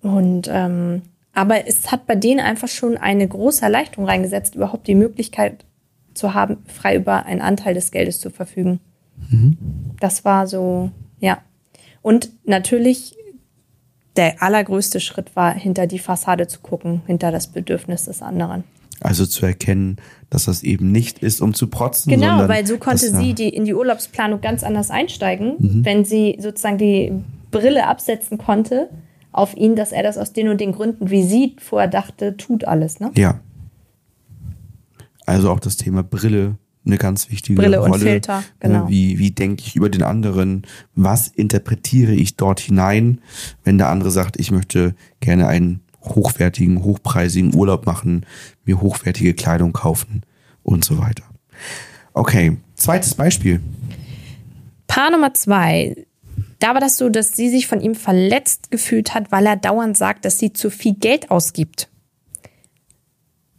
Und 0.00 0.48
ähm, 0.50 1.02
aber 1.34 1.66
es 1.66 1.90
hat 1.90 2.06
bei 2.06 2.14
denen 2.14 2.40
einfach 2.40 2.68
schon 2.68 2.96
eine 2.96 3.26
große 3.26 3.62
Erleichterung 3.62 4.06
reingesetzt, 4.06 4.54
überhaupt 4.54 4.86
die 4.86 4.94
Möglichkeit 4.94 5.64
zu 6.14 6.32
haben, 6.32 6.58
frei 6.66 6.96
über 6.96 7.26
einen 7.26 7.40
Anteil 7.40 7.74
des 7.74 7.90
Geldes 7.90 8.20
zu 8.20 8.30
verfügen. 8.30 8.80
Das 10.00 10.24
war 10.24 10.46
so, 10.46 10.90
ja. 11.20 11.38
Und 12.02 12.30
natürlich 12.44 13.16
der 14.16 14.42
allergrößte 14.42 15.00
Schritt 15.00 15.34
war, 15.34 15.52
hinter 15.52 15.86
die 15.86 15.98
Fassade 15.98 16.46
zu 16.46 16.60
gucken, 16.60 17.02
hinter 17.06 17.32
das 17.32 17.48
Bedürfnis 17.48 18.04
des 18.04 18.22
anderen. 18.22 18.64
Also 19.00 19.26
zu 19.26 19.44
erkennen, 19.44 19.96
dass 20.30 20.44
das 20.44 20.62
eben 20.62 20.92
nicht 20.92 21.18
ist, 21.18 21.40
um 21.40 21.52
zu 21.52 21.66
protzen. 21.66 22.10
Genau, 22.10 22.48
weil 22.48 22.66
so 22.66 22.78
konnte 22.78 23.10
sie 23.10 23.34
die 23.34 23.48
in 23.48 23.64
die 23.64 23.74
Urlaubsplanung 23.74 24.40
ganz 24.40 24.62
anders 24.62 24.90
einsteigen, 24.90 25.56
wenn 25.84 26.04
sie 26.04 26.38
sozusagen 26.40 26.78
die 26.78 27.12
Brille 27.50 27.86
absetzen 27.86 28.38
konnte 28.38 28.88
auf 29.32 29.56
ihn, 29.56 29.74
dass 29.74 29.90
er 29.90 30.04
das 30.04 30.16
aus 30.16 30.32
den 30.32 30.48
und 30.48 30.60
den 30.60 30.72
Gründen, 30.72 31.10
wie 31.10 31.24
sie 31.24 31.56
vorher 31.58 31.88
dachte, 31.88 32.36
tut 32.36 32.64
alles. 32.64 33.00
Ne? 33.00 33.10
Ja. 33.16 33.40
Also 35.26 35.50
auch 35.50 35.60
das 35.60 35.76
Thema 35.76 36.04
Brille 36.04 36.56
eine 36.86 36.98
ganz 36.98 37.30
wichtige 37.30 37.60
Brille 37.60 37.80
und 37.80 37.90
Rolle. 37.90 38.02
Filter, 38.02 38.44
genau. 38.60 38.86
Äh, 38.86 38.90
Wie, 38.90 39.18
wie 39.18 39.30
denke 39.30 39.62
ich 39.66 39.76
über 39.76 39.88
den 39.88 40.02
anderen? 40.02 40.66
Was 40.94 41.28
interpretiere 41.28 42.12
ich 42.12 42.36
dort 42.36 42.60
hinein, 42.60 43.20
wenn 43.64 43.78
der 43.78 43.88
andere 43.88 44.10
sagt, 44.10 44.38
ich 44.38 44.50
möchte 44.50 44.94
gerne 45.20 45.46
einen 45.48 45.80
hochwertigen, 46.02 46.84
hochpreisigen 46.84 47.54
Urlaub 47.54 47.86
machen, 47.86 48.26
mir 48.64 48.80
hochwertige 48.80 49.34
Kleidung 49.34 49.72
kaufen 49.72 50.22
und 50.62 50.84
so 50.84 50.98
weiter. 50.98 51.24
Okay, 52.12 52.58
zweites 52.74 53.14
Beispiel. 53.14 53.60
Paar 54.86 55.10
Nummer 55.10 55.34
zwei. 55.34 56.06
Da 56.58 56.74
war 56.74 56.80
das 56.80 56.96
so, 56.96 57.08
dass 57.08 57.36
sie 57.36 57.48
sich 57.48 57.66
von 57.66 57.80
ihm 57.80 57.94
verletzt 57.94 58.70
gefühlt 58.70 59.14
hat, 59.14 59.32
weil 59.32 59.46
er 59.46 59.56
dauernd 59.56 59.96
sagt, 59.96 60.24
dass 60.24 60.38
sie 60.38 60.52
zu 60.52 60.70
viel 60.70 60.94
Geld 60.94 61.30
ausgibt. 61.30 61.88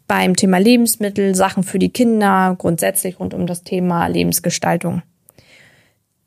Beim 0.07 0.35
Thema 0.35 0.57
Lebensmittel, 0.57 1.35
Sachen 1.35 1.63
für 1.63 1.79
die 1.79 1.89
Kinder, 1.89 2.55
grundsätzlich 2.57 3.19
rund 3.19 3.33
um 3.33 3.47
das 3.47 3.63
Thema 3.63 4.07
Lebensgestaltung. 4.07 5.01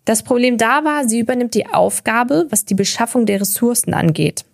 Das 0.05 0.23
Problem 0.23 0.57
da 0.57 0.85
war, 0.85 1.07
sie 1.07 1.21
übernimmt 1.21 1.55
die 1.55 1.67
Aufgabe, 1.67 2.47
was 2.51 2.65
die 2.65 2.75
Beschaffung 2.75 3.27
der 3.27 3.43
Ressourcen 3.43 3.93
angeht. 3.93 4.45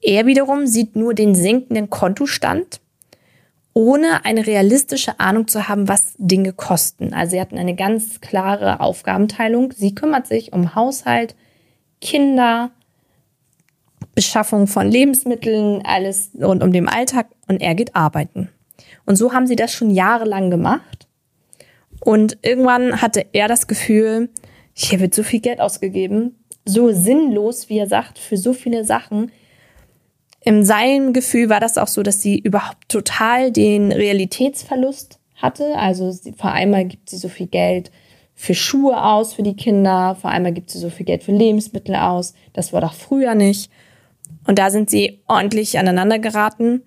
Er 0.00 0.26
wiederum 0.26 0.66
sieht 0.66 0.96
nur 0.96 1.14
den 1.14 1.34
sinkenden 1.34 1.88
Kontostand, 1.88 2.80
ohne 3.74 4.24
eine 4.24 4.46
realistische 4.46 5.18
Ahnung 5.18 5.48
zu 5.48 5.68
haben, 5.68 5.88
was 5.88 6.14
Dinge 6.18 6.52
kosten. 6.52 7.14
Also 7.14 7.32
sie 7.32 7.40
hatten 7.40 7.58
eine 7.58 7.74
ganz 7.74 8.20
klare 8.20 8.80
Aufgabenteilung. 8.80 9.72
Sie 9.72 9.94
kümmert 9.94 10.26
sich 10.26 10.52
um 10.52 10.74
Haushalt, 10.74 11.34
Kinder, 12.00 12.70
Beschaffung 14.14 14.66
von 14.66 14.90
Lebensmitteln, 14.90 15.82
alles 15.84 16.30
rund 16.40 16.62
um 16.62 16.72
den 16.72 16.88
Alltag 16.88 17.28
und 17.48 17.60
er 17.60 17.74
geht 17.74 17.94
arbeiten. 17.96 18.48
Und 19.06 19.16
so 19.16 19.32
haben 19.32 19.46
sie 19.46 19.56
das 19.56 19.72
schon 19.72 19.90
jahrelang 19.90 20.50
gemacht. 20.50 21.08
Und 22.00 22.38
irgendwann 22.42 23.00
hatte 23.00 23.26
er 23.32 23.48
das 23.48 23.66
Gefühl, 23.66 24.28
hier 24.72 25.00
wird 25.00 25.14
so 25.14 25.22
viel 25.22 25.40
Geld 25.40 25.60
ausgegeben, 25.60 26.36
so 26.64 26.92
sinnlos, 26.92 27.68
wie 27.68 27.78
er 27.78 27.86
sagt, 27.86 28.18
für 28.18 28.36
so 28.36 28.52
viele 28.52 28.84
Sachen. 28.84 29.30
In 30.40 30.64
seinem 30.64 31.12
Gefühl 31.12 31.48
war 31.48 31.60
das 31.60 31.78
auch 31.78 31.88
so, 31.88 32.02
dass 32.02 32.20
sie 32.20 32.38
überhaupt 32.38 32.88
total 32.88 33.50
den 33.50 33.92
Realitätsverlust 33.92 35.18
hatte. 35.36 35.76
Also 35.76 36.12
vor 36.36 36.52
einmal 36.52 36.84
gibt 36.84 37.10
sie 37.10 37.16
so 37.16 37.28
viel 37.28 37.46
Geld 37.46 37.90
für 38.34 38.54
Schuhe 38.54 39.02
aus 39.02 39.32
für 39.32 39.42
die 39.42 39.56
Kinder, 39.56 40.16
vor 40.20 40.30
einmal 40.30 40.52
gibt 40.52 40.70
sie 40.70 40.78
so 40.78 40.90
viel 40.90 41.06
Geld 41.06 41.22
für 41.22 41.32
Lebensmittel 41.32 41.94
aus. 41.94 42.34
Das 42.52 42.72
war 42.72 42.80
doch 42.80 42.94
früher 42.94 43.34
nicht. 43.34 43.70
Und 44.46 44.58
da 44.58 44.70
sind 44.70 44.90
sie 44.90 45.22
ordentlich 45.26 45.78
aneinander 45.78 46.18
geraten, 46.18 46.82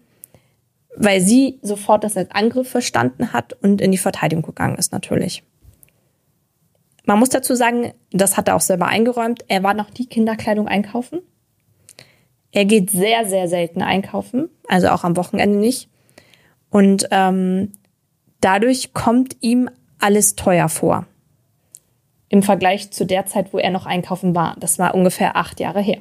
weil 0.96 1.22
sie 1.22 1.60
sofort 1.62 2.04
das 2.04 2.18
als 2.18 2.32
Angriff 2.32 2.70
verstanden 2.70 3.34
hat 3.34 3.54
und 3.62 3.82
in 3.82 3.92
die 3.92 3.98
Verteidigung 3.98 4.44
gegangen 4.44 4.78
ist 4.78 4.92
natürlich. 4.92 5.44
Man 7.06 7.20
muss 7.20 7.30
dazu 7.30 7.56
sagen, 7.56 7.94
das 8.12 8.36
hat 8.36 8.48
er 8.48 8.56
auch 8.56 8.62
selber 8.62 8.88
eingeräumt, 8.88 9.46
er 9.48 9.64
war 9.64 9.74
noch 9.74 9.90
die 9.90 10.08
Kinderkleidung 10.08 10.68
einkaufen. 10.68 11.22
Er 12.52 12.66
geht 12.66 12.90
sehr, 12.90 13.26
sehr 13.26 13.48
selten 13.48 13.82
einkaufen, 13.82 14.50
also 14.68 14.90
auch 14.90 15.04
am 15.04 15.16
Wochenende 15.16 15.58
nicht. 15.58 15.90
Und 16.70 17.08
ähm, 17.12 17.74
dadurch 18.42 18.94
kommt 18.94 19.38
ihm 19.42 19.70
alles 20.00 20.36
teuer 20.36 20.70
vor. 20.70 21.06
Im 22.30 22.44
Vergleich 22.44 22.92
zu 22.92 23.06
der 23.06 23.26
Zeit, 23.26 23.54
wo 23.54 23.58
er 23.58 23.70
noch 23.70 23.86
einkaufen 23.86 24.36
war. 24.36 24.58
Das 24.60 24.80
war 24.80 24.96
ungefähr 24.96 25.38
acht 25.38 25.60
Jahre 25.60 25.82
her. 25.82 26.00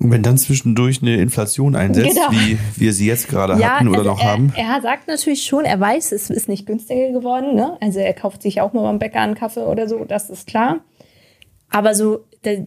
Und 0.00 0.12
wenn 0.12 0.22
dann 0.22 0.38
zwischendurch 0.38 1.02
eine 1.02 1.16
Inflation 1.16 1.74
einsetzt, 1.74 2.14
Genau. 2.14 2.30
wie 2.30 2.58
wir 2.76 2.92
sie 2.92 3.06
jetzt 3.06 3.28
gerade 3.28 3.54
hatten 3.54 3.88
oder 3.88 3.98
also 3.98 4.10
noch 4.10 4.22
er, 4.22 4.30
haben, 4.32 4.52
Er 4.56 4.80
sagt 4.80 5.08
natürlich 5.08 5.42
schon, 5.44 5.64
er 5.64 5.80
weiß, 5.80 6.12
es 6.12 6.30
ist 6.30 6.48
nicht 6.48 6.66
günstiger 6.66 7.10
geworden. 7.10 7.56
Ne? 7.56 7.76
Also 7.80 7.98
er 7.98 8.14
kauft 8.14 8.42
sich 8.42 8.60
auch 8.60 8.72
mal 8.72 8.82
beim 8.82 8.98
Bäcker 9.00 9.20
einen 9.20 9.34
Kaffee 9.34 9.66
oder 9.66 9.88
so, 9.88 10.04
das 10.04 10.30
ist 10.30 10.46
klar. 10.46 10.80
Aber 11.70 11.94
so, 11.94 12.20
der, 12.44 12.66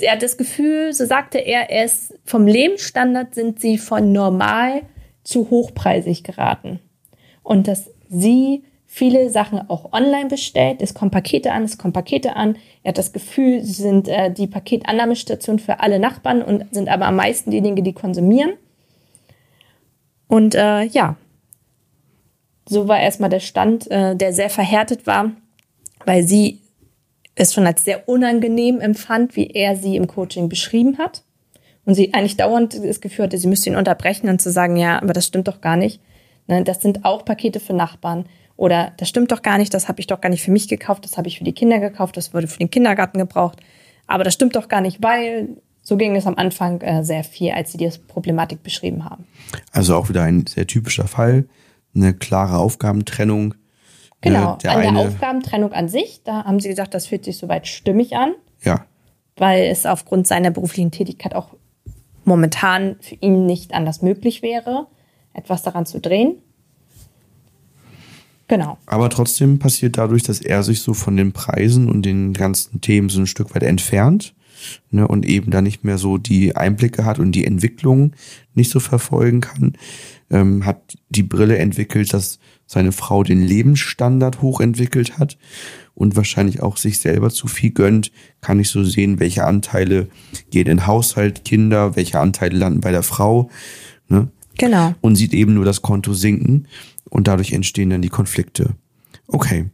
er 0.00 0.12
hat 0.12 0.22
das 0.22 0.36
Gefühl, 0.36 0.92
so 0.92 1.06
sagte 1.06 1.38
er, 1.38 1.70
er 1.70 1.84
ist 1.84 2.14
vom 2.24 2.46
Lebensstandard 2.46 3.34
sind 3.34 3.60
sie 3.60 3.78
von 3.78 4.12
normal 4.12 4.82
zu 5.22 5.50
hochpreisig 5.50 6.24
geraten. 6.24 6.80
Und 7.42 7.68
dass 7.68 7.90
sie 8.08 8.64
viele 8.92 9.30
Sachen 9.30 9.70
auch 9.70 9.92
online 9.94 10.28
bestellt. 10.28 10.82
Es 10.82 10.92
kommen 10.92 11.10
Pakete 11.10 11.52
an, 11.52 11.62
es 11.62 11.78
kommen 11.78 11.94
Pakete 11.94 12.36
an. 12.36 12.56
Er 12.82 12.90
hat 12.90 12.98
das 12.98 13.12
Gefühl, 13.12 13.62
sie 13.62 13.82
sind 13.82 14.08
äh, 14.08 14.32
die 14.32 14.46
Paketannahmestation 14.46 15.58
für 15.58 15.80
alle 15.80 15.98
Nachbarn 15.98 16.42
und 16.42 16.72
sind 16.74 16.88
aber 16.88 17.06
am 17.06 17.16
meisten 17.16 17.50
diejenigen, 17.50 17.84
die 17.84 17.92
konsumieren. 17.92 18.54
Und 20.26 20.54
äh, 20.54 20.84
ja, 20.84 21.16
so 22.68 22.88
war 22.88 23.00
erstmal 23.00 23.30
der 23.30 23.40
Stand, 23.40 23.90
äh, 23.90 24.16
der 24.16 24.32
sehr 24.32 24.50
verhärtet 24.50 25.06
war, 25.06 25.32
weil 26.04 26.22
sie 26.22 26.60
es 27.34 27.54
schon 27.54 27.66
als 27.66 27.84
sehr 27.84 28.08
unangenehm 28.08 28.80
empfand, 28.80 29.36
wie 29.36 29.48
er 29.48 29.76
sie 29.76 29.96
im 29.96 30.06
Coaching 30.06 30.48
beschrieben 30.48 30.98
hat. 30.98 31.22
Und 31.84 31.94
sie 31.94 32.14
eigentlich 32.14 32.36
dauernd 32.36 32.74
das 32.84 33.00
Gefühl 33.00 33.24
hatte, 33.24 33.38
sie 33.38 33.48
müsste 33.48 33.70
ihn 33.70 33.76
unterbrechen 33.76 34.28
und 34.28 34.40
zu 34.40 34.50
sagen, 34.50 34.76
ja, 34.76 35.02
aber 35.02 35.12
das 35.12 35.26
stimmt 35.26 35.48
doch 35.48 35.60
gar 35.60 35.76
nicht. 35.76 36.00
Ne, 36.46 36.62
das 36.62 36.80
sind 36.80 37.04
auch 37.04 37.24
Pakete 37.24 37.60
für 37.60 37.72
Nachbarn. 37.72 38.26
Oder 38.56 38.92
das 38.98 39.08
stimmt 39.08 39.32
doch 39.32 39.42
gar 39.42 39.58
nicht, 39.58 39.72
das 39.74 39.88
habe 39.88 40.00
ich 40.00 40.06
doch 40.06 40.20
gar 40.20 40.28
nicht 40.28 40.42
für 40.42 40.50
mich 40.50 40.68
gekauft, 40.68 41.04
das 41.04 41.16
habe 41.16 41.28
ich 41.28 41.38
für 41.38 41.44
die 41.44 41.52
Kinder 41.52 41.78
gekauft, 41.80 42.16
das 42.16 42.34
wurde 42.34 42.46
für 42.46 42.58
den 42.58 42.70
Kindergarten 42.70 43.18
gebraucht. 43.18 43.60
Aber 44.06 44.24
das 44.24 44.34
stimmt 44.34 44.56
doch 44.56 44.68
gar 44.68 44.80
nicht, 44.80 45.02
weil 45.02 45.56
so 45.82 45.96
ging 45.96 46.14
es 46.14 46.26
am 46.26 46.36
Anfang 46.36 46.80
äh, 46.80 47.02
sehr 47.04 47.24
viel, 47.24 47.52
als 47.52 47.72
sie 47.72 47.78
die 47.78 47.90
Problematik 48.08 48.62
beschrieben 48.62 49.04
haben. 49.04 49.26
also 49.72 49.96
auch 49.96 50.08
wieder 50.08 50.22
ein 50.22 50.46
sehr 50.46 50.66
typischer 50.66 51.08
Fall, 51.08 51.46
eine 51.94 52.14
klare 52.14 52.58
Aufgabentrennung. 52.58 53.54
Genau, 54.20 54.54
Äh, 54.54 54.58
der 54.58 54.70
an 54.72 54.80
der 54.80 54.90
eine, 54.90 54.98
Aufgabentrennung 55.00 55.72
an 55.72 55.88
sich, 55.88 56.22
da 56.22 56.44
haben 56.44 56.60
sie 56.60 56.68
gesagt, 56.68 56.94
das 56.94 57.06
fühlt 57.06 57.24
sich 57.24 57.38
soweit 57.38 57.66
stimmig 57.66 58.14
an, 58.14 58.34
ja, 58.62 58.84
weil 59.36 59.64
es 59.64 59.86
aufgrund 59.86 60.28
seiner 60.28 60.50
beruflichen 60.50 60.92
Tätigkeit 60.92 61.34
auch 61.34 61.48
momentan 62.24 62.96
für 63.00 63.16
ihn 63.16 63.46
nicht 63.46 63.74
anders 63.74 64.02
möglich 64.02 64.42
wäre, 64.42 64.86
etwas 65.32 65.62
daran 65.62 65.86
zu 65.86 65.98
drehen. 66.00 66.36
Genau. 68.52 68.76
Aber 68.84 69.08
trotzdem 69.08 69.58
passiert 69.58 69.96
dadurch, 69.96 70.24
dass 70.24 70.42
er 70.42 70.62
sich 70.62 70.80
so 70.80 70.92
von 70.92 71.16
den 71.16 71.32
Preisen 71.32 71.88
und 71.88 72.02
den 72.02 72.34
ganzen 72.34 72.82
Themen 72.82 73.08
so 73.08 73.18
ein 73.18 73.26
Stück 73.26 73.54
weit 73.54 73.62
entfernt 73.62 74.34
ne, 74.90 75.08
und 75.08 75.24
eben 75.24 75.50
da 75.50 75.62
nicht 75.62 75.84
mehr 75.84 75.96
so 75.96 76.18
die 76.18 76.54
Einblicke 76.54 77.06
hat 77.06 77.18
und 77.18 77.32
die 77.32 77.46
Entwicklung 77.46 78.12
nicht 78.52 78.70
so 78.70 78.78
verfolgen 78.78 79.40
kann, 79.40 79.72
ähm, 80.28 80.66
hat 80.66 80.98
die 81.08 81.22
Brille 81.22 81.56
entwickelt, 81.56 82.12
dass 82.12 82.40
seine 82.66 82.92
Frau 82.92 83.22
den 83.22 83.40
Lebensstandard 83.40 84.42
hochentwickelt 84.42 85.18
hat 85.18 85.38
und 85.94 86.14
wahrscheinlich 86.14 86.62
auch 86.62 86.76
sich 86.76 86.98
selber 86.98 87.30
zu 87.30 87.46
viel 87.46 87.70
gönnt, 87.70 88.12
kann 88.42 88.60
ich 88.60 88.68
so 88.68 88.84
sehen, 88.84 89.18
welche 89.18 89.46
Anteile 89.46 90.08
gehen 90.50 90.66
in 90.66 90.86
Haushalt, 90.86 91.46
Kinder, 91.46 91.96
welche 91.96 92.20
Anteile 92.20 92.58
landen 92.58 92.82
bei 92.82 92.90
der 92.90 93.02
Frau. 93.02 93.48
Ne? 94.08 94.28
Genau. 94.58 94.94
Und 95.00 95.16
sieht 95.16 95.32
eben 95.32 95.54
nur 95.54 95.64
das 95.64 95.80
Konto 95.80 96.12
sinken 96.12 96.66
und 97.12 97.28
dadurch 97.28 97.52
entstehen 97.52 97.90
dann 97.90 98.02
die 98.02 98.08
Konflikte. 98.08 98.70
Okay. 99.28 99.66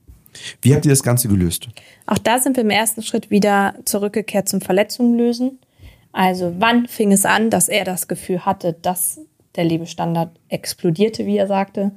Wie 0.61 0.75
habt 0.75 0.85
ihr 0.85 0.91
das 0.91 1.03
Ganze 1.03 1.29
gelöst? 1.29 1.69
Auch 2.07 2.19
da 2.19 2.39
sind 2.39 2.57
wir 2.57 2.65
im 2.65 2.71
ersten 2.71 3.03
Schritt 3.03 3.31
wieder 3.31 3.75
zurückgekehrt 3.85 4.49
zum 4.49 4.61
Verletzungen 4.61 5.17
lösen. 5.17 5.59
Also 6.13 6.55
wann 6.59 6.87
fing 6.87 7.13
es 7.13 7.25
an, 7.25 7.49
dass 7.51 7.69
er 7.69 7.85
das 7.85 8.09
Gefühl 8.09 8.45
hatte, 8.45 8.73
dass 8.73 9.21
der 9.55 9.65
Lebensstandard 9.65 10.31
explodierte, 10.49 11.27
wie 11.27 11.37
er 11.37 11.47
sagte? 11.47 11.93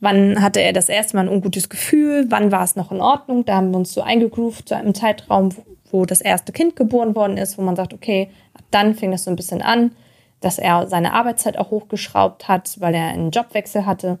Wann 0.00 0.42
hatte 0.42 0.60
er 0.60 0.72
das 0.72 0.88
erste 0.88 1.16
Mal 1.16 1.28
ein 1.28 1.34
ungutes 1.34 1.68
Gefühl? 1.68 2.26
Wann 2.28 2.50
war 2.50 2.64
es 2.64 2.74
noch 2.74 2.90
in 2.90 3.00
Ordnung? 3.00 3.44
Da 3.44 3.56
haben 3.56 3.70
wir 3.70 3.76
uns 3.76 3.94
so 3.94 4.02
eingegroovt 4.02 4.68
zu 4.68 4.76
einem 4.76 4.94
Zeitraum, 4.94 5.50
wo 5.90 6.04
das 6.04 6.20
erste 6.20 6.52
Kind 6.52 6.74
geboren 6.74 7.14
worden 7.14 7.36
ist, 7.36 7.58
wo 7.58 7.62
man 7.62 7.76
sagt, 7.76 7.94
okay, 7.94 8.28
dann 8.72 8.96
fing 8.96 9.12
das 9.12 9.24
so 9.24 9.30
ein 9.30 9.36
bisschen 9.36 9.62
an, 9.62 9.92
dass 10.40 10.58
er 10.58 10.88
seine 10.88 11.12
Arbeitszeit 11.12 11.56
auch 11.58 11.70
hochgeschraubt 11.70 12.48
hat, 12.48 12.80
weil 12.80 12.94
er 12.94 13.08
einen 13.08 13.30
Jobwechsel 13.30 13.86
hatte. 13.86 14.18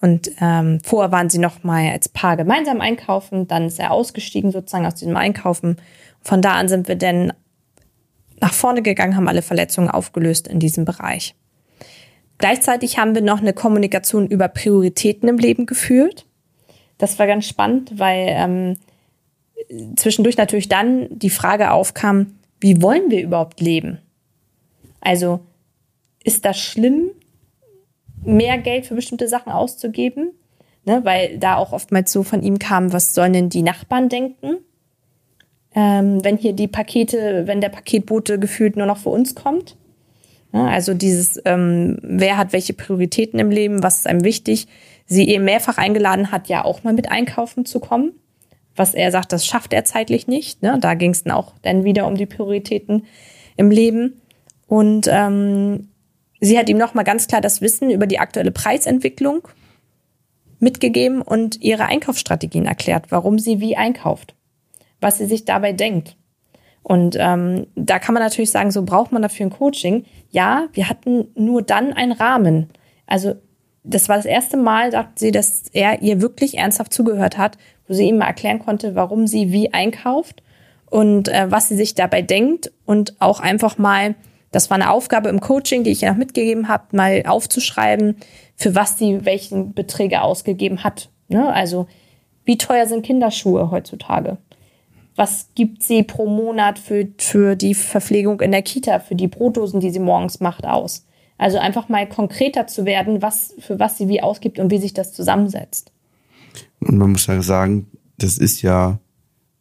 Und 0.00 0.30
ähm, 0.40 0.80
vorher 0.84 1.10
waren 1.10 1.30
sie 1.30 1.38
noch 1.38 1.64
mal 1.64 1.90
als 1.90 2.08
Paar 2.08 2.36
gemeinsam 2.36 2.80
einkaufen, 2.80 3.48
dann 3.48 3.66
ist 3.66 3.78
er 3.78 3.92
ausgestiegen 3.92 4.52
sozusagen 4.52 4.86
aus 4.86 4.96
diesem 4.96 5.16
Einkaufen. 5.16 5.76
Von 6.20 6.42
da 6.42 6.52
an 6.52 6.68
sind 6.68 6.88
wir 6.88 6.96
dann 6.96 7.32
nach 8.40 8.52
vorne 8.52 8.82
gegangen, 8.82 9.16
haben 9.16 9.28
alle 9.28 9.42
Verletzungen 9.42 9.88
aufgelöst 9.88 10.48
in 10.48 10.60
diesem 10.60 10.84
Bereich. 10.84 11.34
Gleichzeitig 12.38 12.98
haben 12.98 13.14
wir 13.14 13.22
noch 13.22 13.40
eine 13.40 13.54
Kommunikation 13.54 14.26
über 14.26 14.48
Prioritäten 14.48 15.28
im 15.28 15.38
Leben 15.38 15.64
geführt. 15.64 16.26
Das 16.98 17.18
war 17.18 17.26
ganz 17.26 17.46
spannend, 17.46 17.98
weil 17.98 18.26
ähm, 18.28 18.76
zwischendurch 19.96 20.36
natürlich 20.36 20.68
dann 20.68 21.08
die 21.10 21.30
Frage 21.30 21.70
aufkam, 21.70 22.34
wie 22.60 22.82
wollen 22.82 23.10
wir 23.10 23.22
überhaupt 23.22 23.60
leben? 23.60 23.98
Also 25.00 25.40
ist 26.24 26.44
das 26.44 26.58
schlimm, 26.58 27.10
mehr 28.26 28.58
Geld 28.58 28.86
für 28.86 28.94
bestimmte 28.94 29.28
Sachen 29.28 29.52
auszugeben? 29.52 30.32
Ne, 30.84 31.00
weil 31.04 31.38
da 31.38 31.56
auch 31.56 31.72
oftmals 31.72 32.12
so 32.12 32.22
von 32.22 32.44
ihm 32.44 32.60
kam, 32.60 32.92
was 32.92 33.12
sollen 33.12 33.32
denn 33.32 33.48
die 33.48 33.62
Nachbarn 33.62 34.08
denken? 34.08 34.58
Ähm, 35.74 36.24
wenn 36.24 36.36
hier 36.36 36.52
die 36.52 36.68
Pakete, 36.68 37.42
wenn 37.46 37.60
der 37.60 37.70
Paketbote 37.70 38.38
gefühlt 38.38 38.76
nur 38.76 38.86
noch 38.86 38.98
für 38.98 39.08
uns 39.08 39.34
kommt. 39.34 39.76
Ja, 40.52 40.68
also 40.68 40.94
dieses, 40.94 41.40
ähm, 41.44 41.98
wer 42.02 42.36
hat 42.38 42.52
welche 42.52 42.72
Prioritäten 42.72 43.40
im 43.40 43.50
Leben, 43.50 43.82
was 43.82 43.98
ist 43.98 44.06
einem 44.06 44.22
wichtig. 44.22 44.68
Sie 45.06 45.28
eben 45.28 45.44
mehrfach 45.44 45.76
eingeladen 45.76 46.30
hat, 46.30 46.48
ja 46.48 46.64
auch 46.64 46.84
mal 46.84 46.94
mit 46.94 47.10
einkaufen 47.10 47.66
zu 47.66 47.80
kommen. 47.80 48.12
Was 48.76 48.94
er 48.94 49.10
sagt, 49.10 49.32
das 49.32 49.44
schafft 49.44 49.72
er 49.72 49.84
zeitlich 49.84 50.28
nicht. 50.28 50.62
Ne? 50.62 50.78
Da 50.80 50.94
ging 50.94 51.10
es 51.10 51.24
dann 51.24 51.32
auch 51.32 51.54
dann 51.62 51.84
wieder 51.84 52.06
um 52.06 52.14
die 52.14 52.26
Prioritäten 52.26 53.06
im 53.56 53.70
Leben. 53.70 54.20
Und 54.66 55.08
ähm, 55.10 55.88
sie 56.40 56.58
hat 56.58 56.68
ihm 56.68 56.78
nochmal 56.78 57.04
ganz 57.04 57.26
klar 57.28 57.40
das 57.40 57.60
Wissen 57.60 57.90
über 57.90 58.06
die 58.06 58.18
aktuelle 58.18 58.52
Preisentwicklung 58.52 59.48
mitgegeben 60.58 61.22
und 61.22 61.60
ihre 61.62 61.86
Einkaufsstrategien 61.86 62.66
erklärt, 62.66 63.06
warum 63.10 63.38
sie 63.38 63.60
wie 63.60 63.76
einkauft, 63.76 64.34
was 65.00 65.18
sie 65.18 65.26
sich 65.26 65.44
dabei 65.44 65.72
denkt. 65.72 66.16
Und 66.82 67.16
ähm, 67.18 67.66
da 67.74 67.98
kann 67.98 68.14
man 68.14 68.22
natürlich 68.22 68.50
sagen, 68.50 68.70
so 68.70 68.84
braucht 68.84 69.10
man 69.10 69.20
dafür 69.20 69.46
ein 69.46 69.50
Coaching. 69.50 70.04
Ja, 70.30 70.68
wir 70.72 70.88
hatten 70.88 71.28
nur 71.34 71.62
dann 71.62 71.92
einen 71.92 72.12
Rahmen. 72.12 72.70
Also 73.06 73.34
das 73.82 74.08
war 74.08 74.16
das 74.16 74.24
erste 74.24 74.56
Mal, 74.56 74.92
sagt 74.92 75.18
sie, 75.18 75.32
dass 75.32 75.64
er 75.72 76.02
ihr 76.02 76.20
wirklich 76.20 76.58
ernsthaft 76.58 76.92
zugehört 76.92 77.38
hat, 77.38 77.58
wo 77.88 77.94
sie 77.94 78.08
ihm 78.08 78.18
mal 78.18 78.26
erklären 78.26 78.60
konnte, 78.60 78.94
warum 78.94 79.26
sie 79.26 79.52
wie 79.52 79.72
einkauft 79.72 80.42
und 80.88 81.28
äh, 81.28 81.50
was 81.50 81.68
sie 81.68 81.76
sich 81.76 81.94
dabei 81.94 82.22
denkt 82.22 82.72
und 82.84 83.20
auch 83.20 83.40
einfach 83.40 83.78
mal, 83.78 84.14
das 84.52 84.70
war 84.70 84.76
eine 84.76 84.90
Aufgabe 84.90 85.28
im 85.28 85.40
Coaching, 85.40 85.84
die 85.84 85.90
ich 85.90 86.02
ihr 86.02 86.10
noch 86.10 86.18
mitgegeben 86.18 86.68
habe, 86.68 86.96
mal 86.96 87.22
aufzuschreiben, 87.26 88.16
für 88.54 88.74
was 88.74 88.98
sie 88.98 89.24
welchen 89.24 89.74
Beträge 89.74 90.22
ausgegeben 90.22 90.84
hat. 90.84 91.10
Ne? 91.28 91.52
Also 91.52 91.86
wie 92.44 92.58
teuer 92.58 92.86
sind 92.86 93.04
Kinderschuhe 93.04 93.70
heutzutage? 93.70 94.38
Was 95.16 95.48
gibt 95.54 95.82
sie 95.82 96.02
pro 96.02 96.26
Monat 96.26 96.78
für, 96.78 97.08
für 97.18 97.56
die 97.56 97.74
Verpflegung 97.74 98.40
in 98.40 98.52
der 98.52 98.62
Kita, 98.62 99.00
für 99.00 99.14
die 99.14 99.28
Brotdosen, 99.28 99.80
die 99.80 99.90
sie 99.90 99.98
morgens 99.98 100.40
macht, 100.40 100.66
aus? 100.66 101.06
Also 101.38 101.58
einfach 101.58 101.88
mal 101.88 102.08
konkreter 102.08 102.66
zu 102.66 102.84
werden, 102.84 103.20
was, 103.20 103.54
für 103.58 103.78
was 103.78 103.98
sie 103.98 104.08
wie 104.08 104.22
ausgibt 104.22 104.58
und 104.58 104.70
wie 104.70 104.78
sich 104.78 104.94
das 104.94 105.12
zusammensetzt. 105.12 105.92
Und 106.80 106.96
man 106.96 107.12
muss 107.12 107.26
ja 107.26 107.42
sagen, 107.42 107.88
das 108.18 108.38
ist 108.38 108.62
ja, 108.62 108.98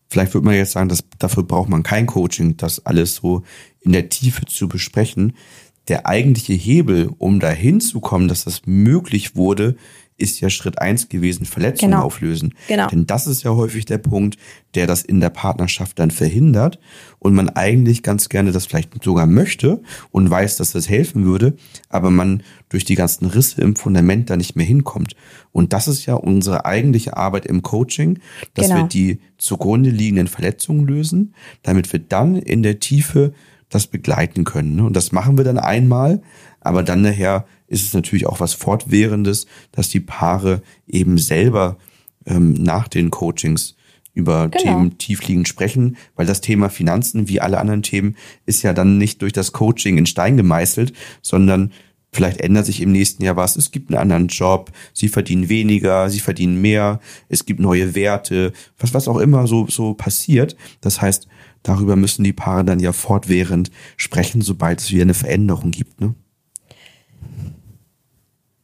vielleicht 0.10 0.34
würde 0.34 0.45
man 0.45 0.56
jetzt 0.56 0.71
sagen, 0.71 0.89
dass 0.89 1.04
dafür 1.19 1.43
braucht 1.43 1.69
man 1.69 1.84
kein 1.84 2.06
Coaching, 2.06 2.56
das 2.58 2.86
alles 2.86 3.15
so 3.15 3.43
in 3.86 3.91
der 3.93 4.10
Tiefe 4.10 4.45
zu 4.45 4.67
besprechen. 4.67 5.34
Der 5.88 6.08
eigentliche 6.08 6.54
Hebel, 6.54 7.12
um 7.19 7.39
dahin 7.39 7.80
zu 7.80 8.00
kommen, 8.00 8.28
dass 8.28 8.43
das 8.43 8.63
möglich 8.65 9.36
wurde, 9.36 9.76
ist 10.17 10.39
ja 10.39 10.50
Schritt 10.50 10.80
eins 10.80 11.10
gewesen, 11.10 11.45
Verletzungen 11.45 11.91
Genau. 11.91 12.06
auflösen. 12.06 12.54
Genau. 12.69 12.88
Denn 12.88 13.06
das 13.06 13.28
ist 13.28 13.43
ja 13.43 13.52
häufig 13.52 13.84
der 13.84 13.98
Punkt, 13.98 14.38
der 14.74 14.88
das 14.88 15.02
in 15.04 15.19
der 15.19 15.30
Partnerschaft 15.30 16.00
dann 16.00 16.10
verhindert 16.10 16.80
und 17.19 17.34
man 17.36 17.50
eigentlich 17.50 18.02
ganz 18.02 18.30
gerne 18.30 18.54
das 18.54 18.65
vielleicht 18.65 19.04
sogar 19.04 19.26
möchte 19.26 19.82
und 20.12 20.30
weiß, 20.30 20.56
dass 20.56 20.71
das 20.71 20.88
helfen 20.88 21.26
würde, 21.26 21.58
aber 21.89 22.12
man 22.12 22.43
durch 22.69 22.86
die 22.86 22.95
ganzen 22.95 23.26
Risse 23.26 23.60
im 23.62 23.76
Fundament 23.76 24.30
da 24.30 24.38
nicht 24.38 24.56
mehr 24.56 24.65
hinkommt. 24.65 25.17
Und 25.52 25.74
das 25.74 25.89
ist 25.89 26.06
ja 26.06 26.13
unsere 26.15 26.65
eigentliche 26.65 27.17
Arbeit 27.17 27.45
im 27.45 27.62
Coaching, 27.62 28.19
dass 28.54 28.67
Genau. 28.69 28.78
wir 28.84 28.88
die 28.88 29.19
zugrunde 29.38 29.89
liegenden 29.89 30.28
Verletzungen 30.28 30.88
lösen, 30.88 31.36
damit 31.62 31.91
wir 31.91 32.00
dann 32.00 32.38
in 32.38 32.63
der 32.63 32.80
Tiefe 32.80 33.34
das 33.76 33.88
begleiten 33.88 34.44
können. 34.44 34.76
ne? 34.76 34.84
Und 34.84 34.96
das 34.96 35.12
machen 35.12 35.38
wir 35.38 35.46
dann 35.46 35.60
einmal, 35.60 36.22
aber 36.62 36.82
dann 36.82 37.02
nachher 37.02 37.46
ist 37.68 37.84
es 37.84 37.94
natürlich 37.94 38.26
auch 38.26 38.40
was 38.40 38.54
Fortwährendes, 38.54 39.46
dass 39.72 39.90
die 39.90 40.00
Paare 40.00 40.62
eben 40.88 41.18
selber 41.18 41.78
ähm, 42.26 42.54
nach 42.54 42.88
den 42.88 43.12
Coachings 43.12 43.76
über 44.14 44.48
Genau. 44.48 44.64
Themen 44.64 44.98
tiefliegend 44.98 45.48
sprechen, 45.48 45.98
weil 46.16 46.26
das 46.26 46.42
Thema 46.42 46.70
Finanzen, 46.70 47.28
wie 47.28 47.42
alle 47.42 47.60
anderen 47.60 47.84
Themen, 47.84 48.16
ist 48.46 48.64
ja 48.64 48.74
dann 48.74 48.98
nicht 48.98 49.22
durch 49.22 49.34
das 49.34 49.52
Coaching 49.52 49.98
in 49.98 50.06
Stein 50.06 50.38
gemeißelt, 50.38 50.94
sondern 51.22 51.72
vielleicht 52.14 52.40
ändert 52.40 52.66
sich 52.66 52.82
im 52.82 52.94
nächsten 52.94 53.24
Jahr 53.24 53.36
was. 53.36 53.58
Es 53.58 53.72
gibt 53.72 53.90
einen 53.90 54.00
anderen 54.00 54.28
Job, 54.28 54.72
sie 54.94 55.10
verdienen 55.10 55.50
weniger, 55.50 56.10
sie 56.10 56.22
verdienen 56.22 56.62
mehr, 56.62 57.02
es 57.28 57.46
gibt 57.46 57.60
neue 57.60 57.94
Werte, 57.94 58.54
was, 58.80 58.94
was 58.94 59.10
auch 59.10 59.18
immer 59.18 59.48
so, 59.48 59.68
so 59.68 59.94
passiert. 59.94 60.56
Das 60.80 61.02
heißt, 61.02 61.28
darüber 61.67 61.95
müssen 61.95 62.23
die 62.23 62.34
Paare 62.34 62.63
dann 62.63 62.80
ja 62.80 62.93
fortwährend 62.93 63.71
sprechen, 63.97 64.41
sobald 64.41 64.80
es 64.80 64.91
wieder 64.91 65.04
eine 65.04 65.13
Veränderung 65.13 65.71
gibt. 65.71 65.99
Ne? 65.99 66.13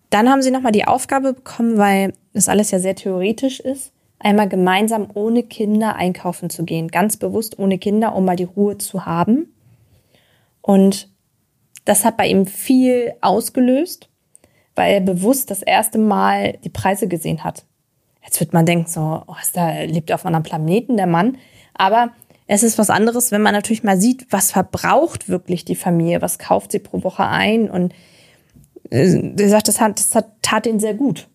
Dann 0.09 0.29
haben 0.29 0.41
sie 0.41 0.51
nochmal 0.51 0.71
die 0.71 0.85
Aufgabe 0.85 1.33
bekommen, 1.33 1.77
weil 1.77 2.13
das 2.33 2.49
alles 2.49 2.71
ja 2.71 2.79
sehr 2.79 2.95
theoretisch 2.95 3.59
ist, 3.59 3.91
einmal 4.19 4.47
gemeinsam 4.47 5.07
ohne 5.13 5.43
Kinder 5.43 5.95
einkaufen 5.95 6.49
zu 6.49 6.63
gehen. 6.63 6.89
Ganz 6.89 7.17
bewusst 7.17 7.57
ohne 7.59 7.77
Kinder, 7.79 8.15
um 8.15 8.25
mal 8.25 8.35
die 8.35 8.43
Ruhe 8.43 8.77
zu 8.77 9.05
haben. 9.05 9.53
Und 10.61 11.09
das 11.85 12.05
hat 12.05 12.17
bei 12.17 12.27
ihm 12.27 12.45
viel 12.45 13.13
ausgelöst, 13.21 14.09
weil 14.75 14.93
er 14.93 15.01
bewusst 15.01 15.49
das 15.49 15.61
erste 15.61 15.97
Mal 15.97 16.57
die 16.63 16.69
Preise 16.69 17.07
gesehen 17.07 17.43
hat. 17.43 17.65
Jetzt 18.23 18.39
wird 18.39 18.53
man 18.53 18.65
denken, 18.65 18.87
so, 18.87 19.23
oh, 19.25 19.35
ist 19.41 19.57
da 19.57 19.81
lebt 19.81 20.11
auf 20.11 20.25
einem 20.25 20.35
anderen 20.35 20.49
Planeten, 20.49 20.97
der 20.97 21.07
Mann. 21.07 21.37
Aber 21.73 22.11
es 22.53 22.63
ist 22.63 22.77
was 22.77 22.89
anderes, 22.89 23.31
wenn 23.31 23.41
man 23.41 23.53
natürlich 23.53 23.81
mal 23.81 23.97
sieht, 23.97 24.27
was 24.29 24.51
verbraucht 24.51 25.29
wirklich 25.29 25.63
die 25.63 25.75
Familie, 25.75 26.21
was 26.21 26.37
kauft 26.37 26.73
sie 26.73 26.79
pro 26.79 27.01
Woche 27.01 27.25
ein 27.25 27.69
und 27.69 27.93
äh, 28.89 29.31
er 29.39 29.47
sagt, 29.47 29.69
das, 29.69 29.79
hat, 29.79 29.97
das 29.97 30.13
hat, 30.13 30.27
tat 30.41 30.67
ihn 30.67 30.81
sehr 30.81 30.93
gut. 30.93 31.29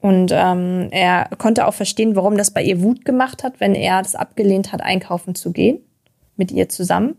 Und 0.00 0.32
ähm, 0.34 0.88
er 0.90 1.30
konnte 1.38 1.64
auch 1.64 1.74
verstehen, 1.74 2.16
warum 2.16 2.36
das 2.36 2.50
bei 2.50 2.60
ihr 2.60 2.82
Wut 2.82 3.04
gemacht 3.04 3.44
hat, 3.44 3.60
wenn 3.60 3.76
er 3.76 4.02
das 4.02 4.16
abgelehnt 4.16 4.72
hat, 4.72 4.82
einkaufen 4.82 5.36
zu 5.36 5.52
gehen 5.52 5.78
mit 6.34 6.50
ihr 6.50 6.68
zusammen. 6.68 7.14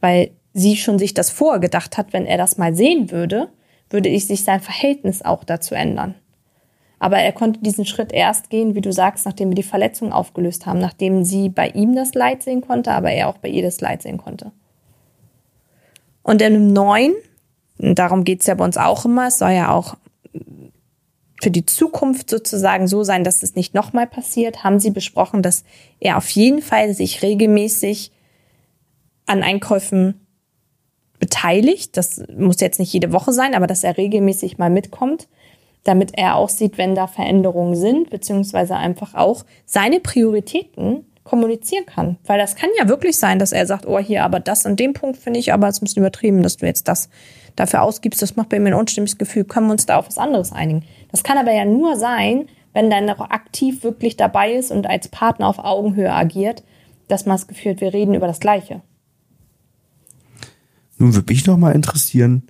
Weil 0.00 0.32
sie 0.52 0.76
schon 0.76 0.98
sich 0.98 1.14
das 1.14 1.30
vorgedacht 1.30 1.96
hat, 1.96 2.12
wenn 2.12 2.26
er 2.26 2.36
das 2.36 2.58
mal 2.58 2.74
sehen 2.74 3.10
würde, 3.10 3.48
würde 3.88 4.10
ich 4.10 4.26
sich 4.26 4.44
sein 4.44 4.60
Verhältnis 4.60 5.22
auch 5.22 5.42
dazu 5.42 5.74
ändern. 5.74 6.16
Aber 7.00 7.18
er 7.18 7.32
konnte 7.32 7.60
diesen 7.60 7.86
Schritt 7.86 8.12
erst 8.12 8.50
gehen, 8.50 8.74
wie 8.74 8.82
du 8.82 8.92
sagst, 8.92 9.24
nachdem 9.24 9.48
wir 9.48 9.54
die 9.54 9.62
Verletzung 9.62 10.12
aufgelöst 10.12 10.66
haben, 10.66 10.78
nachdem 10.78 11.24
sie 11.24 11.48
bei 11.48 11.70
ihm 11.70 11.96
das 11.96 12.12
Leid 12.14 12.42
sehen 12.42 12.60
konnte, 12.60 12.92
aber 12.92 13.10
er 13.10 13.28
auch 13.28 13.38
bei 13.38 13.48
ihr 13.48 13.62
das 13.62 13.80
Leid 13.80 14.02
sehen 14.02 14.18
konnte. 14.18 14.52
Und 16.22 16.42
in 16.42 16.52
dem 16.52 16.72
neuen, 16.74 17.14
darum 17.78 18.24
geht's 18.24 18.46
ja 18.46 18.54
bei 18.54 18.64
uns 18.64 18.76
auch 18.76 19.06
immer, 19.06 19.28
es 19.28 19.38
soll 19.38 19.52
ja 19.52 19.72
auch 19.72 19.96
für 21.42 21.50
die 21.50 21.64
Zukunft 21.64 22.28
sozusagen 22.28 22.86
so 22.86 23.02
sein, 23.02 23.24
dass 23.24 23.42
es 23.42 23.54
nicht 23.54 23.72
nochmal 23.72 24.06
passiert, 24.06 24.62
haben 24.62 24.78
sie 24.78 24.90
besprochen, 24.90 25.40
dass 25.40 25.64
er 25.98 26.18
auf 26.18 26.28
jeden 26.28 26.60
Fall 26.60 26.92
sich 26.92 27.22
regelmäßig 27.22 28.12
an 29.24 29.42
Einkäufen 29.42 30.26
beteiligt. 31.18 31.96
Das 31.96 32.22
muss 32.36 32.60
jetzt 32.60 32.78
nicht 32.78 32.92
jede 32.92 33.12
Woche 33.14 33.32
sein, 33.32 33.54
aber 33.54 33.66
dass 33.66 33.84
er 33.84 33.96
regelmäßig 33.96 34.58
mal 34.58 34.68
mitkommt 34.68 35.28
damit 35.84 36.12
er 36.16 36.36
auch 36.36 36.48
sieht, 36.48 36.78
wenn 36.78 36.94
da 36.94 37.06
Veränderungen 37.06 37.74
sind, 37.74 38.10
beziehungsweise 38.10 38.76
einfach 38.76 39.14
auch 39.14 39.44
seine 39.64 40.00
Prioritäten 40.00 41.04
kommunizieren 41.24 41.86
kann. 41.86 42.16
Weil 42.26 42.38
das 42.38 42.56
kann 42.56 42.70
ja 42.78 42.88
wirklich 42.88 43.16
sein, 43.16 43.38
dass 43.38 43.52
er 43.52 43.66
sagt, 43.66 43.86
oh 43.86 43.98
hier, 43.98 44.24
aber 44.24 44.40
das 44.40 44.66
an 44.66 44.76
dem 44.76 44.94
Punkt 44.94 45.16
finde 45.16 45.38
ich 45.38 45.52
aber 45.52 45.68
es 45.68 45.80
ein 45.80 45.84
bisschen 45.84 46.02
übertrieben, 46.02 46.42
dass 46.42 46.56
du 46.56 46.66
jetzt 46.66 46.88
das 46.88 47.08
dafür 47.56 47.82
ausgibst. 47.82 48.20
Das 48.20 48.36
macht 48.36 48.48
bei 48.48 48.58
mir 48.58 48.70
ein 48.70 48.74
unstimmiges 48.74 49.18
Gefühl. 49.18 49.44
Können 49.44 49.66
wir 49.66 49.72
uns 49.72 49.86
da 49.86 49.98
auf 49.98 50.06
was 50.06 50.18
anderes 50.18 50.52
einigen? 50.52 50.84
Das 51.10 51.22
kann 51.22 51.38
aber 51.38 51.52
ja 51.52 51.64
nur 51.64 51.96
sein, 51.96 52.48
wenn 52.72 52.90
dann 52.90 53.06
noch 53.06 53.20
aktiv 53.20 53.82
wirklich 53.82 54.16
dabei 54.16 54.52
ist 54.52 54.70
und 54.70 54.86
als 54.86 55.08
Partner 55.08 55.48
auf 55.48 55.58
Augenhöhe 55.58 56.12
agiert, 56.12 56.62
dass 57.08 57.26
man 57.26 57.36
das 57.36 57.48
Gefühl 57.48 57.72
hat, 57.72 57.80
wir 57.80 57.92
reden 57.92 58.14
über 58.14 58.26
das 58.26 58.40
Gleiche. 58.40 58.82
Nun 60.98 61.14
würde 61.14 61.32
mich 61.32 61.46
noch 61.46 61.56
mal 61.56 61.72
interessieren, 61.72 62.49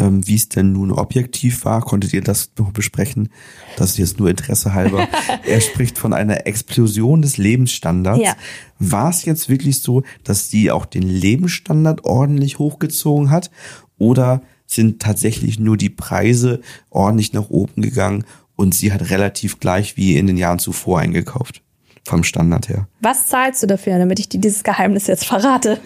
ähm, 0.00 0.26
wie 0.26 0.34
es 0.34 0.48
denn 0.48 0.72
nun 0.72 0.92
objektiv 0.92 1.64
war. 1.64 1.80
Konntet 1.82 2.12
ihr 2.12 2.22
das 2.22 2.52
noch 2.58 2.72
besprechen? 2.72 3.30
Das 3.76 3.90
ist 3.90 3.98
jetzt 3.98 4.18
nur 4.18 4.30
Interesse 4.30 4.74
halber. 4.74 5.08
er 5.46 5.60
spricht 5.60 5.98
von 5.98 6.12
einer 6.12 6.46
Explosion 6.46 7.22
des 7.22 7.36
Lebensstandards. 7.36 8.22
Ja. 8.22 8.36
War 8.78 9.10
es 9.10 9.24
jetzt 9.24 9.48
wirklich 9.48 9.80
so, 9.80 10.02
dass 10.24 10.50
sie 10.50 10.70
auch 10.70 10.86
den 10.86 11.02
Lebensstandard 11.02 12.04
ordentlich 12.04 12.58
hochgezogen 12.58 13.30
hat? 13.30 13.50
Oder 13.98 14.42
sind 14.66 15.00
tatsächlich 15.00 15.58
nur 15.58 15.76
die 15.76 15.90
Preise 15.90 16.60
ordentlich 16.90 17.32
nach 17.32 17.50
oben 17.50 17.82
gegangen 17.82 18.24
und 18.54 18.74
sie 18.74 18.92
hat 18.92 19.10
relativ 19.10 19.60
gleich 19.60 19.96
wie 19.96 20.16
in 20.16 20.26
den 20.26 20.36
Jahren 20.36 20.58
zuvor 20.58 21.00
eingekauft? 21.00 21.62
Vom 22.04 22.24
Standard 22.24 22.70
her. 22.70 22.88
Was 23.00 23.26
zahlst 23.26 23.62
du 23.62 23.66
dafür, 23.66 23.98
damit 23.98 24.18
ich 24.18 24.30
dir 24.30 24.40
dieses 24.40 24.64
Geheimnis 24.64 25.08
jetzt 25.08 25.26
verrate? 25.26 25.78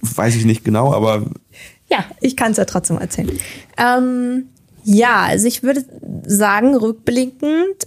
Weiß 0.00 0.36
ich 0.36 0.44
nicht 0.44 0.64
genau, 0.64 0.92
aber 0.92 1.26
Ja, 1.92 2.06
ich 2.22 2.38
kann 2.38 2.52
es 2.52 2.56
ja 2.56 2.64
trotzdem 2.64 2.96
erzählen. 2.96 3.38
Ähm, 3.76 4.48
ja, 4.82 5.24
also 5.24 5.46
ich 5.46 5.62
würde 5.62 5.84
sagen, 6.24 6.74
rückblickend 6.74 7.86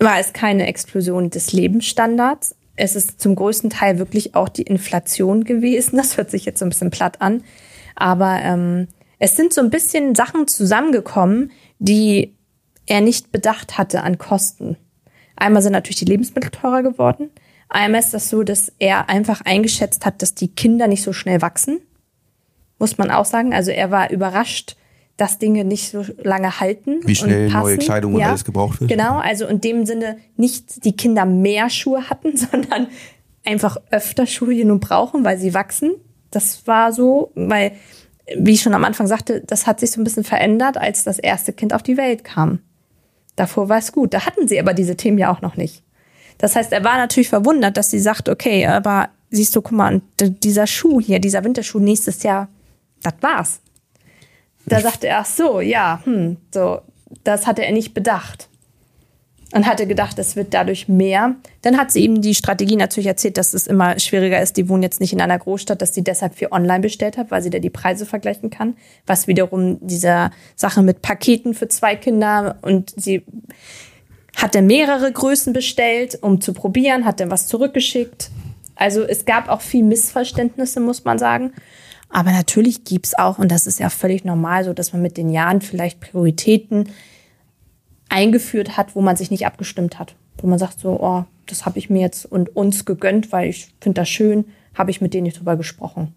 war 0.00 0.18
es 0.18 0.32
keine 0.32 0.66
Explosion 0.66 1.28
des 1.28 1.52
Lebensstandards. 1.52 2.54
Es 2.74 2.96
ist 2.96 3.20
zum 3.20 3.34
größten 3.34 3.68
Teil 3.68 3.98
wirklich 3.98 4.34
auch 4.34 4.48
die 4.48 4.62
Inflation 4.62 5.44
gewesen. 5.44 5.98
Das 5.98 6.16
hört 6.16 6.30
sich 6.30 6.46
jetzt 6.46 6.58
so 6.58 6.64
ein 6.64 6.70
bisschen 6.70 6.90
platt 6.90 7.20
an. 7.20 7.44
Aber 7.96 8.38
ähm, 8.40 8.88
es 9.18 9.36
sind 9.36 9.52
so 9.52 9.60
ein 9.60 9.68
bisschen 9.68 10.14
Sachen 10.14 10.48
zusammengekommen, 10.48 11.50
die 11.78 12.34
er 12.86 13.02
nicht 13.02 13.30
bedacht 13.30 13.76
hatte 13.76 14.04
an 14.04 14.16
Kosten. 14.16 14.78
Einmal 15.36 15.60
sind 15.60 15.72
natürlich 15.72 15.98
die 15.98 16.06
Lebensmittel 16.06 16.50
teurer 16.50 16.82
geworden. 16.82 17.28
Einmal 17.68 18.00
ist 18.00 18.14
das 18.14 18.30
so, 18.30 18.42
dass 18.42 18.72
er 18.78 19.10
einfach 19.10 19.42
eingeschätzt 19.42 20.06
hat, 20.06 20.22
dass 20.22 20.34
die 20.34 20.48
Kinder 20.48 20.88
nicht 20.88 21.02
so 21.02 21.12
schnell 21.12 21.42
wachsen 21.42 21.80
muss 22.78 22.98
man 22.98 23.10
auch 23.10 23.24
sagen. 23.24 23.54
Also 23.54 23.70
er 23.70 23.90
war 23.90 24.10
überrascht, 24.10 24.76
dass 25.16 25.38
Dinge 25.38 25.64
nicht 25.64 25.90
so 25.90 26.04
lange 26.22 26.60
halten. 26.60 27.00
Wie 27.04 27.14
schnell 27.14 27.48
neue 27.48 27.78
Kleidung 27.78 28.14
und 28.14 28.22
alles 28.22 28.44
gebraucht 28.44 28.80
wird. 28.80 28.90
Genau, 28.90 29.18
also 29.18 29.46
in 29.46 29.60
dem 29.60 29.86
Sinne 29.86 30.18
nicht 30.36 30.84
die 30.84 30.94
Kinder 30.94 31.24
mehr 31.24 31.70
Schuhe 31.70 32.10
hatten, 32.10 32.36
sondern 32.36 32.88
einfach 33.44 33.78
öfter 33.90 34.26
Schuhe 34.26 34.64
nun 34.64 34.80
brauchen, 34.80 35.24
weil 35.24 35.38
sie 35.38 35.54
wachsen. 35.54 35.92
Das 36.30 36.66
war 36.66 36.92
so, 36.92 37.30
weil, 37.34 37.72
wie 38.36 38.52
ich 38.52 38.60
schon 38.60 38.74
am 38.74 38.84
Anfang 38.84 39.06
sagte, 39.06 39.40
das 39.40 39.66
hat 39.66 39.80
sich 39.80 39.92
so 39.92 40.00
ein 40.00 40.04
bisschen 40.04 40.24
verändert, 40.24 40.76
als 40.76 41.04
das 41.04 41.18
erste 41.18 41.52
Kind 41.52 41.72
auf 41.72 41.82
die 41.82 41.96
Welt 41.96 42.24
kam. 42.24 42.58
Davor 43.36 43.68
war 43.68 43.78
es 43.78 43.92
gut. 43.92 44.12
Da 44.12 44.26
hatten 44.26 44.48
sie 44.48 44.58
aber 44.60 44.74
diese 44.74 44.96
Themen 44.96 45.18
ja 45.18 45.32
auch 45.32 45.40
noch 45.40 45.56
nicht. 45.56 45.82
Das 46.38 46.56
heißt, 46.56 46.72
er 46.72 46.84
war 46.84 46.96
natürlich 46.96 47.28
verwundert, 47.28 47.76
dass 47.76 47.90
sie 47.90 48.00
sagt, 48.00 48.28
okay, 48.28 48.66
aber 48.66 49.08
siehst 49.30 49.56
du, 49.56 49.62
guck 49.62 49.72
mal, 49.72 50.02
dieser 50.20 50.66
Schuh 50.66 51.00
hier, 51.00 51.18
dieser 51.18 51.44
Winterschuh 51.44 51.78
nächstes 51.78 52.22
Jahr, 52.22 52.48
das 53.02 53.14
war's. 53.20 53.60
Da 54.66 54.80
sagte 54.80 55.06
er, 55.06 55.20
ach 55.20 55.26
so, 55.26 55.60
ja, 55.60 56.00
hm, 56.04 56.38
so, 56.52 56.80
das 57.24 57.46
hatte 57.46 57.64
er 57.64 57.72
nicht 57.72 57.94
bedacht. 57.94 58.48
Und 59.52 59.64
hatte 59.64 59.86
gedacht, 59.86 60.18
es 60.18 60.34
wird 60.34 60.52
dadurch 60.52 60.88
mehr. 60.88 61.36
Dann 61.62 61.78
hat 61.78 61.92
sie 61.92 62.04
ihm 62.04 62.20
die 62.20 62.34
Strategie 62.34 62.74
natürlich 62.74 63.06
erzählt, 63.06 63.36
dass 63.38 63.54
es 63.54 63.68
immer 63.68 63.96
schwieriger 64.00 64.42
ist. 64.42 64.56
Die 64.56 64.68
wohnen 64.68 64.82
jetzt 64.82 65.00
nicht 65.00 65.12
in 65.12 65.20
einer 65.20 65.38
Großstadt, 65.38 65.80
dass 65.80 65.94
sie 65.94 66.02
deshalb 66.02 66.34
für 66.34 66.50
online 66.50 66.80
bestellt 66.80 67.16
hat, 67.16 67.30
weil 67.30 67.42
sie 67.42 67.50
da 67.50 67.60
die 67.60 67.70
Preise 67.70 68.06
vergleichen 68.06 68.50
kann. 68.50 68.76
Was 69.06 69.28
wiederum 69.28 69.78
dieser 69.80 70.32
Sache 70.56 70.82
mit 70.82 71.00
Paketen 71.00 71.54
für 71.54 71.68
zwei 71.68 71.94
Kinder 71.94 72.58
und 72.62 72.92
sie 72.96 73.22
hat 74.36 74.56
dann 74.56 74.66
mehrere 74.66 75.10
Größen 75.10 75.52
bestellt, 75.52 76.18
um 76.20 76.40
zu 76.40 76.52
probieren, 76.52 77.04
hat 77.04 77.20
dann 77.20 77.30
was 77.30 77.46
zurückgeschickt. 77.46 78.30
Also 78.74 79.02
es 79.02 79.24
gab 79.24 79.48
auch 79.48 79.62
viel 79.62 79.82
Missverständnisse, 79.84 80.80
muss 80.80 81.04
man 81.04 81.18
sagen. 81.18 81.52
Aber 82.08 82.32
natürlich 82.32 82.84
gibt's 82.84 83.16
auch, 83.18 83.38
und 83.38 83.50
das 83.50 83.66
ist 83.66 83.80
ja 83.80 83.90
völlig 83.90 84.24
normal, 84.24 84.64
so 84.64 84.72
dass 84.72 84.92
man 84.92 85.02
mit 85.02 85.16
den 85.16 85.30
Jahren 85.30 85.60
vielleicht 85.60 86.00
Prioritäten 86.00 86.88
eingeführt 88.08 88.76
hat, 88.76 88.94
wo 88.94 89.02
man 89.02 89.16
sich 89.16 89.30
nicht 89.30 89.46
abgestimmt 89.46 89.98
hat. 89.98 90.14
Wo 90.38 90.46
man 90.46 90.58
sagt 90.58 90.80
so, 90.80 91.00
oh, 91.00 91.24
das 91.46 91.66
habe 91.66 91.78
ich 91.78 91.90
mir 91.90 92.00
jetzt 92.00 92.26
und 92.26 92.54
uns 92.54 92.84
gegönnt, 92.84 93.32
weil 93.32 93.48
ich 93.48 93.74
finde 93.80 94.00
das 94.00 94.08
schön, 94.08 94.44
habe 94.74 94.90
ich 94.90 95.00
mit 95.00 95.14
denen 95.14 95.24
nicht 95.24 95.38
drüber 95.38 95.56
gesprochen. 95.56 96.14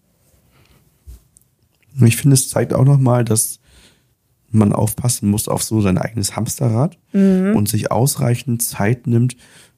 Ich 2.04 2.16
finde, 2.16 2.34
es 2.34 2.48
zeigt 2.48 2.72
auch 2.72 2.84
nochmal, 2.84 3.24
dass 3.24 3.58
man 4.50 4.72
aufpassen 4.72 5.30
muss 5.30 5.48
auf 5.48 5.62
so 5.62 5.80
sein 5.80 5.98
eigenes 5.98 6.36
Hamsterrad 6.36 6.98
und 7.12 7.68
sich 7.68 7.90
ausreichend 7.90 8.62
Zeit 8.62 9.06
nimmt, 9.06 9.36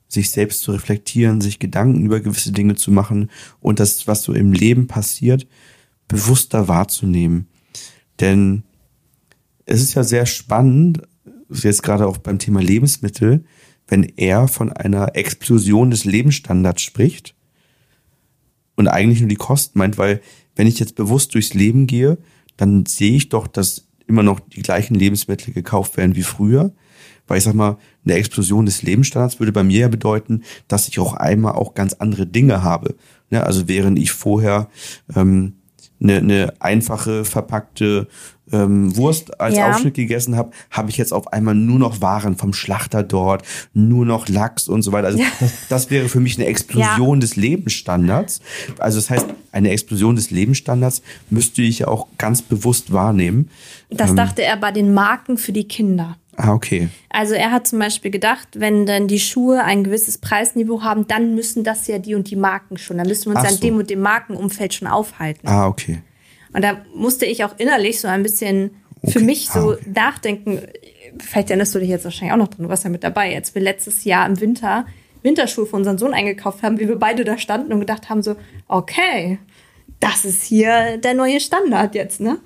sich 0.08 0.30
selbst 0.30 0.62
zu 0.62 0.72
reflektieren, 0.72 1.40
sich 1.40 1.58
Gedanken 1.58 2.04
über 2.04 2.20
gewisse 2.20 2.52
Dinge 2.52 2.74
zu 2.74 2.90
machen 2.90 3.30
und 3.60 3.80
das, 3.80 4.06
was 4.06 4.22
so 4.22 4.32
im 4.32 4.52
Leben 4.52 4.86
passiert, 4.86 5.46
bewusster 6.12 6.68
wahrzunehmen. 6.68 7.48
Denn 8.20 8.62
es 9.66 9.82
ist 9.82 9.94
ja 9.94 10.04
sehr 10.04 10.26
spannend, 10.26 11.02
jetzt 11.50 11.82
gerade 11.82 12.06
auch 12.06 12.18
beim 12.18 12.38
Thema 12.38 12.60
Lebensmittel, 12.60 13.44
wenn 13.88 14.04
er 14.16 14.48
von 14.48 14.72
einer 14.72 15.16
Explosion 15.16 15.90
des 15.90 16.04
Lebensstandards 16.04 16.82
spricht 16.82 17.34
und 18.76 18.88
eigentlich 18.88 19.20
nur 19.20 19.28
die 19.28 19.36
Kosten 19.36 19.78
meint, 19.78 19.98
weil 19.98 20.20
wenn 20.56 20.66
ich 20.66 20.78
jetzt 20.78 20.94
bewusst 20.94 21.34
durchs 21.34 21.54
Leben 21.54 21.86
gehe, 21.86 22.18
dann 22.56 22.86
sehe 22.86 23.16
ich 23.16 23.28
doch, 23.28 23.46
dass 23.46 23.88
immer 24.06 24.22
noch 24.22 24.40
die 24.40 24.62
gleichen 24.62 24.94
Lebensmittel 24.94 25.52
gekauft 25.54 25.96
werden 25.96 26.16
wie 26.16 26.22
früher. 26.22 26.72
Weil 27.26 27.38
ich 27.38 27.44
sag 27.44 27.54
mal, 27.54 27.78
eine 28.04 28.14
Explosion 28.14 28.66
des 28.66 28.82
Lebensstandards 28.82 29.38
würde 29.38 29.52
bei 29.52 29.62
mir 29.62 29.80
ja 29.80 29.88
bedeuten, 29.88 30.42
dass 30.68 30.88
ich 30.88 30.98
auch 30.98 31.14
einmal 31.14 31.52
auch 31.52 31.74
ganz 31.74 31.94
andere 31.94 32.26
Dinge 32.26 32.62
habe. 32.62 32.96
Ja, 33.30 33.44
also 33.44 33.68
während 33.68 33.98
ich 33.98 34.12
vorher 34.12 34.68
ähm, 35.14 35.54
eine, 36.02 36.18
eine 36.18 36.54
einfache 36.60 37.24
verpackte 37.24 38.08
ähm, 38.52 38.96
Wurst 38.96 39.40
als 39.40 39.56
Ja. 39.56 39.70
Aufschnitt 39.70 39.94
gegessen 39.94 40.36
habe, 40.36 40.50
habe 40.70 40.90
ich 40.90 40.96
jetzt 40.96 41.12
auf 41.12 41.32
einmal 41.32 41.54
nur 41.54 41.78
noch 41.78 42.00
Waren 42.00 42.36
vom 42.36 42.52
Schlachter 42.52 43.02
dort, 43.02 43.44
nur 43.72 44.04
noch 44.04 44.28
Lachs 44.28 44.68
und 44.68 44.82
so 44.82 44.92
weiter. 44.92 45.08
Also 45.08 45.22
das, 45.40 45.52
das 45.68 45.90
wäre 45.90 46.08
für 46.08 46.20
mich 46.20 46.38
eine 46.38 46.46
Explosion 46.46 47.20
des 47.20 47.36
Lebensstandards. 47.36 48.40
Also 48.78 48.98
das 48.98 49.10
heißt, 49.10 49.26
eine 49.52 49.70
Explosion 49.70 50.16
des 50.16 50.30
Lebensstandards 50.30 51.02
müsste 51.30 51.62
ich 51.62 51.80
ja 51.80 51.88
auch 51.88 52.08
ganz 52.18 52.42
bewusst 52.42 52.92
wahrnehmen. 52.92 53.48
Das 53.90 54.14
dachte 54.14 54.42
er 54.42 54.56
bei 54.56 54.72
den 54.72 54.92
Marken 54.94 55.38
für 55.38 55.52
die 55.52 55.68
Kinder. 55.68 56.16
Ah, 56.36 56.54
okay. 56.54 56.88
Also 57.10 57.34
er 57.34 57.50
hat 57.50 57.66
zum 57.66 57.78
Beispiel 57.78 58.10
gedacht, 58.10 58.48
wenn 58.54 58.86
dann 58.86 59.06
die 59.06 59.20
Schuhe 59.20 59.62
ein 59.64 59.84
gewisses 59.84 60.18
Preisniveau 60.18 60.82
haben, 60.82 61.06
dann 61.06 61.34
müssen 61.34 61.62
das 61.62 61.86
ja 61.88 61.98
die 61.98 62.14
und 62.14 62.30
die 62.30 62.36
Marken 62.36 62.78
schon. 62.78 62.98
Dann 62.98 63.06
müssen 63.06 63.26
wir 63.26 63.30
uns 63.36 63.40
Ach 63.40 63.44
ja 63.44 63.50
in 63.50 63.56
so. 63.56 63.62
dem 63.62 63.76
und 63.76 63.90
dem 63.90 64.00
Markenumfeld 64.00 64.72
schon 64.74 64.88
aufhalten. 64.88 65.46
Ah, 65.46 65.66
okay. 65.66 66.00
Und 66.54 66.62
da 66.62 66.82
musste 66.94 67.26
ich 67.26 67.44
auch 67.44 67.54
innerlich 67.58 68.00
so 68.00 68.08
ein 68.08 68.22
bisschen 68.22 68.70
für 69.04 69.18
Okay. 69.18 69.24
mich 69.24 69.48
so 69.48 69.58
Ah, 69.72 69.72
okay. 69.74 69.90
nachdenken. 69.94 70.60
Vielleicht 71.18 71.50
erinnerst 71.50 71.74
du 71.74 71.78
dich 71.80 71.88
jetzt 71.88 72.04
wahrscheinlich 72.04 72.32
auch 72.32 72.38
noch 72.38 72.48
dran, 72.48 72.62
du 72.64 72.68
warst 72.70 72.84
ja 72.84 72.90
mit 72.90 73.04
dabei, 73.04 73.34
als 73.36 73.54
wir 73.54 73.60
letztes 73.62 74.04
Jahr 74.04 74.26
im 74.26 74.40
Winter 74.40 74.86
Winterschuhe 75.22 75.66
für 75.66 75.76
unseren 75.76 75.98
Sohn 75.98 76.14
eingekauft 76.14 76.62
haben, 76.64 76.80
wie 76.80 76.88
wir 76.88 76.98
beide 76.98 77.24
da 77.24 77.38
standen 77.38 77.72
und 77.72 77.78
gedacht 77.80 78.08
haben 78.10 78.22
so, 78.22 78.34
okay, 78.66 79.38
das 80.00 80.24
ist 80.24 80.42
hier 80.42 80.96
der 80.98 81.14
neue 81.14 81.38
Standard 81.40 81.94
jetzt, 81.94 82.20
ne? 82.20 82.38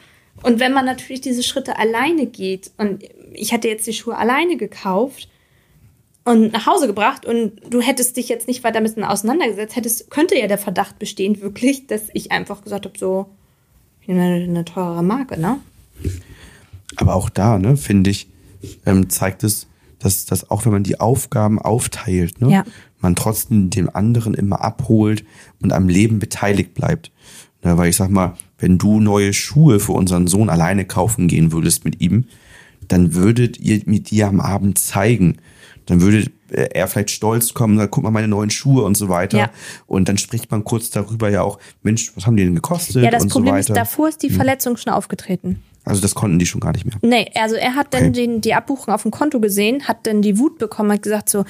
Und 0.42 0.60
wenn 0.60 0.74
man 0.74 0.84
natürlich 0.84 1.22
diese 1.22 1.42
Schritte 1.42 1.78
alleine 1.78 2.26
geht 2.26 2.70
und 2.76 3.02
ich 3.36 3.52
hätte 3.52 3.68
jetzt 3.68 3.86
die 3.86 3.92
Schuhe 3.92 4.16
alleine 4.16 4.56
gekauft 4.56 5.28
und 6.24 6.52
nach 6.52 6.66
Hause 6.66 6.86
gebracht 6.86 7.24
und 7.24 7.52
du 7.70 7.80
hättest 7.80 8.16
dich 8.16 8.28
jetzt 8.28 8.48
nicht 8.48 8.64
weiter 8.64 8.80
mit 8.80 9.00
auseinandergesetzt, 9.02 9.76
hättest, 9.76 10.10
könnte 10.10 10.36
ja 10.36 10.46
der 10.48 10.58
Verdacht 10.58 10.98
bestehen, 10.98 11.40
wirklich, 11.40 11.86
dass 11.86 12.02
ich 12.14 12.32
einfach 12.32 12.62
gesagt 12.64 12.84
habe, 12.84 12.98
so, 12.98 13.26
ich 14.00 14.08
nehme 14.08 14.22
eine, 14.22 14.44
eine 14.44 14.64
teurere 14.64 15.02
Marke, 15.02 15.40
ne? 15.40 15.58
Aber 16.96 17.14
auch 17.14 17.28
da, 17.28 17.58
ne, 17.58 17.76
finde 17.76 18.10
ich, 18.10 18.28
ähm, 18.84 19.08
zeigt 19.08 19.44
es, 19.44 19.66
dass, 19.98 20.26
dass 20.26 20.50
auch 20.50 20.64
wenn 20.64 20.72
man 20.72 20.82
die 20.82 21.00
Aufgaben 21.00 21.60
aufteilt, 21.60 22.40
ne, 22.40 22.50
Ja. 22.50 22.64
man 23.00 23.16
trotzdem 23.16 23.70
dem 23.70 23.88
anderen 23.94 24.34
immer 24.34 24.62
abholt 24.62 25.24
und 25.62 25.72
am 25.72 25.88
Leben 25.88 26.18
beteiligt 26.18 26.74
bleibt. 26.74 27.10
Ne, 27.62 27.76
weil 27.78 27.90
ich 27.90 27.96
sag 27.96 28.10
mal, 28.10 28.34
wenn 28.58 28.78
du 28.78 29.00
neue 29.00 29.32
Schuhe 29.32 29.80
für 29.80 29.92
unseren 29.92 30.26
Sohn 30.26 30.50
alleine 30.50 30.84
kaufen 30.84 31.28
gehen 31.28 31.52
würdest 31.52 31.84
mit 31.84 32.00
ihm, 32.00 32.24
dann 32.88 33.14
würdet 33.14 33.58
ihr 33.58 33.82
mit 33.86 34.10
dir 34.10 34.28
am 34.28 34.40
Abend 34.40 34.78
zeigen. 34.78 35.38
Dann 35.86 36.00
würde 36.00 36.30
äh, 36.50 36.68
er 36.74 36.88
vielleicht 36.88 37.10
stolz 37.10 37.54
kommen, 37.54 37.76
sagt, 37.78 37.92
guck 37.92 38.02
mal 38.04 38.10
meine 38.10 38.28
neuen 38.28 38.50
Schuhe 38.50 38.82
und 38.84 38.96
so 38.96 39.08
weiter. 39.08 39.38
Ja. 39.38 39.50
Und 39.86 40.08
dann 40.08 40.18
spricht 40.18 40.50
man 40.50 40.64
kurz 40.64 40.90
darüber 40.90 41.28
ja 41.30 41.42
auch, 41.42 41.58
Mensch, 41.82 42.12
was 42.16 42.26
haben 42.26 42.36
die 42.36 42.44
denn 42.44 42.54
gekostet 42.56 43.02
Ja, 43.02 43.10
das 43.10 43.22
und 43.24 43.30
Problem 43.32 43.54
so 43.54 43.60
ist, 43.60 43.68
weiter. 43.70 43.80
davor 43.80 44.08
ist 44.08 44.22
die 44.22 44.30
Verletzung 44.30 44.76
schon 44.76 44.92
aufgetreten. 44.92 45.62
Also 45.84 46.00
das 46.00 46.16
konnten 46.16 46.40
die 46.40 46.46
schon 46.46 46.60
gar 46.60 46.72
nicht 46.72 46.84
mehr. 46.84 46.96
Nee, 47.02 47.30
also 47.36 47.54
er 47.54 47.76
hat 47.76 47.94
dann 47.94 48.04
Okay. 48.08 48.12
den, 48.12 48.40
die 48.40 48.54
Abbuchung 48.54 48.92
auf 48.92 49.02
dem 49.02 49.12
Konto 49.12 49.38
gesehen, 49.38 49.86
hat 49.86 50.04
dann 50.08 50.20
die 50.22 50.36
Wut 50.38 50.58
bekommen, 50.58 50.90
hat 50.90 51.02
gesagt 51.02 51.28
so, 51.28 51.44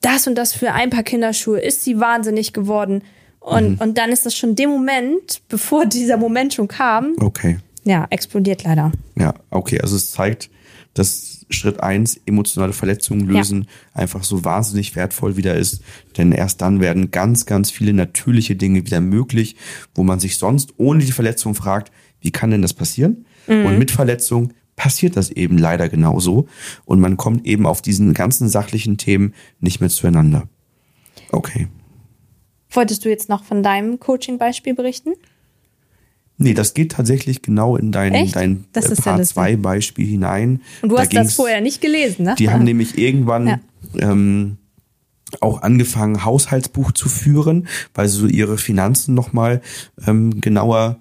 das 0.00 0.28
und 0.28 0.36
das 0.36 0.52
für 0.52 0.70
ein 0.72 0.90
paar 0.90 1.02
Kinderschuhe, 1.02 1.58
ist 1.60 1.82
sie 1.82 1.98
wahnsinnig 1.98 2.52
geworden. 2.52 3.02
Und, 3.40 3.70
Mhm. 3.72 3.76
und 3.80 3.98
dann 3.98 4.10
ist 4.12 4.24
das 4.24 4.36
schon 4.36 4.54
dem 4.54 4.70
Moment, 4.70 5.40
bevor 5.48 5.86
dieser 5.86 6.16
Moment 6.16 6.54
schon 6.54 6.68
kam, 6.68 7.14
Okay. 7.20 7.58
ja, 7.82 8.06
explodiert 8.10 8.62
leider. 8.62 8.92
Ja, 9.16 9.34
okay. 9.50 9.80
Also 9.80 9.96
es 9.96 10.12
zeigt, 10.12 10.48
dass 10.94 11.44
Schritt 11.50 11.80
eins 11.80 12.18
emotionale 12.24 12.72
Verletzungen 12.72 13.26
lösen, 13.26 13.66
einfach 13.92 14.24
so 14.24 14.44
wahnsinnig 14.44 14.96
wertvoll 14.96 15.36
wieder 15.36 15.56
ist. 15.56 15.82
Denn 16.16 16.32
erst 16.32 16.62
dann 16.62 16.80
werden 16.80 17.10
ganz, 17.10 17.46
ganz 17.46 17.70
viele 17.70 17.92
natürliche 17.92 18.56
Dinge 18.56 18.86
wieder 18.86 19.00
möglich, 19.00 19.56
wo 19.94 20.04
man 20.04 20.20
sich 20.20 20.38
sonst 20.38 20.74
ohne 20.78 21.04
die 21.04 21.12
Verletzung 21.12 21.54
fragt, 21.54 21.92
wie 22.20 22.30
kann 22.30 22.50
denn 22.50 22.62
das 22.62 22.72
passieren? 22.72 23.26
Und 23.46 23.78
mit 23.78 23.90
Verletzung 23.90 24.54
passiert 24.76 25.16
das 25.16 25.30
eben 25.30 25.58
leider 25.58 25.88
genauso. 25.88 26.48
Und 26.84 27.00
man 27.00 27.16
kommt 27.16 27.46
eben 27.46 27.66
auf 27.66 27.82
diesen 27.82 28.14
ganzen 28.14 28.48
sachlichen 28.48 28.96
Themen 28.96 29.34
nicht 29.60 29.80
mehr 29.80 29.90
zueinander. 29.90 30.48
Okay. 31.30 31.68
Wolltest 32.70 33.04
du 33.04 33.08
jetzt 33.08 33.28
noch 33.28 33.44
von 33.44 33.62
deinem 33.62 34.00
Coaching-Beispiel 34.00 34.74
berichten? 34.74 35.12
Nee, 36.36 36.54
das 36.54 36.74
geht 36.74 36.92
tatsächlich 36.92 37.42
genau 37.42 37.76
in 37.76 37.92
dein, 37.92 38.12
Echt? 38.14 38.34
dein 38.36 38.64
Das 38.72 38.90
äh, 38.90 39.00
Part 39.00 39.18
lustig. 39.18 39.34
2 39.34 39.56
Beispiel 39.56 40.06
hinein. 40.06 40.60
Und 40.82 40.88
du 40.90 40.96
Da 40.96 41.02
hast 41.02 41.12
das 41.14 41.34
vorher 41.34 41.60
nicht 41.60 41.80
gelesen, 41.80 42.24
ne? 42.24 42.34
Die 42.38 42.50
haben 42.50 42.64
nämlich 42.64 42.98
irgendwann 42.98 43.46
Ja. 43.46 43.60
ähm, 43.98 44.56
auch 45.40 45.62
angefangen, 45.62 46.24
Haushaltsbuch 46.24 46.92
zu 46.92 47.08
führen, 47.08 47.66
weil 47.94 48.08
sie 48.08 48.18
so 48.18 48.26
ihre 48.26 48.58
Finanzen 48.58 49.14
nochmal 49.14 49.62
ähm, 50.06 50.40
genauer 50.40 50.98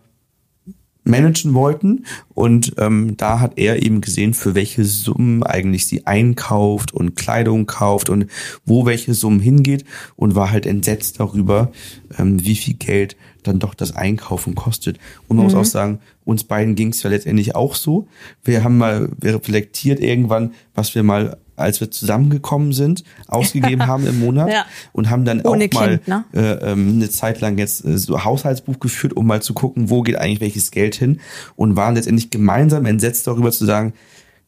managen 1.03 1.53
wollten. 1.53 2.05
Und 2.33 2.73
ähm, 2.77 3.15
da 3.17 3.39
hat 3.39 3.53
er 3.57 3.83
eben 3.83 4.01
gesehen, 4.01 4.33
für 4.33 4.55
welche 4.55 4.85
Summen 4.85 5.43
eigentlich 5.43 5.87
sie 5.87 6.05
einkauft 6.07 6.93
und 6.93 7.15
Kleidung 7.15 7.65
kauft 7.65 8.09
und 8.09 8.27
wo 8.65 8.85
welche 8.85 9.13
Summen 9.13 9.39
hingeht 9.39 9.85
und 10.15 10.35
war 10.35 10.51
halt 10.51 10.65
entsetzt 10.65 11.19
darüber, 11.19 11.71
ähm, 12.17 12.43
wie 12.43 12.55
viel 12.55 12.75
Geld 12.75 13.15
dann 13.43 13.59
doch 13.59 13.73
das 13.73 13.95
Einkaufen 13.95 14.55
kostet. 14.55 14.97
Und 15.27 15.37
man 15.37 15.45
muss 15.45 15.55
auch 15.55 15.65
sagen, 15.65 15.99
uns 16.23 16.45
beiden 16.45 16.75
ging 16.75 16.89
es 16.89 17.03
ja 17.03 17.09
letztendlich 17.09 17.55
auch 17.55 17.75
so. 17.75 18.07
Wir 18.43 18.63
haben 18.63 18.77
mal 18.77 19.09
reflektiert 19.21 19.99
irgendwann, 19.99 20.53
was 20.73 20.95
wir 20.95 21.03
mal 21.03 21.37
als 21.55 21.79
wir 21.81 21.91
zusammengekommen 21.91 22.73
sind, 22.73 23.03
ausgegeben 23.27 23.87
haben 23.87 24.07
im 24.07 24.19
Monat 24.19 24.49
Ja. 24.51 24.65
und 24.91 25.09
haben 25.09 25.25
dann 25.25 25.41
Ohne 25.41 25.65
auch 25.65 25.73
mal 25.73 25.97
Kind, 25.99 26.07
ne? 26.07 26.25
äh, 26.33 26.71
ähm, 26.71 26.93
eine 26.95 27.09
Zeit 27.09 27.41
lang 27.41 27.57
jetzt 27.57 27.85
äh, 27.85 27.97
so 27.97 28.23
Haushaltsbuch 28.23 28.79
geführt, 28.79 29.13
um 29.13 29.27
mal 29.27 29.41
zu 29.41 29.53
gucken, 29.53 29.89
wo 29.89 30.01
geht 30.01 30.15
eigentlich 30.15 30.41
welches 30.41 30.71
Geld 30.71 30.95
hin 30.95 31.19
und 31.55 31.75
waren 31.75 31.95
letztendlich 31.95 32.29
gemeinsam 32.29 32.85
entsetzt 32.85 33.27
darüber 33.27 33.51
zu 33.51 33.65
sagen, 33.65 33.93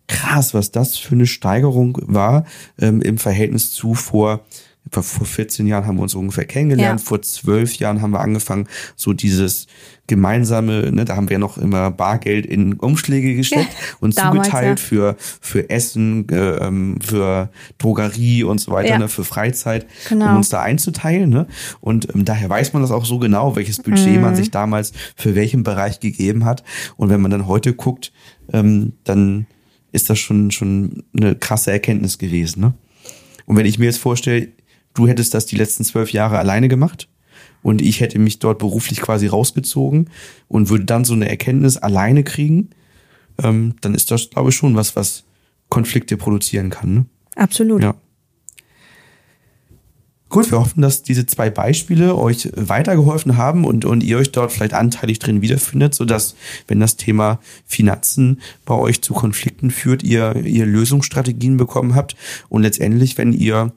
krass, 0.07 0.53
was 0.53 0.71
das 0.71 0.97
für 0.97 1.15
eine 1.15 1.25
Steigerung 1.25 1.97
war 2.01 2.45
ähm, 2.79 3.01
im 3.01 3.17
Verhältnis 3.17 3.71
zu 3.71 3.95
vor 3.95 4.41
vor 4.91 5.03
vor 5.03 5.25
14 5.25 5.65
Jahren 5.67 5.85
haben 5.87 5.97
wir 5.97 6.03
uns 6.03 6.15
ungefähr 6.15 6.45
kennengelernt, 6.45 6.99
Ja. 7.01 7.05
vor 7.05 7.21
zwölf 7.21 7.75
Jahren 7.77 8.01
haben 8.01 8.11
wir 8.11 8.19
angefangen, 8.19 8.67
so 8.95 9.13
dieses 9.13 9.67
gemeinsame, 10.07 10.91
ne, 10.91 11.03
da 11.03 11.15
haben 11.15 11.29
wir 11.29 11.39
noch 11.39 11.57
immer 11.57 11.89
Bargeld 11.89 12.45
in 12.45 12.73
Umschläge 12.73 13.35
gesteckt 13.35 13.73
Ja, 13.73 13.95
und 13.99 14.17
damals, 14.17 14.47
zugeteilt 14.47 14.79
ja. 14.79 14.85
für, 14.85 15.15
für 15.41 15.69
Essen, 15.71 16.29
äh, 16.29 17.03
für 17.03 17.49
Drogerie 17.79 18.43
und 18.43 18.59
so 18.61 18.71
weiter, 18.71 18.99
ne, 18.99 19.07
für 19.09 19.23
Freizeit, 19.25 19.87
Genau. 20.09 20.29
um 20.29 20.37
uns 20.37 20.49
da 20.49 20.61
einzuteilen. 20.61 21.31
Ne? 21.31 21.47
Und 21.81 22.13
ähm, 22.13 22.23
daher 22.23 22.49
weiß 22.49 22.73
man 22.73 22.83
das 22.83 22.91
auch 22.91 23.05
so 23.05 23.17
genau, 23.17 23.55
welches 23.55 23.77
Budget 23.81 24.15
Mhm. 24.15 24.21
man 24.21 24.35
sich 24.35 24.51
damals 24.51 24.93
für 25.15 25.33
welchen 25.33 25.63
Bereich 25.63 25.99
gegeben 25.99 26.45
hat. 26.45 26.63
Und 26.97 27.09
wenn 27.09 27.21
man 27.21 27.31
dann 27.31 27.47
heute 27.47 27.73
guckt, 27.73 28.13
ähm, 28.53 28.93
dann 29.03 29.47
ist 29.91 30.09
das 30.11 30.19
schon, 30.19 30.51
schon 30.51 31.03
eine 31.17 31.35
krasse 31.35 31.71
Erkenntnis 31.71 32.19
gewesen. 32.19 32.59
Ne? 32.61 32.73
Und 33.47 33.55
wenn 33.57 33.65
ich 33.65 33.79
mir 33.79 33.85
jetzt 33.85 33.97
vorstelle, 33.99 34.49
du 34.95 35.07
hättest 35.07 35.33
das 35.33 35.45
die 35.45 35.55
letzten 35.55 35.83
zwölf 35.83 36.11
Jahre 36.11 36.39
alleine 36.39 36.67
gemacht 36.67 37.07
und 37.61 37.81
ich 37.81 37.99
hätte 37.99 38.19
mich 38.19 38.39
dort 38.39 38.59
beruflich 38.59 39.01
quasi 39.01 39.27
rausgezogen 39.27 40.09
und 40.47 40.69
würde 40.69 40.85
dann 40.85 41.05
so 41.05 41.13
eine 41.13 41.29
Erkenntnis 41.29 41.77
alleine 41.77 42.23
kriegen, 42.23 42.71
ähm, 43.41 43.75
dann 43.81 43.93
ist 43.93 44.11
das, 44.11 44.29
glaube 44.29 44.49
ich, 44.49 44.55
schon 44.55 44.75
was, 44.75 44.95
was 44.95 45.23
Konflikte 45.69 46.17
produzieren 46.17 46.69
kann. 46.69 46.93
Ne? 46.93 47.05
Absolut. 47.35 47.83
Ja. 47.83 47.95
Gut, 50.29 50.51
wir 50.51 50.59
hoffen, 50.59 50.81
dass 50.81 51.03
diese 51.03 51.25
zwei 51.25 51.49
Beispiele 51.49 52.15
euch 52.15 52.49
weitergeholfen 52.55 53.37
haben 53.37 53.63
und, 53.63 53.85
und 53.85 54.03
ihr 54.03 54.17
euch 54.17 54.31
dort 54.31 54.51
vielleicht 54.51 54.73
anteilig 54.73 55.19
drin 55.19 55.41
wiederfindet, 55.41 55.93
sodass, 55.95 56.35
wenn 56.67 56.79
das 56.79 56.97
Thema 56.97 57.39
Finanzen 57.65 58.41
bei 58.65 58.75
euch 58.75 59.01
zu 59.01 59.13
Konflikten 59.13 59.71
führt, 59.71 60.03
ihr, 60.03 60.35
ihr 60.35 60.65
Lösungsstrategien 60.65 61.57
bekommen 61.57 61.95
habt 61.95 62.15
und 62.49 62.63
letztendlich, 62.63 63.17
wenn 63.17 63.33
ihr 63.33 63.71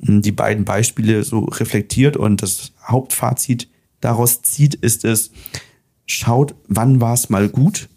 die 0.00 0.32
beiden 0.32 0.64
Beispiele 0.64 1.24
so 1.24 1.40
reflektiert 1.40 2.16
und 2.16 2.42
das 2.42 2.72
Hauptfazit 2.82 3.68
daraus 4.00 4.42
zieht, 4.42 4.74
ist 4.74 5.04
es, 5.04 5.32
schaut, 6.06 6.54
wann 6.68 7.00
war 7.00 7.14
es 7.14 7.30
mal 7.30 7.48
gut, 7.48 7.88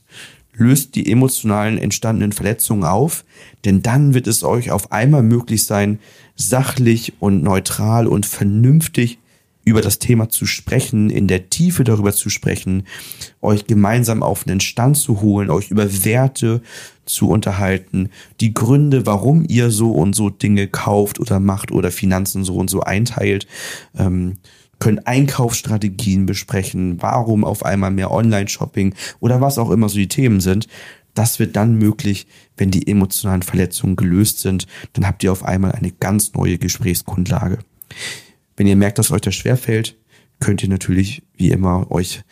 löst 0.53 0.95
die 0.95 1.09
emotionalen 1.11 1.77
entstandenen 1.77 2.31
Verletzungen 2.31 2.83
auf, 2.83 3.23
denn 3.65 3.81
dann 3.81 4.13
wird 4.13 4.27
es 4.27 4.43
euch 4.43 4.71
auf 4.71 4.91
einmal 4.91 5.23
möglich 5.23 5.65
sein, 5.65 5.99
sachlich 6.35 7.13
und 7.19 7.43
neutral 7.43 8.07
und 8.07 8.25
vernünftig 8.25 9.19
über 9.63 9.81
das 9.81 9.99
Thema 9.99 10.29
zu 10.29 10.45
sprechen, 10.45 11.09
in 11.09 11.27
der 11.27 11.49
Tiefe 11.49 11.83
darüber 11.83 12.13
zu 12.13 12.29
sprechen, 12.29 12.87
euch 13.41 13.67
gemeinsam 13.67 14.23
auf 14.23 14.47
einen 14.47 14.59
Stand 14.59 14.97
zu 14.97 15.21
holen, 15.21 15.49
euch 15.49 15.69
über 15.69 16.03
Werte 16.03 16.61
zu 17.05 17.29
unterhalten, 17.29 18.09
die 18.39 18.53
Gründe, 18.53 19.05
warum 19.05 19.45
ihr 19.47 19.69
so 19.69 19.91
und 19.91 20.15
so 20.15 20.29
Dinge 20.29 20.67
kauft 20.67 21.19
oder 21.19 21.39
macht 21.39 21.71
oder 21.71 21.91
Finanzen 21.91 22.43
so 22.43 22.55
und 22.55 22.69
so 22.69 22.81
einteilt, 22.81 23.47
ähm, 23.97 24.37
können 24.79 24.99
Einkaufsstrategien 24.99 26.25
besprechen, 26.25 27.01
warum 27.01 27.45
auf 27.45 27.63
einmal 27.63 27.91
mehr 27.91 28.11
Online-Shopping 28.11 28.95
oder 29.19 29.39
was 29.39 29.59
auch 29.59 29.69
immer 29.69 29.89
so 29.89 29.95
die 29.95 30.07
Themen 30.07 30.41
sind. 30.41 30.67
Das 31.13 31.39
wird 31.39 31.55
dann 31.55 31.75
möglich, 31.75 32.25
wenn 32.57 32.71
die 32.71 32.87
emotionalen 32.87 33.43
Verletzungen 33.43 33.95
gelöst 33.95 34.39
sind. 34.39 34.65
Dann 34.93 35.05
habt 35.05 35.23
ihr 35.23 35.31
auf 35.31 35.43
einmal 35.43 35.73
eine 35.73 35.91
ganz 35.91 36.33
neue 36.33 36.57
Gesprächsgrundlage. 36.57 37.59
Wenn 38.55 38.67
ihr 38.67 38.75
merkt, 38.75 38.99
dass 38.99 39.11
euch 39.11 39.21
das 39.21 39.35
schwerfällt, 39.35 39.97
könnt 40.39 40.63
ihr 40.63 40.69
natürlich 40.69 41.23
wie 41.35 41.51
immer 41.51 41.89
euch 41.91 42.23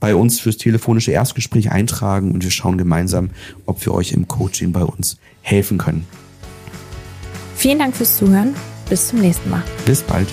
bei 0.00 0.14
uns 0.14 0.40
fürs 0.40 0.56
telefonische 0.56 1.12
Erstgespräch 1.12 1.70
eintragen 1.70 2.32
und 2.32 2.42
wir 2.42 2.50
schauen 2.50 2.78
gemeinsam, 2.78 3.30
ob 3.66 3.84
wir 3.84 3.92
euch 3.92 4.12
im 4.12 4.28
Coaching 4.28 4.72
bei 4.72 4.82
uns 4.82 5.18
helfen 5.42 5.78
können. 5.78 6.06
Vielen 7.56 7.78
Dank 7.78 7.96
fürs 7.96 8.16
Zuhören. 8.16 8.54
Bis 8.88 9.08
zum 9.08 9.20
nächsten 9.20 9.50
Mal. 9.50 9.62
Bis 9.84 10.02
bald. 10.02 10.28